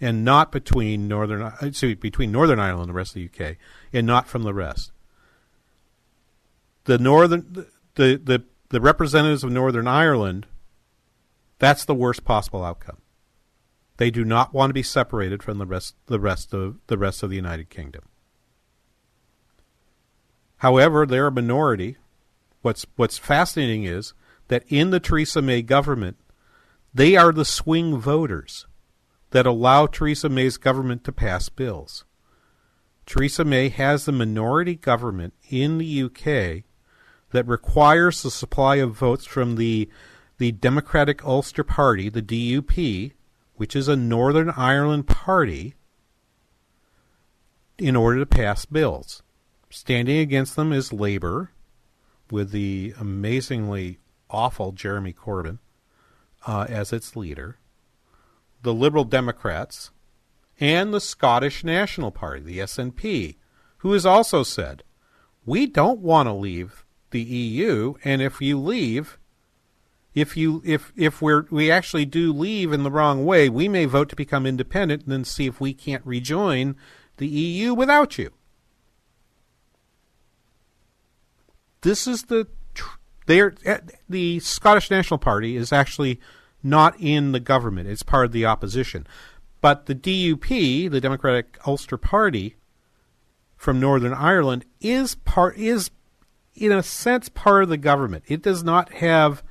and 0.00 0.24
not 0.24 0.52
between 0.52 1.08
Northern 1.08 1.42
uh, 1.42 1.72
sorry, 1.72 1.94
between 1.94 2.32
Northern 2.32 2.60
Ireland 2.60 2.82
and 2.82 2.90
the 2.90 2.94
rest 2.94 3.16
of 3.16 3.22
the 3.22 3.46
UK, 3.46 3.56
and 3.92 4.06
not 4.06 4.28
from 4.28 4.42
the 4.42 4.54
rest. 4.54 4.92
The 6.84 6.98
northern 6.98 7.66
the 7.94 8.16
the 8.16 8.44
the 8.70 8.80
representatives 8.80 9.44
of 9.44 9.50
Northern 9.50 9.88
Ireland, 9.88 10.46
that's 11.58 11.84
the 11.84 11.94
worst 11.94 12.24
possible 12.24 12.64
outcome. 12.64 12.98
They 13.96 14.10
do 14.10 14.24
not 14.24 14.54
want 14.54 14.70
to 14.70 14.74
be 14.74 14.82
separated 14.82 15.42
from 15.42 15.58
the 15.58 15.66
rest 15.66 15.96
the 16.06 16.20
rest 16.20 16.54
of 16.54 16.78
the 16.86 16.98
rest 16.98 17.22
of 17.22 17.30
the 17.30 17.36
United 17.36 17.68
Kingdom. 17.68 18.04
However, 20.58 21.04
they're 21.04 21.26
a 21.26 21.32
minority. 21.32 21.96
What's 22.62 22.86
what's 22.96 23.18
fascinating 23.18 23.84
is 23.84 24.14
that 24.46 24.64
in 24.68 24.90
the 24.90 25.00
Theresa 25.00 25.42
May 25.42 25.62
government, 25.62 26.16
they 26.94 27.16
are 27.16 27.32
the 27.32 27.44
swing 27.44 27.98
voters 27.98 28.66
that 29.30 29.46
allow 29.46 29.86
Theresa 29.86 30.28
May's 30.28 30.56
government 30.56 31.04
to 31.04 31.12
pass 31.12 31.48
bills. 31.48 32.04
Theresa 33.06 33.44
May 33.44 33.68
has 33.68 34.04
the 34.04 34.12
minority 34.12 34.74
government 34.74 35.34
in 35.48 35.78
the 35.78 36.02
UK 36.02 36.64
that 37.30 37.46
requires 37.46 38.22
the 38.22 38.30
supply 38.30 38.76
of 38.76 38.96
votes 38.96 39.24
from 39.24 39.56
the 39.56 39.88
the 40.38 40.52
Democratic 40.52 41.24
Ulster 41.24 41.64
Party, 41.64 42.08
the 42.08 42.22
DUP, 42.22 43.12
which 43.56 43.74
is 43.74 43.88
a 43.88 43.96
Northern 43.96 44.50
Ireland 44.50 45.08
party, 45.08 45.74
in 47.76 47.96
order 47.96 48.20
to 48.20 48.26
pass 48.26 48.64
bills. 48.64 49.24
Standing 49.68 50.18
against 50.18 50.54
them 50.54 50.72
is 50.72 50.92
Labour, 50.92 51.50
with 52.30 52.52
the 52.52 52.94
amazingly 53.00 53.98
awful 54.30 54.70
Jeremy 54.70 55.12
Corbyn 55.12 55.58
uh, 56.46 56.66
as 56.68 56.92
its 56.92 57.16
leader 57.16 57.58
the 58.62 58.74
Liberal 58.74 59.04
Democrats, 59.04 59.90
and 60.60 60.92
the 60.92 61.00
Scottish 61.00 61.62
National 61.62 62.10
Party, 62.10 62.40
the 62.42 62.58
SNP, 62.58 63.36
who 63.78 63.92
has 63.92 64.04
also 64.04 64.42
said, 64.42 64.82
we 65.46 65.66
don't 65.66 66.00
want 66.00 66.26
to 66.26 66.32
leave 66.32 66.84
the 67.10 67.22
EU, 67.22 67.94
and 68.04 68.20
if 68.20 68.40
you 68.40 68.58
leave, 68.58 69.18
if 70.14 70.36
you 70.36 70.60
if 70.64 70.92
if 70.96 71.22
we're 71.22 71.46
we 71.50 71.70
actually 71.70 72.04
do 72.04 72.32
leave 72.32 72.72
in 72.72 72.82
the 72.82 72.90
wrong 72.90 73.24
way, 73.24 73.48
we 73.48 73.68
may 73.68 73.84
vote 73.84 74.08
to 74.10 74.16
become 74.16 74.46
independent 74.46 75.04
and 75.04 75.12
then 75.12 75.24
see 75.24 75.46
if 75.46 75.60
we 75.60 75.72
can't 75.72 76.04
rejoin 76.04 76.76
the 77.18 77.28
EU 77.28 77.72
without 77.72 78.18
you. 78.18 78.30
This 81.82 82.06
is 82.06 82.24
the 82.24 82.48
there 83.26 83.54
eh, 83.64 83.78
the 84.08 84.40
Scottish 84.40 84.90
National 84.90 85.18
Party 85.18 85.56
is 85.56 85.72
actually 85.72 86.20
not 86.62 86.98
in 86.98 87.32
the 87.32 87.40
government. 87.40 87.88
It's 87.88 88.02
part 88.02 88.26
of 88.26 88.32
the 88.32 88.46
opposition. 88.46 89.06
But 89.60 89.86
the 89.86 89.94
DUP, 89.94 90.90
the 90.90 91.00
Democratic 91.00 91.58
Ulster 91.66 91.96
Party 91.96 92.56
from 93.56 93.80
Northern 93.80 94.14
Ireland, 94.14 94.64
is 94.80 95.14
part 95.16 95.56
is 95.56 95.90
in 96.54 96.72
a 96.72 96.82
sense 96.82 97.28
part 97.28 97.64
of 97.64 97.68
the 97.68 97.76
government. 97.76 98.24
It 98.26 98.42
does 98.42 98.62
not 98.62 98.92
have 98.94 99.42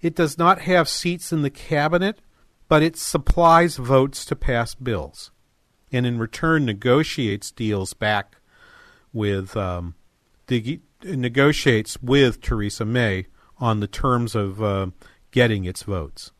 it 0.00 0.14
does 0.14 0.36
not 0.36 0.60
have 0.62 0.88
seats 0.88 1.32
in 1.32 1.42
the 1.42 1.50
cabinet, 1.50 2.20
but 2.68 2.82
it 2.82 2.96
supplies 2.96 3.76
votes 3.76 4.24
to 4.26 4.36
pass 4.36 4.74
bills, 4.74 5.30
and 5.90 6.06
in 6.06 6.18
return 6.18 6.66
negotiates 6.66 7.50
deals 7.50 7.94
back 7.94 8.36
with 9.12 9.56
um, 9.56 9.94
the, 10.48 10.80
negotiates 11.02 12.02
with 12.02 12.40
Theresa 12.40 12.84
May 12.84 13.26
on 13.58 13.80
the 13.80 13.86
terms 13.86 14.34
of 14.34 14.62
uh, 14.62 14.88
getting 15.34 15.64
its 15.64 15.82
votes 15.82 16.30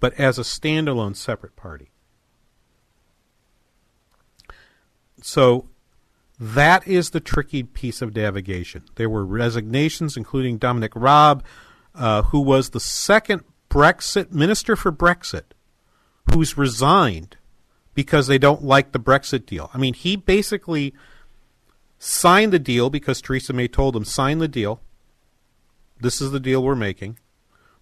but 0.00 0.14
as 0.14 0.38
a 0.38 0.42
standalone 0.42 1.16
separate 1.16 1.56
party. 1.56 1.90
So 5.20 5.68
that 6.38 6.86
is 6.86 7.10
the 7.10 7.20
tricky 7.20 7.64
piece 7.64 8.00
of 8.00 8.14
navigation. 8.14 8.84
There 8.94 9.10
were 9.10 9.24
resignations, 9.24 10.16
including 10.16 10.58
Dominic 10.58 10.92
Raab, 10.94 11.44
uh, 11.94 12.22
who 12.22 12.40
was 12.40 12.70
the 12.70 12.80
second 12.80 13.42
Brexit 13.68 14.30
minister 14.30 14.76
for 14.76 14.92
Brexit, 14.92 15.52
who's 16.32 16.56
resigned 16.56 17.36
because 17.94 18.28
they 18.28 18.38
don't 18.38 18.62
like 18.62 18.92
the 18.92 19.00
Brexit 19.00 19.44
deal. 19.46 19.70
I 19.74 19.78
mean, 19.78 19.94
he 19.94 20.14
basically 20.14 20.94
signed 21.98 22.52
the 22.52 22.60
deal 22.60 22.90
because 22.90 23.20
Theresa 23.20 23.52
May 23.52 23.66
told 23.66 23.96
him, 23.96 24.04
sign 24.04 24.38
the 24.38 24.46
deal. 24.46 24.80
This 26.00 26.20
is 26.20 26.30
the 26.30 26.38
deal 26.38 26.62
we're 26.62 26.76
making 26.76 27.18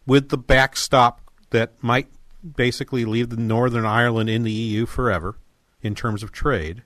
with 0.06 0.28
the 0.28 0.38
backstop 0.38 1.20
that 1.50 1.82
might 1.82 2.08
basically 2.54 3.04
leave 3.04 3.30
the 3.30 3.36
Northern 3.36 3.84
Ireland 3.84 4.30
in 4.30 4.44
the 4.44 4.52
EU 4.52 4.86
forever 4.86 5.36
in 5.82 5.94
terms 5.94 6.22
of 6.22 6.32
trade. 6.32 6.82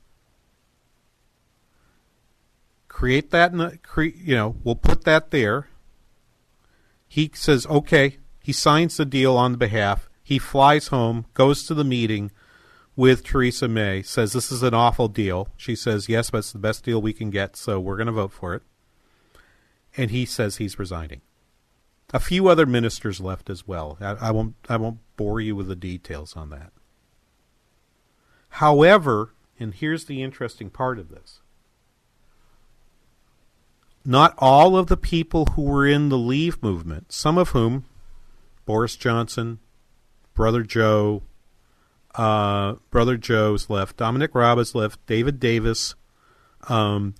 Create 2.89 3.31
that, 3.31 3.53
in 3.53 3.79
cre- 3.83 4.03
you 4.03 4.35
know, 4.35 4.57
we'll 4.65 4.75
put 4.75 5.05
that 5.05 5.31
there. 5.31 5.69
He 7.07 7.31
says, 7.35 7.67
okay. 7.67 8.19
He 8.43 8.53
signs 8.53 8.97
the 8.97 9.05
deal 9.05 9.37
on 9.37 9.57
behalf. 9.57 10.09
He 10.23 10.39
flies 10.39 10.89
home, 10.89 11.27
goes 11.35 11.65
to 11.65 11.75
the 11.75 11.85
meeting 11.85 12.31
with 12.97 13.25
Theresa 13.25 13.69
May, 13.69 14.03
says 14.03 14.33
this 14.33 14.53
is 14.53 14.63
an 14.63 14.75
awful 14.75 15.09
deal. 15.09 15.49
She 15.57 15.75
says, 15.75 16.09
yes, 16.09 16.31
but 16.31 16.39
it's 16.39 16.53
the 16.53 16.59
best 16.59 16.85
deal 16.85 17.01
we 17.01 17.13
can 17.13 17.31
get, 17.31 17.57
so 17.57 17.81
we're 17.81 17.97
going 17.97 18.07
to 18.07 18.13
vote 18.13 18.33
for 18.33 18.55
it. 18.55 18.63
And 19.97 20.11
he 20.11 20.25
says 20.25 20.57
he's 20.57 20.79
resigning. 20.79 21.21
A 22.13 22.21
few 22.21 22.49
other 22.49 22.67
ministers 22.67 23.21
left 23.21 23.49
as 23.49 23.67
well. 23.67 23.97
I, 24.01 24.29
I 24.29 24.31
won't. 24.33 24.55
I 24.69 24.77
won't 24.77 24.99
bore 25.17 25.41
you 25.41 25.55
with 25.55 25.69
the 25.69 25.77
details 25.77 26.37
on 26.37 26.51
that. 26.51 26.73
However, 28.55 29.33
and 29.61 29.73
here's 29.75 30.07
the 30.07 30.23
interesting 30.23 30.71
part 30.71 30.99
of 30.99 31.09
this: 31.09 31.41
not 34.05 34.35
all 34.39 34.77
of 34.77 34.89
the 34.89 34.97
people 34.97 35.47
who 35.47 35.63
were 35.63 35.87
in 35.87 36.09
the 36.09 36.19
Leave 36.19 36.61
movement, 36.63 37.13
some 37.13 37.39
of 37.39 37.51
whom, 37.51 37.85
Boris 38.67 38.97
Johnson, 38.97 39.61
Brother 40.35 40.65
Jo, 40.65 41.23
uh, 42.17 42.75
Brother 42.91 43.17
Jo's 43.17 43.71
left, 43.71 43.97
Dominic 43.97 44.35
Raab 44.35 44.59
has 44.59 44.75
left, 44.75 45.05
David 45.07 45.39
Davis, 45.39 45.95
um, 46.69 47.15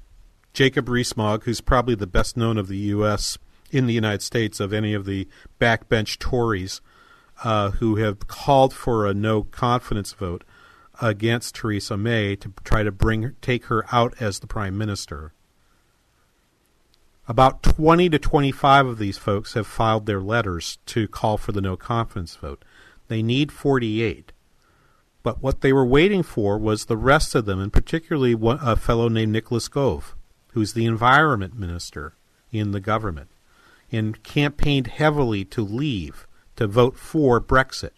Jacob 0.53 0.89
Rees-Mogg, 0.89 1.45
who's 1.45 1.61
probably 1.61 1.95
the 1.95 2.09
best 2.09 2.37
known 2.37 2.59
of 2.59 2.67
the 2.67 2.79
U.S 2.79 3.39
in 3.71 3.87
the 3.87 3.95
United 3.95 4.23
States 4.23 4.61
of 4.61 4.73
any 4.73 4.95
of 4.95 5.05
the 5.05 5.29
backbench 5.61 6.19
Tories 6.19 6.81
uh, 7.43 7.71
who 7.73 7.97
have 7.97 8.27
called 8.27 8.75
for 8.75 9.07
a 9.07 9.15
no 9.15 9.43
confidence 9.43 10.13
vote 10.13 10.45
against 11.01 11.55
Theresa 11.55 11.97
May 11.97 12.37
to 12.37 12.53
try 12.65 12.83
to 12.83 12.93
bring 12.93 13.35
take 13.41 13.67
her 13.67 13.87
out 13.93 14.15
as 14.21 14.41
the 14.41 14.47
prime 14.47 14.77
minister. 14.77 15.33
About 17.27 17.63
20 17.63 18.11
to 18.11 18.19
25 18.19 18.87
of 18.87 18.99
these 18.99 19.17
folks 19.17 19.55
have 19.55 19.67
filed 19.67 20.07
their 20.07 20.21
letters 20.21 20.79
to 20.87 21.07
call 21.07 21.39
for 21.39 21.53
the 21.53 21.61
no 21.61 21.77
confidence 21.77 22.35
vote. 22.35 22.65
They 23.09 23.23
need 23.23 23.53
48. 23.53 24.33
But 25.23 25.43
what 25.43 25.61
they 25.61 25.73
were 25.73 25.87
waiting 25.87 26.23
for 26.23 26.59
was 26.59 26.87
the 26.87 26.97
rest 26.97 27.35
of 27.35 27.45
them, 27.45 27.61
and 27.61 27.73
particularly 27.73 28.35
one, 28.35 28.59
a 28.63 28.75
fellow 28.75 29.09
named 29.09 29.33
Nicholas 29.33 29.69
Gove, 29.69 30.17
who's 30.53 30.73
the 30.73 30.87
environment 30.87 31.59
minister 31.59 32.15
in 32.51 32.73
the 32.73 32.81
government 32.81 33.29
and 33.93 34.23
campaigned 34.23 34.87
heavily 34.89 35.45
to 35.47 35.63
leave, 35.63 36.27
to 36.57 36.67
vote 36.67 36.97
for 36.97 37.41
Brexit. 37.41 37.91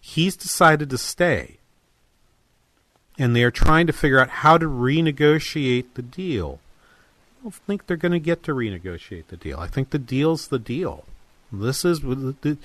He's 0.00 0.36
decided 0.36 0.90
to 0.90 0.98
stay. 0.98 1.58
And 3.18 3.36
they 3.36 3.44
are 3.44 3.50
trying 3.50 3.86
to 3.86 3.92
figure 3.92 4.18
out 4.18 4.28
how 4.28 4.58
to 4.58 4.66
renegotiate 4.66 5.86
the 5.94 6.02
deal. 6.02 6.60
I 7.38 7.42
don't 7.44 7.54
think 7.54 7.86
they're 7.86 7.96
going 7.96 8.12
to 8.12 8.18
get 8.18 8.42
to 8.44 8.54
renegotiate 8.54 9.26
the 9.28 9.36
deal. 9.36 9.58
I 9.58 9.66
think 9.66 9.90
the 9.90 9.98
deal's 9.98 10.48
the 10.48 10.58
deal. 10.58 11.04
This 11.52 11.84
is 11.84 12.00
the 12.00 12.56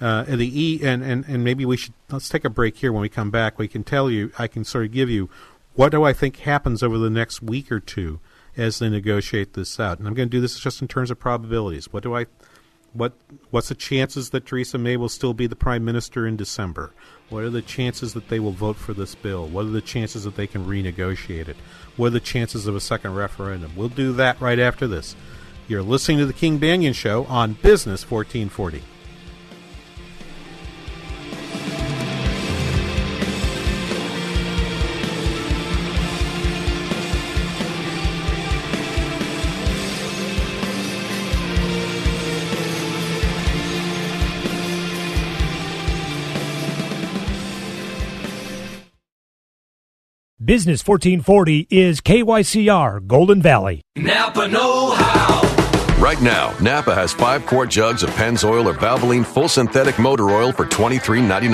uh, 0.00 0.24
the 0.24 0.62
E 0.62 0.80
and, 0.82 1.04
and 1.04 1.24
and 1.26 1.44
maybe 1.44 1.64
we 1.64 1.76
should 1.76 1.94
let's 2.10 2.28
take 2.28 2.44
a 2.44 2.50
break 2.50 2.78
here. 2.78 2.92
When 2.92 3.00
we 3.02 3.08
come 3.08 3.30
back, 3.30 3.58
we 3.58 3.68
can 3.68 3.84
tell 3.84 4.10
you. 4.10 4.32
I 4.38 4.48
can 4.48 4.64
sort 4.64 4.86
of 4.86 4.92
give 4.92 5.08
you 5.08 5.30
what 5.74 5.90
do 5.90 6.02
I 6.02 6.12
think 6.12 6.38
happens 6.38 6.82
over 6.82 6.98
the 6.98 7.10
next 7.10 7.42
week 7.42 7.70
or 7.70 7.78
two 7.80 8.18
as 8.56 8.78
they 8.78 8.88
negotiate 8.88 9.54
this 9.54 9.78
out. 9.80 9.98
And 9.98 10.06
I'm 10.06 10.14
going 10.14 10.28
to 10.28 10.36
do 10.36 10.40
this 10.40 10.58
just 10.58 10.82
in 10.82 10.88
terms 10.88 11.10
of 11.10 11.18
probabilities. 11.18 11.92
What 11.92 12.02
do 12.02 12.14
I 12.14 12.26
what 12.92 13.12
what's 13.50 13.68
the 13.68 13.74
chances 13.74 14.30
that 14.30 14.46
Theresa 14.46 14.78
May 14.78 14.96
will 14.96 15.08
still 15.08 15.34
be 15.34 15.46
the 15.46 15.56
prime 15.56 15.84
minister 15.84 16.26
in 16.26 16.36
December? 16.36 16.92
What 17.28 17.42
are 17.42 17.50
the 17.50 17.62
chances 17.62 18.14
that 18.14 18.28
they 18.28 18.38
will 18.38 18.52
vote 18.52 18.76
for 18.76 18.94
this 18.94 19.14
bill? 19.14 19.46
What 19.46 19.66
are 19.66 19.70
the 19.70 19.80
chances 19.80 20.24
that 20.24 20.36
they 20.36 20.46
can 20.46 20.64
renegotiate 20.64 21.48
it? 21.48 21.56
What 21.96 22.06
are 22.06 22.10
the 22.10 22.20
chances 22.20 22.66
of 22.66 22.76
a 22.76 22.80
second 22.80 23.14
referendum? 23.14 23.72
We'll 23.76 23.88
do 23.88 24.12
that 24.14 24.40
right 24.40 24.58
after 24.58 24.86
this. 24.86 25.16
You're 25.66 25.82
listening 25.82 26.18
to 26.18 26.26
the 26.26 26.32
King 26.32 26.60
Banaian 26.60 26.94
Show 26.94 27.24
on 27.24 27.54
Business 27.54 28.08
1440. 28.08 28.82
Business 50.44 50.86
1440 50.86 51.68
is 51.70 52.02
KYCR 52.02 53.06
Golden 53.06 53.40
Valley. 53.40 53.80
Napa 53.96 54.46
Know 54.46 54.90
How. 54.90 55.40
Right 55.98 56.20
now, 56.20 56.54
Napa 56.60 56.94
has 56.94 57.14
five 57.14 57.46
quart 57.46 57.70
jugs 57.70 58.02
of 58.02 58.10
Pennzoil 58.10 58.66
or 58.66 58.74
Valvoline 58.74 59.24
full 59.24 59.48
synthetic 59.48 59.98
motor 59.98 60.30
oil 60.30 60.52
for 60.52 60.66
$23.99. 60.66 61.50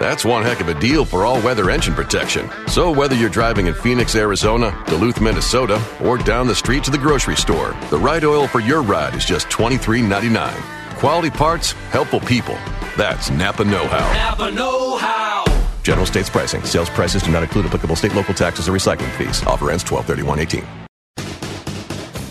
That's 0.00 0.24
one 0.24 0.42
heck 0.42 0.60
of 0.60 0.66
a 0.66 0.80
deal 0.80 1.04
for 1.04 1.24
all 1.24 1.40
weather 1.42 1.70
engine 1.70 1.94
protection. 1.94 2.50
So, 2.66 2.90
whether 2.90 3.14
you're 3.14 3.30
driving 3.30 3.68
in 3.68 3.74
Phoenix, 3.74 4.16
Arizona, 4.16 4.76
Duluth, 4.88 5.20
Minnesota, 5.20 5.80
or 6.02 6.18
down 6.18 6.48
the 6.48 6.54
street 6.54 6.82
to 6.84 6.90
the 6.90 6.98
grocery 6.98 7.36
store, 7.36 7.76
the 7.90 7.98
right 7.98 8.24
oil 8.24 8.48
for 8.48 8.58
your 8.58 8.82
ride 8.82 9.14
is 9.14 9.24
just 9.24 9.50
$23.99. 9.50 10.52
Quality 10.96 11.30
parts, 11.30 11.72
helpful 11.90 12.20
people. 12.20 12.56
That's 12.96 13.30
Napa 13.30 13.64
Know 13.64 13.86
How. 13.86 14.12
Napa 14.14 14.50
Know 14.50 14.96
How. 14.96 15.51
General 15.82 16.06
states 16.06 16.30
pricing. 16.30 16.64
Sales 16.64 16.90
prices 16.90 17.22
do 17.22 17.30
not 17.30 17.42
include 17.42 17.66
applicable 17.66 17.96
state, 17.96 18.14
local 18.14 18.34
taxes, 18.34 18.68
or 18.68 18.72
recycling 18.72 19.10
fees. 19.16 19.42
Offer 19.46 19.70
ends 19.70 19.84
12 19.84 20.10
18. 20.40 20.81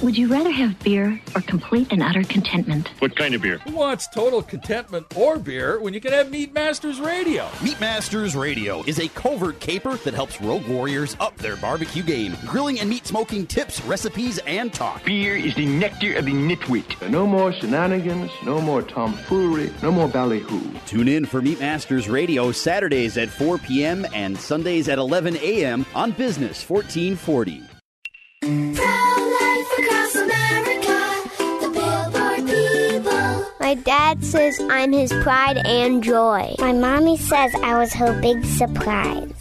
Would 0.02 0.18
you 0.18 0.30
rather 0.30 0.50
have 0.50 0.80
beer 0.80 1.22
or 1.36 1.42
complete 1.42 1.90
and 1.92 2.02
utter 2.02 2.24
contentment? 2.24 2.88
What 2.98 3.16
kind 3.16 3.36
of 3.36 3.44
beer? 3.44 3.60
Who 3.60 3.76
wants 3.76 4.08
total 4.08 4.42
contentment 4.42 5.16
or 5.16 5.38
beer 5.38 5.80
when 5.80 5.94
you 5.94 6.02
can 6.02 6.12
have 6.12 6.32
Meat 6.32 6.56
Masters 6.56 7.00
Radio? 7.00 7.48
Meat 7.62 7.80
Masters 7.80 8.36
Radio 8.36 8.82
is 8.88 8.98
a 9.00 9.08
covert 9.10 9.60
caper 9.60 9.98
that 9.98 10.16
helps 10.16 10.42
rogue 10.42 10.68
warriors 10.68 11.16
up 11.20 11.38
their 11.38 11.56
barbecue 11.56 12.02
game. 12.02 12.36
Grilling 12.48 12.80
and 12.80 12.90
meat 12.90 13.06
smoking 13.06 13.46
tips, 13.46 13.80
recipes, 13.86 14.40
and 14.48 14.74
talk. 14.74 15.06
Beer 15.06 15.36
is 15.36 15.54
the 15.54 15.68
nectar 15.68 16.16
of 16.16 16.26
the 16.26 16.34
nitwit. 16.34 17.08
No 17.08 17.28
more 17.28 17.54
shenanigans, 17.54 18.32
no 18.44 18.60
more 18.60 18.82
tomfoolery, 18.82 19.72
no 19.84 19.92
more 19.92 20.08
ballyhoo. 20.08 20.80
Tune 20.88 21.10
in 21.10 21.28
for 21.28 21.44
Meat 21.44 21.60
Masters 21.60 22.10
Radio 22.10 22.52
Saturdays 22.52 23.20
at 23.20 23.30
4 23.30 23.60
p.m. 23.60 24.08
and 24.16 24.36
Sundays 24.36 24.90
at 24.90 24.98
11 24.98 25.38
a.m. 25.38 25.86
on 25.94 26.10
Business 26.10 26.68
1440. 26.68 27.71
My 33.72 33.76
dad 33.76 34.22
says 34.22 34.60
I'm 34.70 34.92
his 34.92 35.14
pride 35.24 35.56
and 35.66 36.04
joy. 36.04 36.56
My 36.60 36.74
mommy 36.74 37.16
says 37.16 37.56
I 37.64 37.78
was 37.78 37.94
her 37.94 38.20
big 38.20 38.44
surprise. 38.44 39.41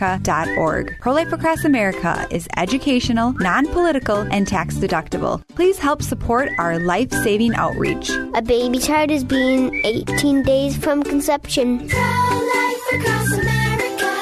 prolifeacrossamerica.org. 0.00 0.98
Pro 1.00 1.12
Life 1.12 1.32
Across 1.32 1.64
America 1.64 2.26
is 2.30 2.48
educational, 2.56 3.32
non 3.34 3.66
political, 3.66 4.18
and 4.32 4.46
tax 4.46 4.76
deductible. 4.76 5.46
Please 5.48 5.78
help 5.78 6.02
support 6.02 6.48
our 6.58 6.78
life 6.78 7.10
saving 7.12 7.54
outreach. 7.54 8.10
A 8.34 8.42
baby 8.42 8.78
child 8.78 9.10
is 9.10 9.24
being 9.24 9.74
18 9.84 10.42
days 10.42 10.76
from 10.76 11.02
conception. 11.02 11.88
Pro 11.88 12.00
Life 12.00 12.92
Across 12.94 13.32
America, 13.32 14.12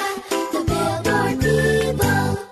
the 0.52 0.64
billboard 0.66 1.40
people. 1.40 2.48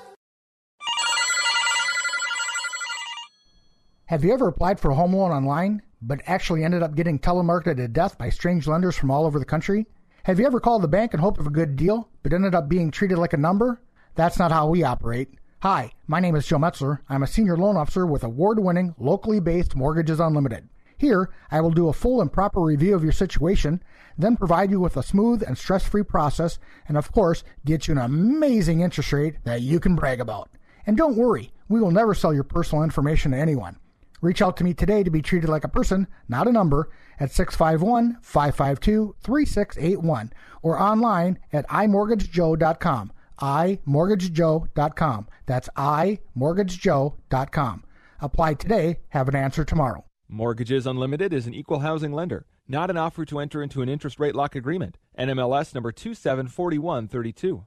Have 4.07 4.25
you 4.25 4.33
ever 4.33 4.49
applied 4.49 4.79
for 4.79 4.93
a 4.93 4.95
home 4.95 5.15
loan 5.15 5.33
online, 5.33 5.83
but 6.01 6.21
actually 6.27 6.63
ended 6.63 6.83
up 6.83 6.95
getting 6.95 7.19
telemarketed 7.19 7.77
to 7.77 7.89
death 7.89 8.17
by 8.17 8.31
strange 8.31 8.67
lenders 8.69 8.97
from 8.97 9.11
all 9.11 9.27
over 9.27 9.39
the 9.39 9.45
country? 9.45 9.87
Have 10.27 10.41
you 10.41 10.47
ever 10.47 10.59
called 10.59 10.83
the 10.83 10.89
bank 10.89 11.15
in 11.15 11.21
hope 11.21 11.39
of 11.39 11.47
a 11.47 11.51
good 11.51 11.77
deal, 11.77 12.09
but 12.25 12.33
ended 12.33 12.53
up 12.53 12.69
being 12.69 12.91
treated 12.91 13.17
like 13.17 13.33
a 13.33 13.37
number? 13.37 13.81
That's 14.17 14.41
not 14.41 14.51
how 14.51 14.67
we 14.67 14.83
operate. 14.83 15.29
Hi, 15.63 15.93
my 16.09 16.19
name 16.19 16.35
is 16.35 16.49
Joe 16.49 16.57
Metzler. 16.57 16.99
I'm 17.09 17.23
a 17.23 17.29
senior 17.29 17.57
loan 17.57 17.77
officer 17.77 18.05
with 18.05 18.25
award 18.25 18.59
winning, 18.59 18.97
locally 18.99 19.39
based 19.39 19.77
Mortgages 19.77 20.19
Unlimited. 20.19 20.69
Here, 20.99 21.31
I 21.53 21.61
will 21.61 21.71
do 21.71 21.89
a 21.89 21.93
full 21.93 22.21
and 22.21 22.33
proper 22.33 22.61
review 22.61 22.97
of 22.97 23.05
your 23.05 23.13
situation, 23.13 23.81
then 24.19 24.37
provide 24.37 24.69
you 24.69 24.81
with 24.81 24.97
a 24.97 25.03
smooth 25.05 25.45
and 25.47 25.57
stress 25.57 25.87
free 25.87 26.03
process, 26.03 26.59
and 26.89 26.97
of 26.97 27.13
course, 27.13 27.45
get 27.65 27.87
you 27.87 27.93
an 27.93 27.99
amazing 27.99 28.81
interest 28.81 29.13
rate 29.13 29.37
that 29.45 29.63
you 29.63 29.79
can 29.79 29.95
brag 29.95 30.21
about. 30.21 30.51
And 30.87 30.97
don't 30.97 31.17
worry, 31.17 31.53
we 31.69 31.79
will 31.79 31.93
never 31.93 32.15
sell 32.15 32.35
your 32.35 32.43
personal 32.43 32.83
information 32.83 33.31
to 33.31 33.39
anyone. 33.39 33.79
Reach 34.21 34.43
out 34.43 34.57
to 34.57 34.65
me 34.65 34.75
today 34.75 35.03
to 35.03 35.11
be 35.11 35.23
treated 35.23 35.49
like 35.49 35.65
a 35.65 35.69
person, 35.69 36.07
not 36.29 36.49
a 36.49 36.53
number, 36.53 36.91
at 37.19 37.33
651 37.33 38.19
552 38.23 39.17
3681 39.23 40.33
or 40.63 40.81
online 40.81 41.39
at 41.53 41.69
imortgagejoe.com. 41.69 43.13
imortgagejoe.com. 43.41 45.29
That's 45.47 45.69
imortgagejoe.com. 45.77 47.85
Apply 48.21 48.55
today, 48.55 48.99
have 49.11 49.29
an 49.29 49.37
answer 49.37 49.65
tomorrow. 49.65 50.05
Mortgages 50.29 50.87
Unlimited 50.87 51.33
is 51.33 51.47
an 51.47 51.55
equal 51.55 51.79
housing 51.81 52.13
lender, 52.13 52.47
not 52.67 52.91
an 52.91 52.97
offer 52.97 53.25
to 53.27 53.39
enter 53.39 53.63
into 53.63 53.83
an 53.83 53.89
interest 53.89 54.19
rate 54.19 54.35
lock 54.35 54.57
agreement. 54.57 54.99
NMLS 55.19 55.75
number 55.75 55.93
274132. 55.93 57.67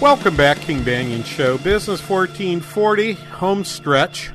Welcome 0.00 0.34
back, 0.34 0.56
King 0.62 0.80
Banaian 0.80 1.26
Show. 1.26 1.58
Business 1.58 2.00
1440, 2.00 3.12
home 3.12 3.64
stretch. 3.64 4.30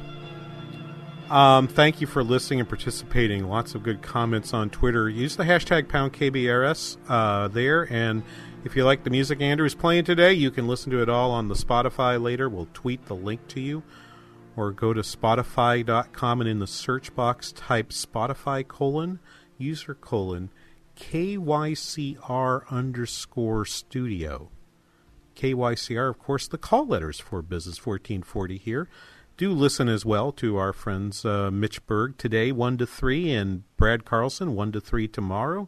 Um, 1.27 1.67
thank 1.67 1.99
you 1.99 2.05
for 2.05 2.23
listening 2.23 2.59
and 2.59 2.69
participating. 2.69 3.47
Lots 3.49 3.73
of 3.73 3.81
good 3.81 4.03
comments 4.03 4.53
on 4.53 4.69
Twitter. 4.69 5.09
Use 5.09 5.35
the 5.35 5.43
hashtag 5.43 5.89
pound 5.89 6.13
KBRS 6.13 6.97
uh, 7.09 7.47
there. 7.47 7.91
And 7.91 8.21
if 8.63 8.75
you 8.75 8.85
like 8.85 9.03
the 9.03 9.09
music 9.09 9.41
Andrew's 9.41 9.73
playing 9.73 10.05
today, 10.05 10.33
you 10.33 10.51
can 10.51 10.67
listen 10.67 10.91
to 10.91 11.01
it 11.01 11.09
all 11.09 11.31
on 11.31 11.47
the 11.47 11.55
Spotify 11.55 12.21
later. 12.21 12.47
We'll 12.47 12.69
tweet 12.75 13.07
the 13.07 13.15
link 13.15 13.47
to 13.47 13.59
you. 13.59 13.81
Or 14.55 14.71
go 14.71 14.93
to 14.93 15.01
Spotify.com 15.01 16.41
and 16.41 16.49
in 16.49 16.59
the 16.59 16.67
search 16.67 17.15
box 17.15 17.51
type 17.51 17.89
Spotify 17.89 18.67
colon 18.67 19.19
user 19.57 19.95
colon 19.95 20.51
KYCR 20.95 22.69
underscore 22.69 23.65
studio. 23.65 24.51
KYCR, 25.35 26.09
of 26.09 26.19
course, 26.19 26.47
the 26.47 26.57
call 26.57 26.87
letters 26.87 27.19
for 27.19 27.41
Business 27.41 27.77
1440 27.77 28.57
here. 28.57 28.87
Do 29.37 29.51
listen 29.51 29.89
as 29.89 30.05
well 30.05 30.31
to 30.33 30.55
our 30.57 30.71
friends 30.71 31.25
uh, 31.25 31.51
Mitch 31.51 31.85
Berg 31.85 32.17
today, 32.17 32.53
1 32.53 32.77
to 32.77 32.87
3, 32.87 33.31
and 33.33 33.63
Brad 33.75 34.05
Carlson, 34.05 34.55
1 34.55 34.71
to 34.71 34.79
3 34.79 35.09
tomorrow, 35.09 35.67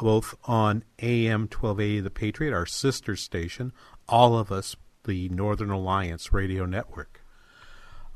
both 0.00 0.36
on 0.44 0.84
AM 1.00 1.42
1280 1.42 2.00
The 2.00 2.10
Patriot, 2.10 2.54
our 2.54 2.66
sister 2.66 3.16
station, 3.16 3.72
all 4.08 4.38
of 4.38 4.52
us, 4.52 4.76
the 5.04 5.28
Northern 5.28 5.70
Alliance 5.70 6.32
Radio 6.32 6.66
Network. 6.66 7.24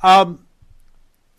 Um, 0.02 0.46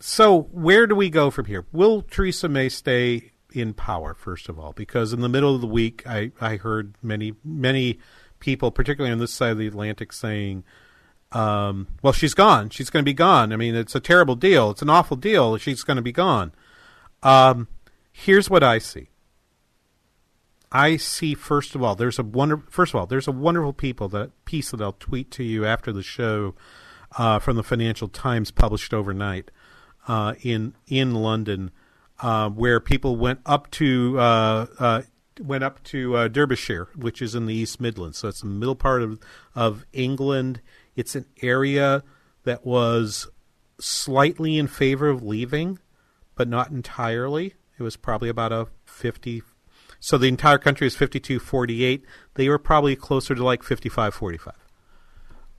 so, 0.00 0.42
where 0.52 0.86
do 0.86 0.94
we 0.94 1.08
go 1.08 1.30
from 1.30 1.46
here? 1.46 1.64
Will 1.72 2.02
Theresa 2.02 2.48
May 2.48 2.68
stay 2.68 3.30
in 3.52 3.72
power, 3.72 4.12
first 4.12 4.48
of 4.50 4.58
all? 4.58 4.72
Because 4.72 5.12
in 5.14 5.20
the 5.20 5.28
middle 5.28 5.54
of 5.54 5.62
the 5.62 5.66
week, 5.66 6.06
I, 6.06 6.32
I 6.40 6.56
heard 6.56 6.94
many, 7.02 7.34
many 7.42 7.98
people, 8.40 8.70
particularly 8.70 9.12
on 9.12 9.18
this 9.18 9.32
side 9.32 9.52
of 9.52 9.58
the 9.58 9.66
Atlantic, 9.66 10.12
saying, 10.12 10.64
um, 11.32 11.88
well, 12.02 12.12
she's 12.12 12.34
gone. 12.34 12.70
She's 12.70 12.90
going 12.90 13.04
to 13.04 13.08
be 13.08 13.14
gone. 13.14 13.52
I 13.52 13.56
mean, 13.56 13.74
it's 13.74 13.94
a 13.94 14.00
terrible 14.00 14.36
deal. 14.36 14.70
It's 14.70 14.82
an 14.82 14.90
awful 14.90 15.16
deal. 15.16 15.56
She's 15.56 15.82
going 15.82 15.96
to 15.96 16.02
be 16.02 16.12
gone. 16.12 16.52
Um, 17.22 17.68
here's 18.12 18.48
what 18.48 18.62
I 18.62 18.78
see. 18.78 19.08
I 20.72 20.96
see 20.96 21.34
first 21.34 21.74
of 21.74 21.82
all, 21.82 21.94
there's 21.94 22.18
a 22.18 22.22
wonder. 22.22 22.62
First 22.68 22.92
of 22.94 23.00
all, 23.00 23.06
there's 23.06 23.28
a 23.28 23.32
wonderful 23.32 23.72
people 23.72 24.08
that 24.10 24.30
piece 24.44 24.70
that 24.72 24.80
I'll 24.80 24.92
tweet 24.92 25.30
to 25.32 25.44
you 25.44 25.64
after 25.64 25.92
the 25.92 26.02
show 26.02 26.54
uh, 27.16 27.38
from 27.38 27.56
the 27.56 27.62
Financial 27.62 28.08
Times, 28.08 28.50
published 28.50 28.92
overnight 28.92 29.50
uh, 30.08 30.34
in 30.42 30.74
in 30.86 31.14
London, 31.14 31.70
uh, 32.20 32.50
where 32.50 32.80
people 32.80 33.16
went 33.16 33.40
up 33.46 33.70
to 33.72 34.18
uh, 34.18 34.66
uh, 34.78 35.02
went 35.40 35.64
up 35.64 35.82
to 35.84 36.16
uh, 36.16 36.28
Derbyshire, 36.28 36.88
which 36.96 37.20
is 37.20 37.34
in 37.34 37.46
the 37.46 37.54
East 37.54 37.80
Midlands. 37.80 38.18
So 38.18 38.28
it's 38.28 38.40
the 38.40 38.46
middle 38.46 38.76
part 38.76 39.02
of 39.02 39.18
of 39.54 39.84
England. 39.92 40.60
It's 40.94 41.14
an 41.14 41.26
area 41.42 42.02
that 42.44 42.64
was 42.64 43.28
slightly 43.78 44.58
in 44.58 44.66
favor 44.66 45.08
of 45.08 45.22
leaving, 45.22 45.78
but 46.34 46.48
not 46.48 46.70
entirely. 46.70 47.54
It 47.78 47.82
was 47.82 47.96
probably 47.96 48.28
about 48.28 48.52
a 48.52 48.68
50. 48.84 49.42
So 50.00 50.16
the 50.16 50.28
entire 50.28 50.58
country 50.58 50.86
is 50.86 50.96
52 50.96 51.38
48. 51.38 52.04
They 52.34 52.48
were 52.48 52.58
probably 52.58 52.96
closer 52.96 53.34
to 53.34 53.44
like 53.44 53.62
55 53.62 54.14
45. 54.14 54.54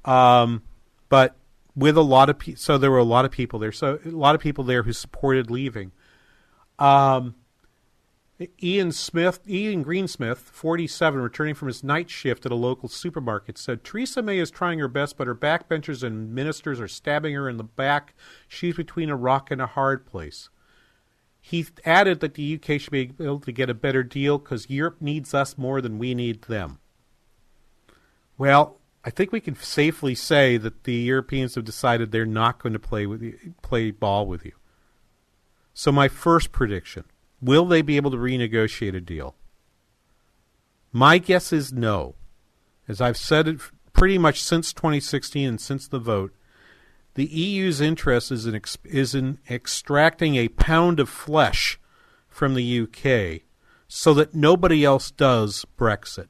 Um, 0.06 0.64
but 1.10 1.36
with 1.76 1.98
a 1.98 2.02
lot 2.02 2.30
of 2.30 2.40
people, 2.40 2.60
so 2.60 2.78
there 2.78 2.90
were 2.90 2.98
a 2.98 3.04
lot 3.04 3.26
of 3.26 3.32
people 3.32 3.60
there. 3.60 3.72
So 3.72 4.00
a 4.04 4.10
lot 4.10 4.36
of 4.36 4.42
people 4.42 4.64
there 4.64 4.84
who 4.84 4.94
supported 4.94 5.52
leaving. 5.52 5.92
Um, 6.80 7.36
Ian 8.62 8.92
Smith, 8.92 9.40
Ian 9.50 9.84
Greensmith, 9.84 10.38
47, 10.38 11.20
returning 11.20 11.56
from 11.56 11.70
his 11.70 11.84
night 11.84 12.10
shift 12.10 12.46
at 12.46 12.52
a 12.52 12.56
local 12.56 12.88
supermarket, 12.88 13.58
said 13.58 13.84
Theresa 13.84 14.22
May 14.22 14.38
is 14.38 14.52
trying 14.52 14.78
her 14.78 14.88
best, 14.88 15.18
but 15.18 15.26
her 15.26 15.34
backbenchers 15.34 16.04
and 16.04 16.36
ministers 16.36 16.80
are 16.80 16.88
stabbing 16.88 17.34
her 17.34 17.50
in 17.50 17.58
the 17.58 17.64
back. 17.64 18.14
She's 18.48 18.76
between 18.76 19.10
a 19.10 19.16
rock 19.16 19.50
and 19.50 19.60
a 19.60 19.66
hard 19.66 20.06
place. 20.06 20.50
He 21.42 21.66
added 21.84 22.20
that 22.20 22.36
the 22.36 22.56
UK 22.56 22.80
should 22.80 22.92
be 22.92 23.12
able 23.20 23.40
to 23.40 23.52
get 23.52 23.72
a 23.72 23.74
better 23.74 24.04
deal 24.04 24.38
because 24.38 24.70
Europe 24.70 24.98
needs 25.00 25.34
us 25.34 25.58
more 25.58 25.82
than 25.82 25.98
we 25.98 26.14
need 26.14 26.44
them. 26.44 26.80
Well, 28.38 28.78
I 29.04 29.10
think 29.10 29.32
we 29.32 29.40
can 29.40 29.56
safely 29.56 30.14
say 30.14 30.58
that 30.58 30.84
the 30.84 30.94
Europeans 30.94 31.56
have 31.56 31.64
decided 31.64 32.12
they're 32.12 32.26
not 32.26 32.62
going 32.62 32.74
to 32.74 32.80
play 32.80 33.08
with 33.08 33.24
you, 33.24 33.56
play 33.64 33.90
ball 33.90 34.28
with 34.28 34.46
you. 34.46 34.52
So 35.74 35.92
my 35.92 36.08
first 36.08 36.52
prediction 36.52 37.06
Will 37.42 37.66
they 37.66 37.82
be 37.82 37.98
able 37.98 38.12
to 38.12 38.18
renegotiate 38.18 38.96
a 38.96 39.02
deal? 39.02 39.36
My 40.92 41.18
guess 41.18 41.54
is 41.54 41.72
no. 41.72 42.16
As 42.88 43.02
I've 43.02 43.18
said 43.18 43.48
it 43.48 43.60
pretty 43.94 44.18
much 44.18 44.42
since 44.42 44.74
2016 44.74 45.48
and 45.48 45.62
since 45.62 45.88
the 45.88 46.00
vote, 46.00 46.34
the 47.16 47.26
EU's 47.26 47.82
interest 47.82 48.32
is 48.32 48.46
in, 48.46 48.56
ex- 48.56 48.78
is 48.86 49.16
in 49.16 49.40
extracting 49.50 50.36
a 50.36 50.50
pound 50.50 51.00
of 51.00 51.10
flesh 51.10 51.80
from 52.28 52.54
the 52.54 52.82
UK 52.82 53.42
so 53.88 54.14
that 54.14 54.36
nobody 54.36 54.86
else 54.86 55.12
does 55.12 55.66
Brexit. 55.78 56.30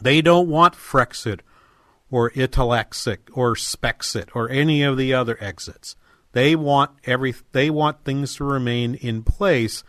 They 0.00 0.20
don't 0.22 0.48
want 0.48 0.74
Frexit 0.74 1.40
or 2.10 2.30
Italexit 2.30 3.18
or 3.32 3.54
Spexit 3.54 4.28
or 4.34 4.48
any 4.48 4.82
of 4.82 4.96
the 4.96 5.12
other 5.12 5.36
exits. 5.40 5.96
They 6.34 6.56
want 6.56 6.90
every 7.04 7.32
they 7.52 7.70
want 7.70 8.04
things 8.04 8.34
to 8.34 8.44
remain 8.44 8.96
in 8.96 9.22
place, 9.22 9.84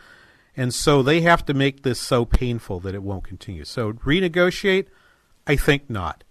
and 0.55 0.71
so 0.71 1.01
they 1.01 1.21
have 1.21 1.43
to 1.47 1.55
make 1.55 1.81
this 1.81 1.99
so 1.99 2.23
painful 2.23 2.79
that 2.81 2.93
it 2.93 3.01
won't 3.01 3.23
continue. 3.23 3.65
So 3.65 3.93
renegotiate, 3.93 4.85
I 5.47 5.55
think 5.55 5.89
not. 5.89 6.23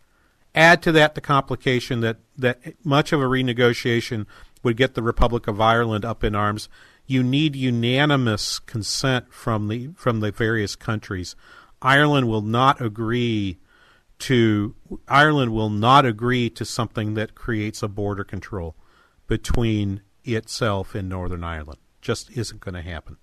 Add 0.55 0.83
to 0.85 0.93
that 0.93 1.17
the 1.17 1.21
complication 1.21 2.01
that 2.01 2.19
that 2.39 2.77
much 2.85 3.13
of 3.13 3.21
a 3.21 3.25
renegotiation 3.25 4.27
would 4.63 4.77
get 4.77 4.95
the 4.95 5.03
Republic 5.03 5.49
of 5.49 5.61
Ireland 5.61 6.05
up 6.05 6.23
in 6.23 6.37
arms. 6.37 6.69
You 7.07 7.25
need 7.25 7.57
unanimous 7.57 8.61
consent 8.61 9.33
from 9.33 9.67
the 9.67 9.91
from 9.97 10.21
the 10.21 10.31
various 10.31 10.77
countries. 10.77 11.35
Ireland 11.83 12.29
will 12.29 12.41
not 12.41 12.81
agree 12.81 13.59
to 14.21 14.77
Ireland 15.09 15.53
will 15.53 15.71
not 15.71 16.07
agree 16.07 16.51
to 16.51 16.65
something 16.65 17.15
that 17.15 17.35
creates 17.35 17.83
a 17.83 17.89
border 17.89 18.23
control 18.23 18.77
between 19.27 20.03
itself 20.25 20.95
and 20.95 21.09
Northern 21.09 21.45
Ireland. 21.45 21.81
Just 22.01 22.31
isn't 22.31 22.61
going 22.61 22.75
to 22.75 22.83
happen. 22.83 23.17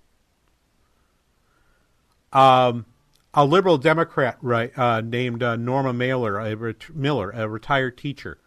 Um, 2.32 2.86
a 3.34 3.44
liberal 3.44 3.78
Democrat 3.78 4.38
right, 4.40 4.76
uh, 4.78 5.00
named 5.00 5.42
uh, 5.42 5.56
Norma 5.56 5.92
Mailer, 5.92 6.38
a 6.38 6.54
ret- 6.54 6.94
Miller, 6.94 7.30
a 7.30 7.48
retired 7.48 7.96
teacher. 7.96 8.38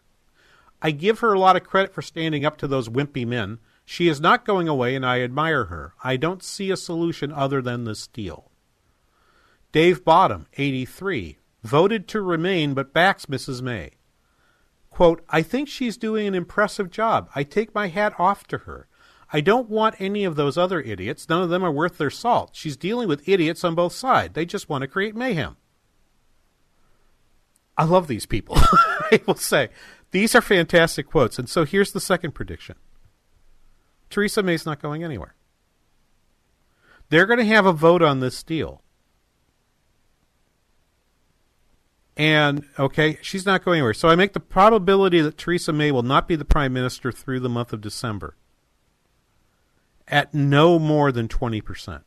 I 0.81 0.91
give 0.91 1.19
her 1.19 1.33
a 1.33 1.39
lot 1.39 1.55
of 1.55 1.63
credit 1.63 1.93
for 1.93 2.01
standing 2.01 2.45
up 2.45 2.57
to 2.57 2.67
those 2.67 2.89
wimpy 2.89 3.25
men. 3.25 3.59
She 3.85 4.07
is 4.07 4.19
not 4.19 4.45
going 4.45 4.67
away, 4.67 4.95
and 4.95 5.05
I 5.05 5.21
admire 5.21 5.65
her. 5.65 5.93
I 6.03 6.17
don't 6.17 6.43
see 6.43 6.71
a 6.71 6.77
solution 6.77 7.31
other 7.31 7.61
than 7.61 7.83
this 7.83 8.07
deal. 8.07 8.51
Dave 9.71 10.03
Bottom, 10.03 10.47
83, 10.57 11.37
voted 11.63 12.07
to 12.09 12.21
remain 12.21 12.73
but 12.73 12.93
backs 12.93 13.25
Mrs. 13.25 13.61
May. 13.61 13.91
Quote, 14.95 15.25
I 15.27 15.41
think 15.41 15.67
she's 15.67 15.97
doing 15.97 16.25
an 16.25 16.33
impressive 16.33 16.89
job. 16.89 17.29
I 17.35 17.43
take 17.43 17.75
my 17.75 17.89
hat 17.89 18.13
off 18.17 18.47
to 18.47 18.59
her. 18.59 18.87
I 19.33 19.41
don't 19.41 19.69
want 19.69 19.99
any 19.99 20.23
of 20.23 20.37
those 20.37 20.57
other 20.57 20.79
idiots. 20.79 21.27
None 21.27 21.43
of 21.43 21.49
them 21.49 21.65
are 21.65 21.71
worth 21.71 21.97
their 21.97 22.09
salt. 22.09 22.51
She's 22.53 22.77
dealing 22.77 23.09
with 23.09 23.27
idiots 23.27 23.65
on 23.65 23.75
both 23.75 23.91
sides. 23.91 24.35
They 24.35 24.45
just 24.45 24.69
want 24.69 24.83
to 24.83 24.87
create 24.87 25.13
mayhem. 25.13 25.57
I 27.77 27.83
love 27.83 28.07
these 28.07 28.25
people. 28.25 28.55
I 29.11 29.19
will 29.27 29.35
say 29.35 29.67
these 30.11 30.33
are 30.33 30.39
fantastic 30.39 31.07
quotes. 31.07 31.37
And 31.37 31.49
so 31.49 31.65
here's 31.65 31.91
the 31.91 31.99
second 31.99 32.31
prediction 32.31 32.77
Theresa 34.09 34.43
May's 34.43 34.65
not 34.65 34.81
going 34.81 35.03
anywhere. 35.03 35.35
They're 37.09 37.25
going 37.25 37.39
to 37.39 37.45
have 37.53 37.65
a 37.65 37.73
vote 37.73 38.01
on 38.01 38.21
this 38.21 38.41
deal. 38.43 38.81
And, 42.17 42.65
okay, 42.79 43.17
she's 43.21 43.45
not 43.45 43.65
going 43.65 43.79
anywhere. 43.79 43.93
So 43.93 44.07
I 44.07 44.15
make 44.15 44.33
the 44.33 44.39
probability 44.39 45.19
that 45.21 45.37
Theresa 45.37 45.73
May 45.73 45.91
will 45.91 46.03
not 46.03 46.27
be 46.27 46.35
the 46.35 46.45
prime 46.45 46.71
minister 46.71 47.11
through 47.11 47.41
the 47.41 47.49
month 47.49 47.73
of 47.73 47.81
December 47.81 48.35
at 50.07 50.33
no 50.33 50.79
more 50.79 51.11
than 51.11 51.27
20%. 51.27 52.03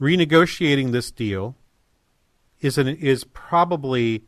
Renegotiating 0.00 0.92
this 0.92 1.10
deal 1.10 1.56
is 2.60 2.78
an, 2.78 2.88
is 2.88 3.24
probably 3.24 4.24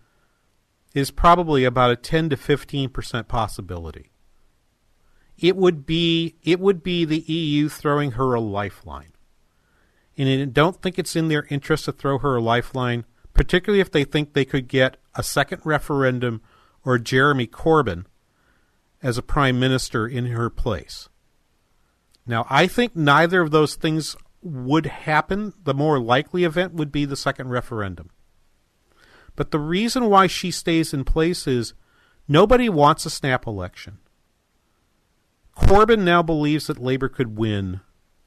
is 0.95 1.11
probably 1.11 1.65
about 1.65 1.91
a 1.91 1.97
10 1.97 2.29
to 2.29 2.37
15% 2.37 3.27
possibility. 3.29 4.11
It 5.39 5.57
would 5.57 5.87
be 5.87 6.37
it 6.43 6.61
would 6.61 6.83
be 6.83 7.07
the 7.07 7.21
EU 7.21 7.69
throwing 7.69 8.13
her 8.13 8.35
a 8.35 8.41
lifeline. 8.41 9.13
And 10.19 10.29
I 10.29 10.45
don't 10.45 10.81
think 10.83 10.99
it's 10.99 11.17
in 11.17 11.29
their 11.29 11.47
interest 11.49 11.87
to 11.87 11.93
throw 11.93 12.19
her 12.19 12.37
a 12.37 12.43
lifeline, 12.43 13.07
particularly 13.35 13.81
if 13.81 13.91
they 13.91 14.05
think 14.05 14.33
they 14.33 14.45
could 14.45 14.69
get 14.69 14.97
a 15.15 15.23
second 15.23 15.63
referendum 15.65 16.43
or 16.85 16.99
Jeremy 16.99 17.47
Corbyn 17.47 18.05
as 19.03 19.19
a 19.19 19.23
prime 19.23 19.59
minister 19.59 20.07
in 20.07 20.27
her 20.27 20.51
place. 20.51 21.09
Now, 22.27 22.47
I 22.49 22.67
think 22.67 22.95
neither 22.95 23.41
of 23.41 23.51
those 23.51 23.75
things 23.75 24.17
would 24.43 24.87
happen. 24.87 25.55
The 25.65 25.75
more 25.75 25.99
likely 25.99 26.45
event 26.45 26.75
would 26.75 26.93
be 26.93 27.05
the 27.05 27.17
second 27.17 27.49
referendum. 27.49 28.11
But 29.35 29.51
the 29.51 29.59
reason 29.59 30.09
why 30.09 30.27
she 30.27 30.51
stays 30.51 30.93
in 30.93 31.05
place 31.05 31.47
is 31.47 31.75
nobody 32.29 32.69
wants 32.69 33.07
a 33.07 33.11
snap 33.11 33.47
election. 33.47 33.99
Corbyn 35.57 36.03
now 36.03 36.23
believes 36.23 36.67
that 36.67 36.79
Labour 36.79 37.09
could 37.09 37.37
win 37.37 37.81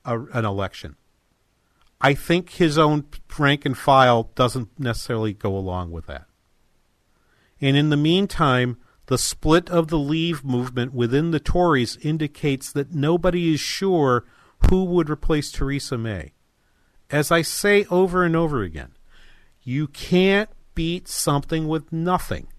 a, 0.04 0.20
an 0.20 0.46
election. 0.46 0.96
I 2.06 2.14
think 2.14 2.52
his 2.52 2.78
own 2.78 3.06
rank 3.40 3.66
and 3.66 3.76
file 3.76 4.30
doesn't 4.36 4.80
necessarily 4.80 5.34
go 5.34 5.58
along 5.58 5.90
with 5.90 6.06
that. 6.06 6.28
And 7.60 7.76
in 7.76 7.90
the 7.90 7.98
meantime, 7.98 8.78
the 9.08 9.18
split 9.18 9.72
of 9.72 9.88
the 9.88 9.98
Leave 9.98 10.46
movement 10.46 10.94
within 10.94 11.32
the 11.32 11.40
Tories 11.40 11.98
indicates 12.04 12.72
that 12.74 12.94
nobody 12.94 13.56
is 13.56 13.60
sure 13.60 14.24
who 14.70 14.84
would 14.84 15.10
replace 15.10 15.52
Theresa 15.52 15.98
May. 15.98 16.34
As 17.10 17.32
I 17.32 17.42
say 17.42 17.88
over 17.90 18.24
and 18.24 18.36
over 18.36 18.62
again, 18.62 18.92
you 19.64 19.88
can't 19.88 20.52
beat 20.76 21.08
something 21.08 21.68
with 21.68 21.92
nothing. 21.92 22.50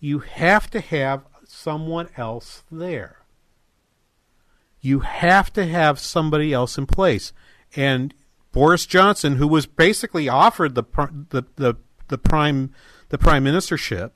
You 0.00 0.18
have 0.18 0.68
to 0.70 0.80
have 0.80 1.26
someone 1.46 2.08
else 2.16 2.64
there. 2.72 3.18
You 4.80 4.98
have 4.98 5.52
to 5.52 5.64
have 5.64 6.00
somebody 6.00 6.52
else 6.52 6.76
in 6.76 6.86
place. 6.86 7.32
And 7.76 8.14
Boris 8.52 8.86
Johnson, 8.86 9.36
who 9.36 9.46
was 9.46 9.66
basically 9.66 10.28
offered 10.28 10.74
the 10.74 10.84
the 11.30 11.44
the, 11.56 11.74
the 12.08 12.18
prime 12.18 12.72
the 13.08 13.18
prime 13.18 13.44
ministership 13.44 14.12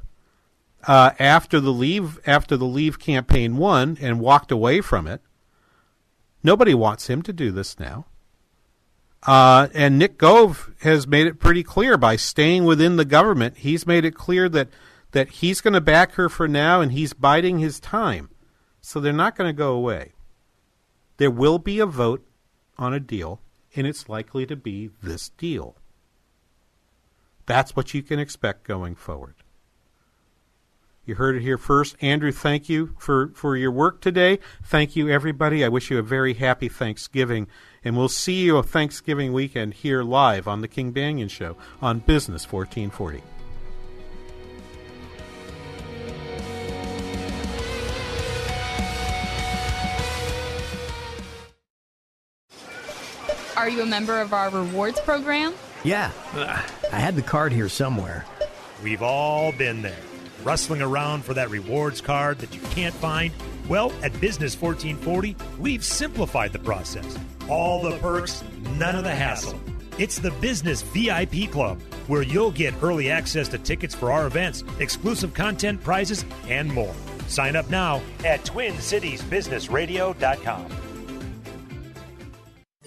uh, 0.87 1.11
after 1.19 1.61
the 1.61 1.73
leave 1.73 2.19
after 2.27 2.57
the 2.57 2.65
leave 2.67 2.99
campaign 2.99 3.57
won 3.57 3.97
and 4.01 4.21
walked 4.21 4.51
away 4.51 4.81
from 4.81 5.07
it, 5.07 5.21
nobody 6.43 6.75
wants 6.75 7.09
him 7.09 7.23
to 7.23 7.33
do 7.33 7.51
this 7.51 7.79
now. 7.79 8.07
Uh, 9.23 9.69
and 9.73 9.99
Nick 9.99 10.19
Gove 10.19 10.71
has 10.83 11.07
made 11.07 11.27
it 11.27 11.41
pretty 11.41 11.63
clear 11.63 11.97
by 11.97 12.17
staying 12.17 12.65
within 12.65 12.97
the 12.97 13.07
government. 13.07 13.59
He's 13.59 13.87
made 13.87 14.05
it 14.05 14.15
clear 14.15 14.49
that 14.51 14.69
that 15.13 15.29
he's 15.29 15.61
going 15.61 15.75
to 15.75 15.81
back 15.81 16.13
her 16.13 16.29
for 16.29 16.49
now, 16.49 16.81
and 16.81 16.93
he's 16.93 17.13
biding 17.13 17.61
his 17.61 17.79
time. 17.79 18.31
So 18.81 19.01
they're 19.01 19.13
not 19.13 19.37
going 19.37 19.49
to 19.49 19.57
go 19.57 19.73
away. 19.73 20.13
There 21.17 21.31
will 21.31 21.59
be 21.59 21.79
a 21.79 21.87
vote 21.87 22.27
on 22.79 22.95
a 22.95 23.01
deal, 23.01 23.41
and 23.75 23.87
it's 23.87 24.09
likely 24.09 24.47
to 24.47 24.57
be 24.57 24.91
this 25.03 25.31
deal. 25.31 25.77
That's 27.47 27.77
what 27.77 27.95
you 27.95 28.03
can 28.03 28.19
expect 28.19 28.65
going 28.65 28.95
forward. 28.95 29.35
You 31.07 31.17
heard 31.17 31.37
it 31.37 31.43
here 31.43 31.59
first. 31.59 31.97
Andrew, 32.01 32.33
thank 32.33 32.69
you 32.69 32.95
for, 32.99 33.29
for 33.35 33.57
your 33.57 33.71
work 33.71 34.01
today. 34.01 34.39
Thank 34.63 34.97
you, 34.97 35.11
everybody. 35.11 35.63
I 35.63 35.69
wish 35.69 35.91
you 35.91 35.99
a 35.99 36.03
very 36.03 36.35
happy 36.35 36.69
Thanksgiving. 36.69 37.47
And 37.85 37.97
we'll 37.97 38.09
see 38.09 38.45
you 38.45 38.57
a 38.57 38.63
Thanksgiving 38.63 39.35
weekend 39.35 39.75
here 39.75 40.03
live 40.03 40.49
on 40.49 40.63
The 40.63 40.69
King 40.69 40.95
Banaian 40.95 41.29
Show 41.29 41.57
on 41.83 41.99
Business 41.99 42.51
1440. 42.51 43.34
Are 53.57 53.69
you 53.69 53.83
a 53.83 53.87
member 53.87 54.21
of 54.21 54.33
our 54.33 54.51
rewards 54.51 54.99
program? 55.01 55.55
Yeah, 55.85 56.11
uh, 56.35 56.61
I 56.93 56.99
had 56.99 57.15
the 57.15 57.23
card 57.23 57.53
here 57.53 57.69
somewhere. 57.69 58.25
We've 58.83 59.03
all 59.03 59.53
been 59.53 59.83
there, 59.83 60.01
rustling 60.43 60.83
around 60.83 61.25
for 61.25 61.35
that 61.35 61.51
rewards 61.51 62.01
card 62.01 62.41
that 62.41 62.53
you 62.55 62.61
can't 62.71 62.95
find. 62.95 63.33
Well, 63.69 63.93
at 64.03 64.19
Business 64.21 64.61
1440, 64.61 65.37
we've 65.59 65.85
simplified 65.85 66.53
the 66.53 66.59
process. 66.59 67.17
All 67.49 67.81
the 67.83 67.97
perks, 67.99 68.43
none 68.77 68.97
of 68.97 69.05
the 69.05 69.15
hassle. 69.15 69.61
It's 69.99 70.19
the 70.19 70.33
Business 70.33 70.83
VIP 70.83 71.49
Club, 71.53 71.81
where 72.09 72.23
you'll 72.23 72.51
get 72.51 72.75
early 72.83 73.09
access 73.09 73.47
to 73.49 73.59
tickets 73.59 73.95
for 73.95 74.11
our 74.11 74.27
events, 74.27 74.65
exclusive 74.81 75.33
content, 75.33 75.81
prizes, 75.85 76.25
and 76.49 76.73
more. 76.73 76.93
Sign 77.29 77.55
up 77.55 77.71
now 77.71 78.03
at 78.25 78.43
TwinCitiesBusinessRadio.com. 78.45 80.67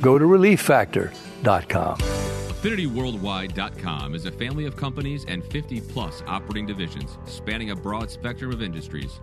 Go 0.00 0.18
to 0.18 0.24
relieffactor.com. 0.24 1.98
AffinityWorldwide.com 1.98 4.14
is 4.14 4.26
a 4.26 4.32
family 4.32 4.66
of 4.66 4.76
companies 4.76 5.24
and 5.26 5.42
50 5.44 5.80
plus 5.80 6.22
operating 6.26 6.66
divisions 6.66 7.16
spanning 7.26 7.70
a 7.70 7.76
broad 7.76 8.10
spectrum 8.10 8.52
of 8.52 8.60
industries. 8.62 9.20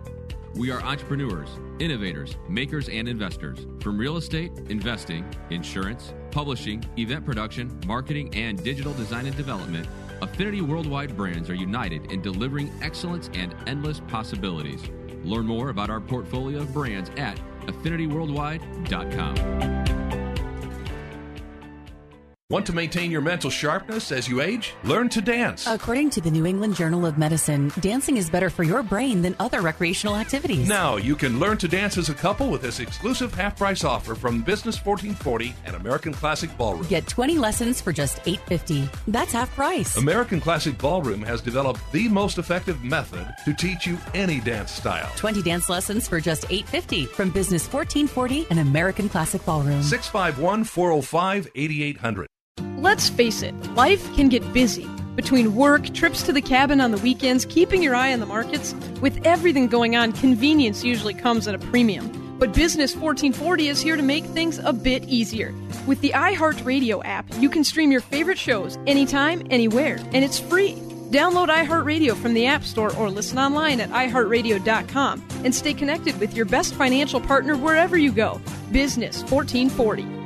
We 0.56 0.72
are 0.72 0.82
entrepreneurs, 0.82 1.48
innovators, 1.78 2.36
makers, 2.48 2.88
and 2.88 3.06
investors. 3.08 3.64
From 3.80 3.98
real 3.98 4.16
estate, 4.16 4.50
investing, 4.68 5.24
insurance, 5.50 6.12
publishing, 6.32 6.84
event 6.96 7.24
production, 7.24 7.78
marketing, 7.86 8.34
and 8.34 8.60
digital 8.62 8.92
design 8.94 9.26
and 9.26 9.36
development, 9.36 9.86
Affinity 10.20 10.62
Worldwide 10.62 11.16
brands 11.16 11.48
are 11.48 11.54
united 11.54 12.10
in 12.10 12.20
delivering 12.20 12.72
excellence 12.82 13.30
and 13.34 13.54
endless 13.68 14.00
possibilities. 14.08 14.82
Learn 15.22 15.46
more 15.46 15.70
about 15.70 15.90
our 15.90 16.00
portfolio 16.00 16.58
of 16.60 16.72
brands 16.72 17.12
at 17.16 17.40
AffinityWorldwide.com. 17.66 19.97
Want 22.50 22.64
to 22.64 22.72
maintain 22.72 23.10
your 23.10 23.20
mental 23.20 23.50
sharpness 23.50 24.10
as 24.10 24.26
you 24.26 24.40
age? 24.40 24.72
Learn 24.82 25.10
to 25.10 25.20
dance. 25.20 25.66
According 25.66 26.08
to 26.08 26.22
the 26.22 26.30
New 26.30 26.46
England 26.46 26.76
Journal 26.76 27.04
of 27.04 27.18
Medicine, 27.18 27.70
dancing 27.80 28.16
is 28.16 28.30
better 28.30 28.48
for 28.48 28.62
your 28.62 28.82
brain 28.82 29.20
than 29.20 29.36
other 29.38 29.60
recreational 29.60 30.16
activities. 30.16 30.66
Now 30.66 30.96
you 30.96 31.14
can 31.14 31.38
learn 31.38 31.58
to 31.58 31.68
dance 31.68 31.98
as 31.98 32.08
a 32.08 32.14
couple 32.14 32.48
with 32.48 32.62
this 32.62 32.80
exclusive 32.80 33.34
half 33.34 33.58
price 33.58 33.84
offer 33.84 34.14
from 34.14 34.40
Business 34.40 34.82
1440 34.82 35.54
and 35.66 35.76
American 35.76 36.14
Classic 36.14 36.48
Ballroom. 36.56 36.86
Get 36.88 37.06
20 37.06 37.36
lessons 37.36 37.82
for 37.82 37.92
just 37.92 38.16
$8.50. 38.22 38.88
That's 39.08 39.32
half 39.32 39.54
price. 39.54 39.98
American 39.98 40.40
Classic 40.40 40.78
Ballroom 40.78 41.20
has 41.20 41.42
developed 41.42 41.80
the 41.92 42.08
most 42.08 42.38
effective 42.38 42.82
method 42.82 43.30
to 43.44 43.52
teach 43.52 43.86
you 43.86 43.98
any 44.14 44.40
dance 44.40 44.70
style. 44.70 45.12
20 45.16 45.42
dance 45.42 45.68
lessons 45.68 46.08
for 46.08 46.18
just 46.18 46.44
$8.50 46.48 47.08
from 47.08 47.28
Business 47.28 47.70
1440 47.70 48.46
and 48.48 48.58
American 48.58 49.10
Classic 49.10 49.44
Ballroom. 49.44 49.82
651 49.82 50.64
405 50.64 51.48
8800. 51.54 52.26
Let's 52.88 53.10
face 53.10 53.42
it, 53.42 53.54
life 53.74 54.02
can 54.14 54.30
get 54.30 54.50
busy. 54.54 54.86
Between 55.14 55.54
work, 55.54 55.92
trips 55.92 56.22
to 56.22 56.32
the 56.32 56.40
cabin 56.40 56.80
on 56.80 56.90
the 56.90 56.96
weekends, 56.96 57.44
keeping 57.44 57.82
your 57.82 57.94
eye 57.94 58.14
on 58.14 58.20
the 58.20 58.24
markets, 58.24 58.74
with 59.02 59.26
everything 59.26 59.66
going 59.66 59.94
on, 59.94 60.12
convenience 60.12 60.82
usually 60.82 61.12
comes 61.12 61.46
at 61.46 61.54
a 61.54 61.58
premium. 61.58 62.08
But 62.38 62.54
Business 62.54 62.96
1440 62.96 63.68
is 63.68 63.82
here 63.82 63.94
to 63.94 64.02
make 64.02 64.24
things 64.24 64.58
a 64.58 64.72
bit 64.72 65.04
easier. 65.04 65.54
With 65.86 66.00
the 66.00 66.12
iHeartRadio 66.12 67.04
app, 67.04 67.26
you 67.38 67.50
can 67.50 67.62
stream 67.62 67.92
your 67.92 68.00
favorite 68.00 68.38
shows 68.38 68.78
anytime, 68.86 69.46
anywhere, 69.50 69.98
and 70.14 70.24
it's 70.24 70.40
free. 70.40 70.72
Download 71.10 71.48
iHeartRadio 71.48 72.16
from 72.16 72.32
the 72.32 72.46
App 72.46 72.64
Store 72.64 72.96
or 72.96 73.10
listen 73.10 73.38
online 73.38 73.82
at 73.82 73.90
iHeartRadio.com 73.90 75.28
and 75.44 75.54
stay 75.54 75.74
connected 75.74 76.18
with 76.18 76.34
your 76.34 76.46
best 76.46 76.74
financial 76.74 77.20
partner 77.20 77.54
wherever 77.54 77.98
you 77.98 78.12
go. 78.12 78.40
Business 78.72 79.20
1440. 79.30 80.17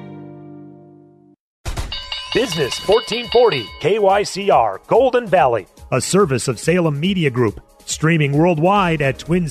Business 2.35 2.81
1440, 2.89 3.65
KYCR, 3.81 4.87
Golden 4.87 5.27
Valley, 5.27 5.67
a 5.91 6.01
service 6.01 6.49
of 6.49 6.59
Salem 6.59 6.99
Media 6.99 7.29
Group, 7.29 7.61
streaming 7.85 8.33
worldwide 8.33 9.03
at 9.03 9.19
Twin 9.19 9.51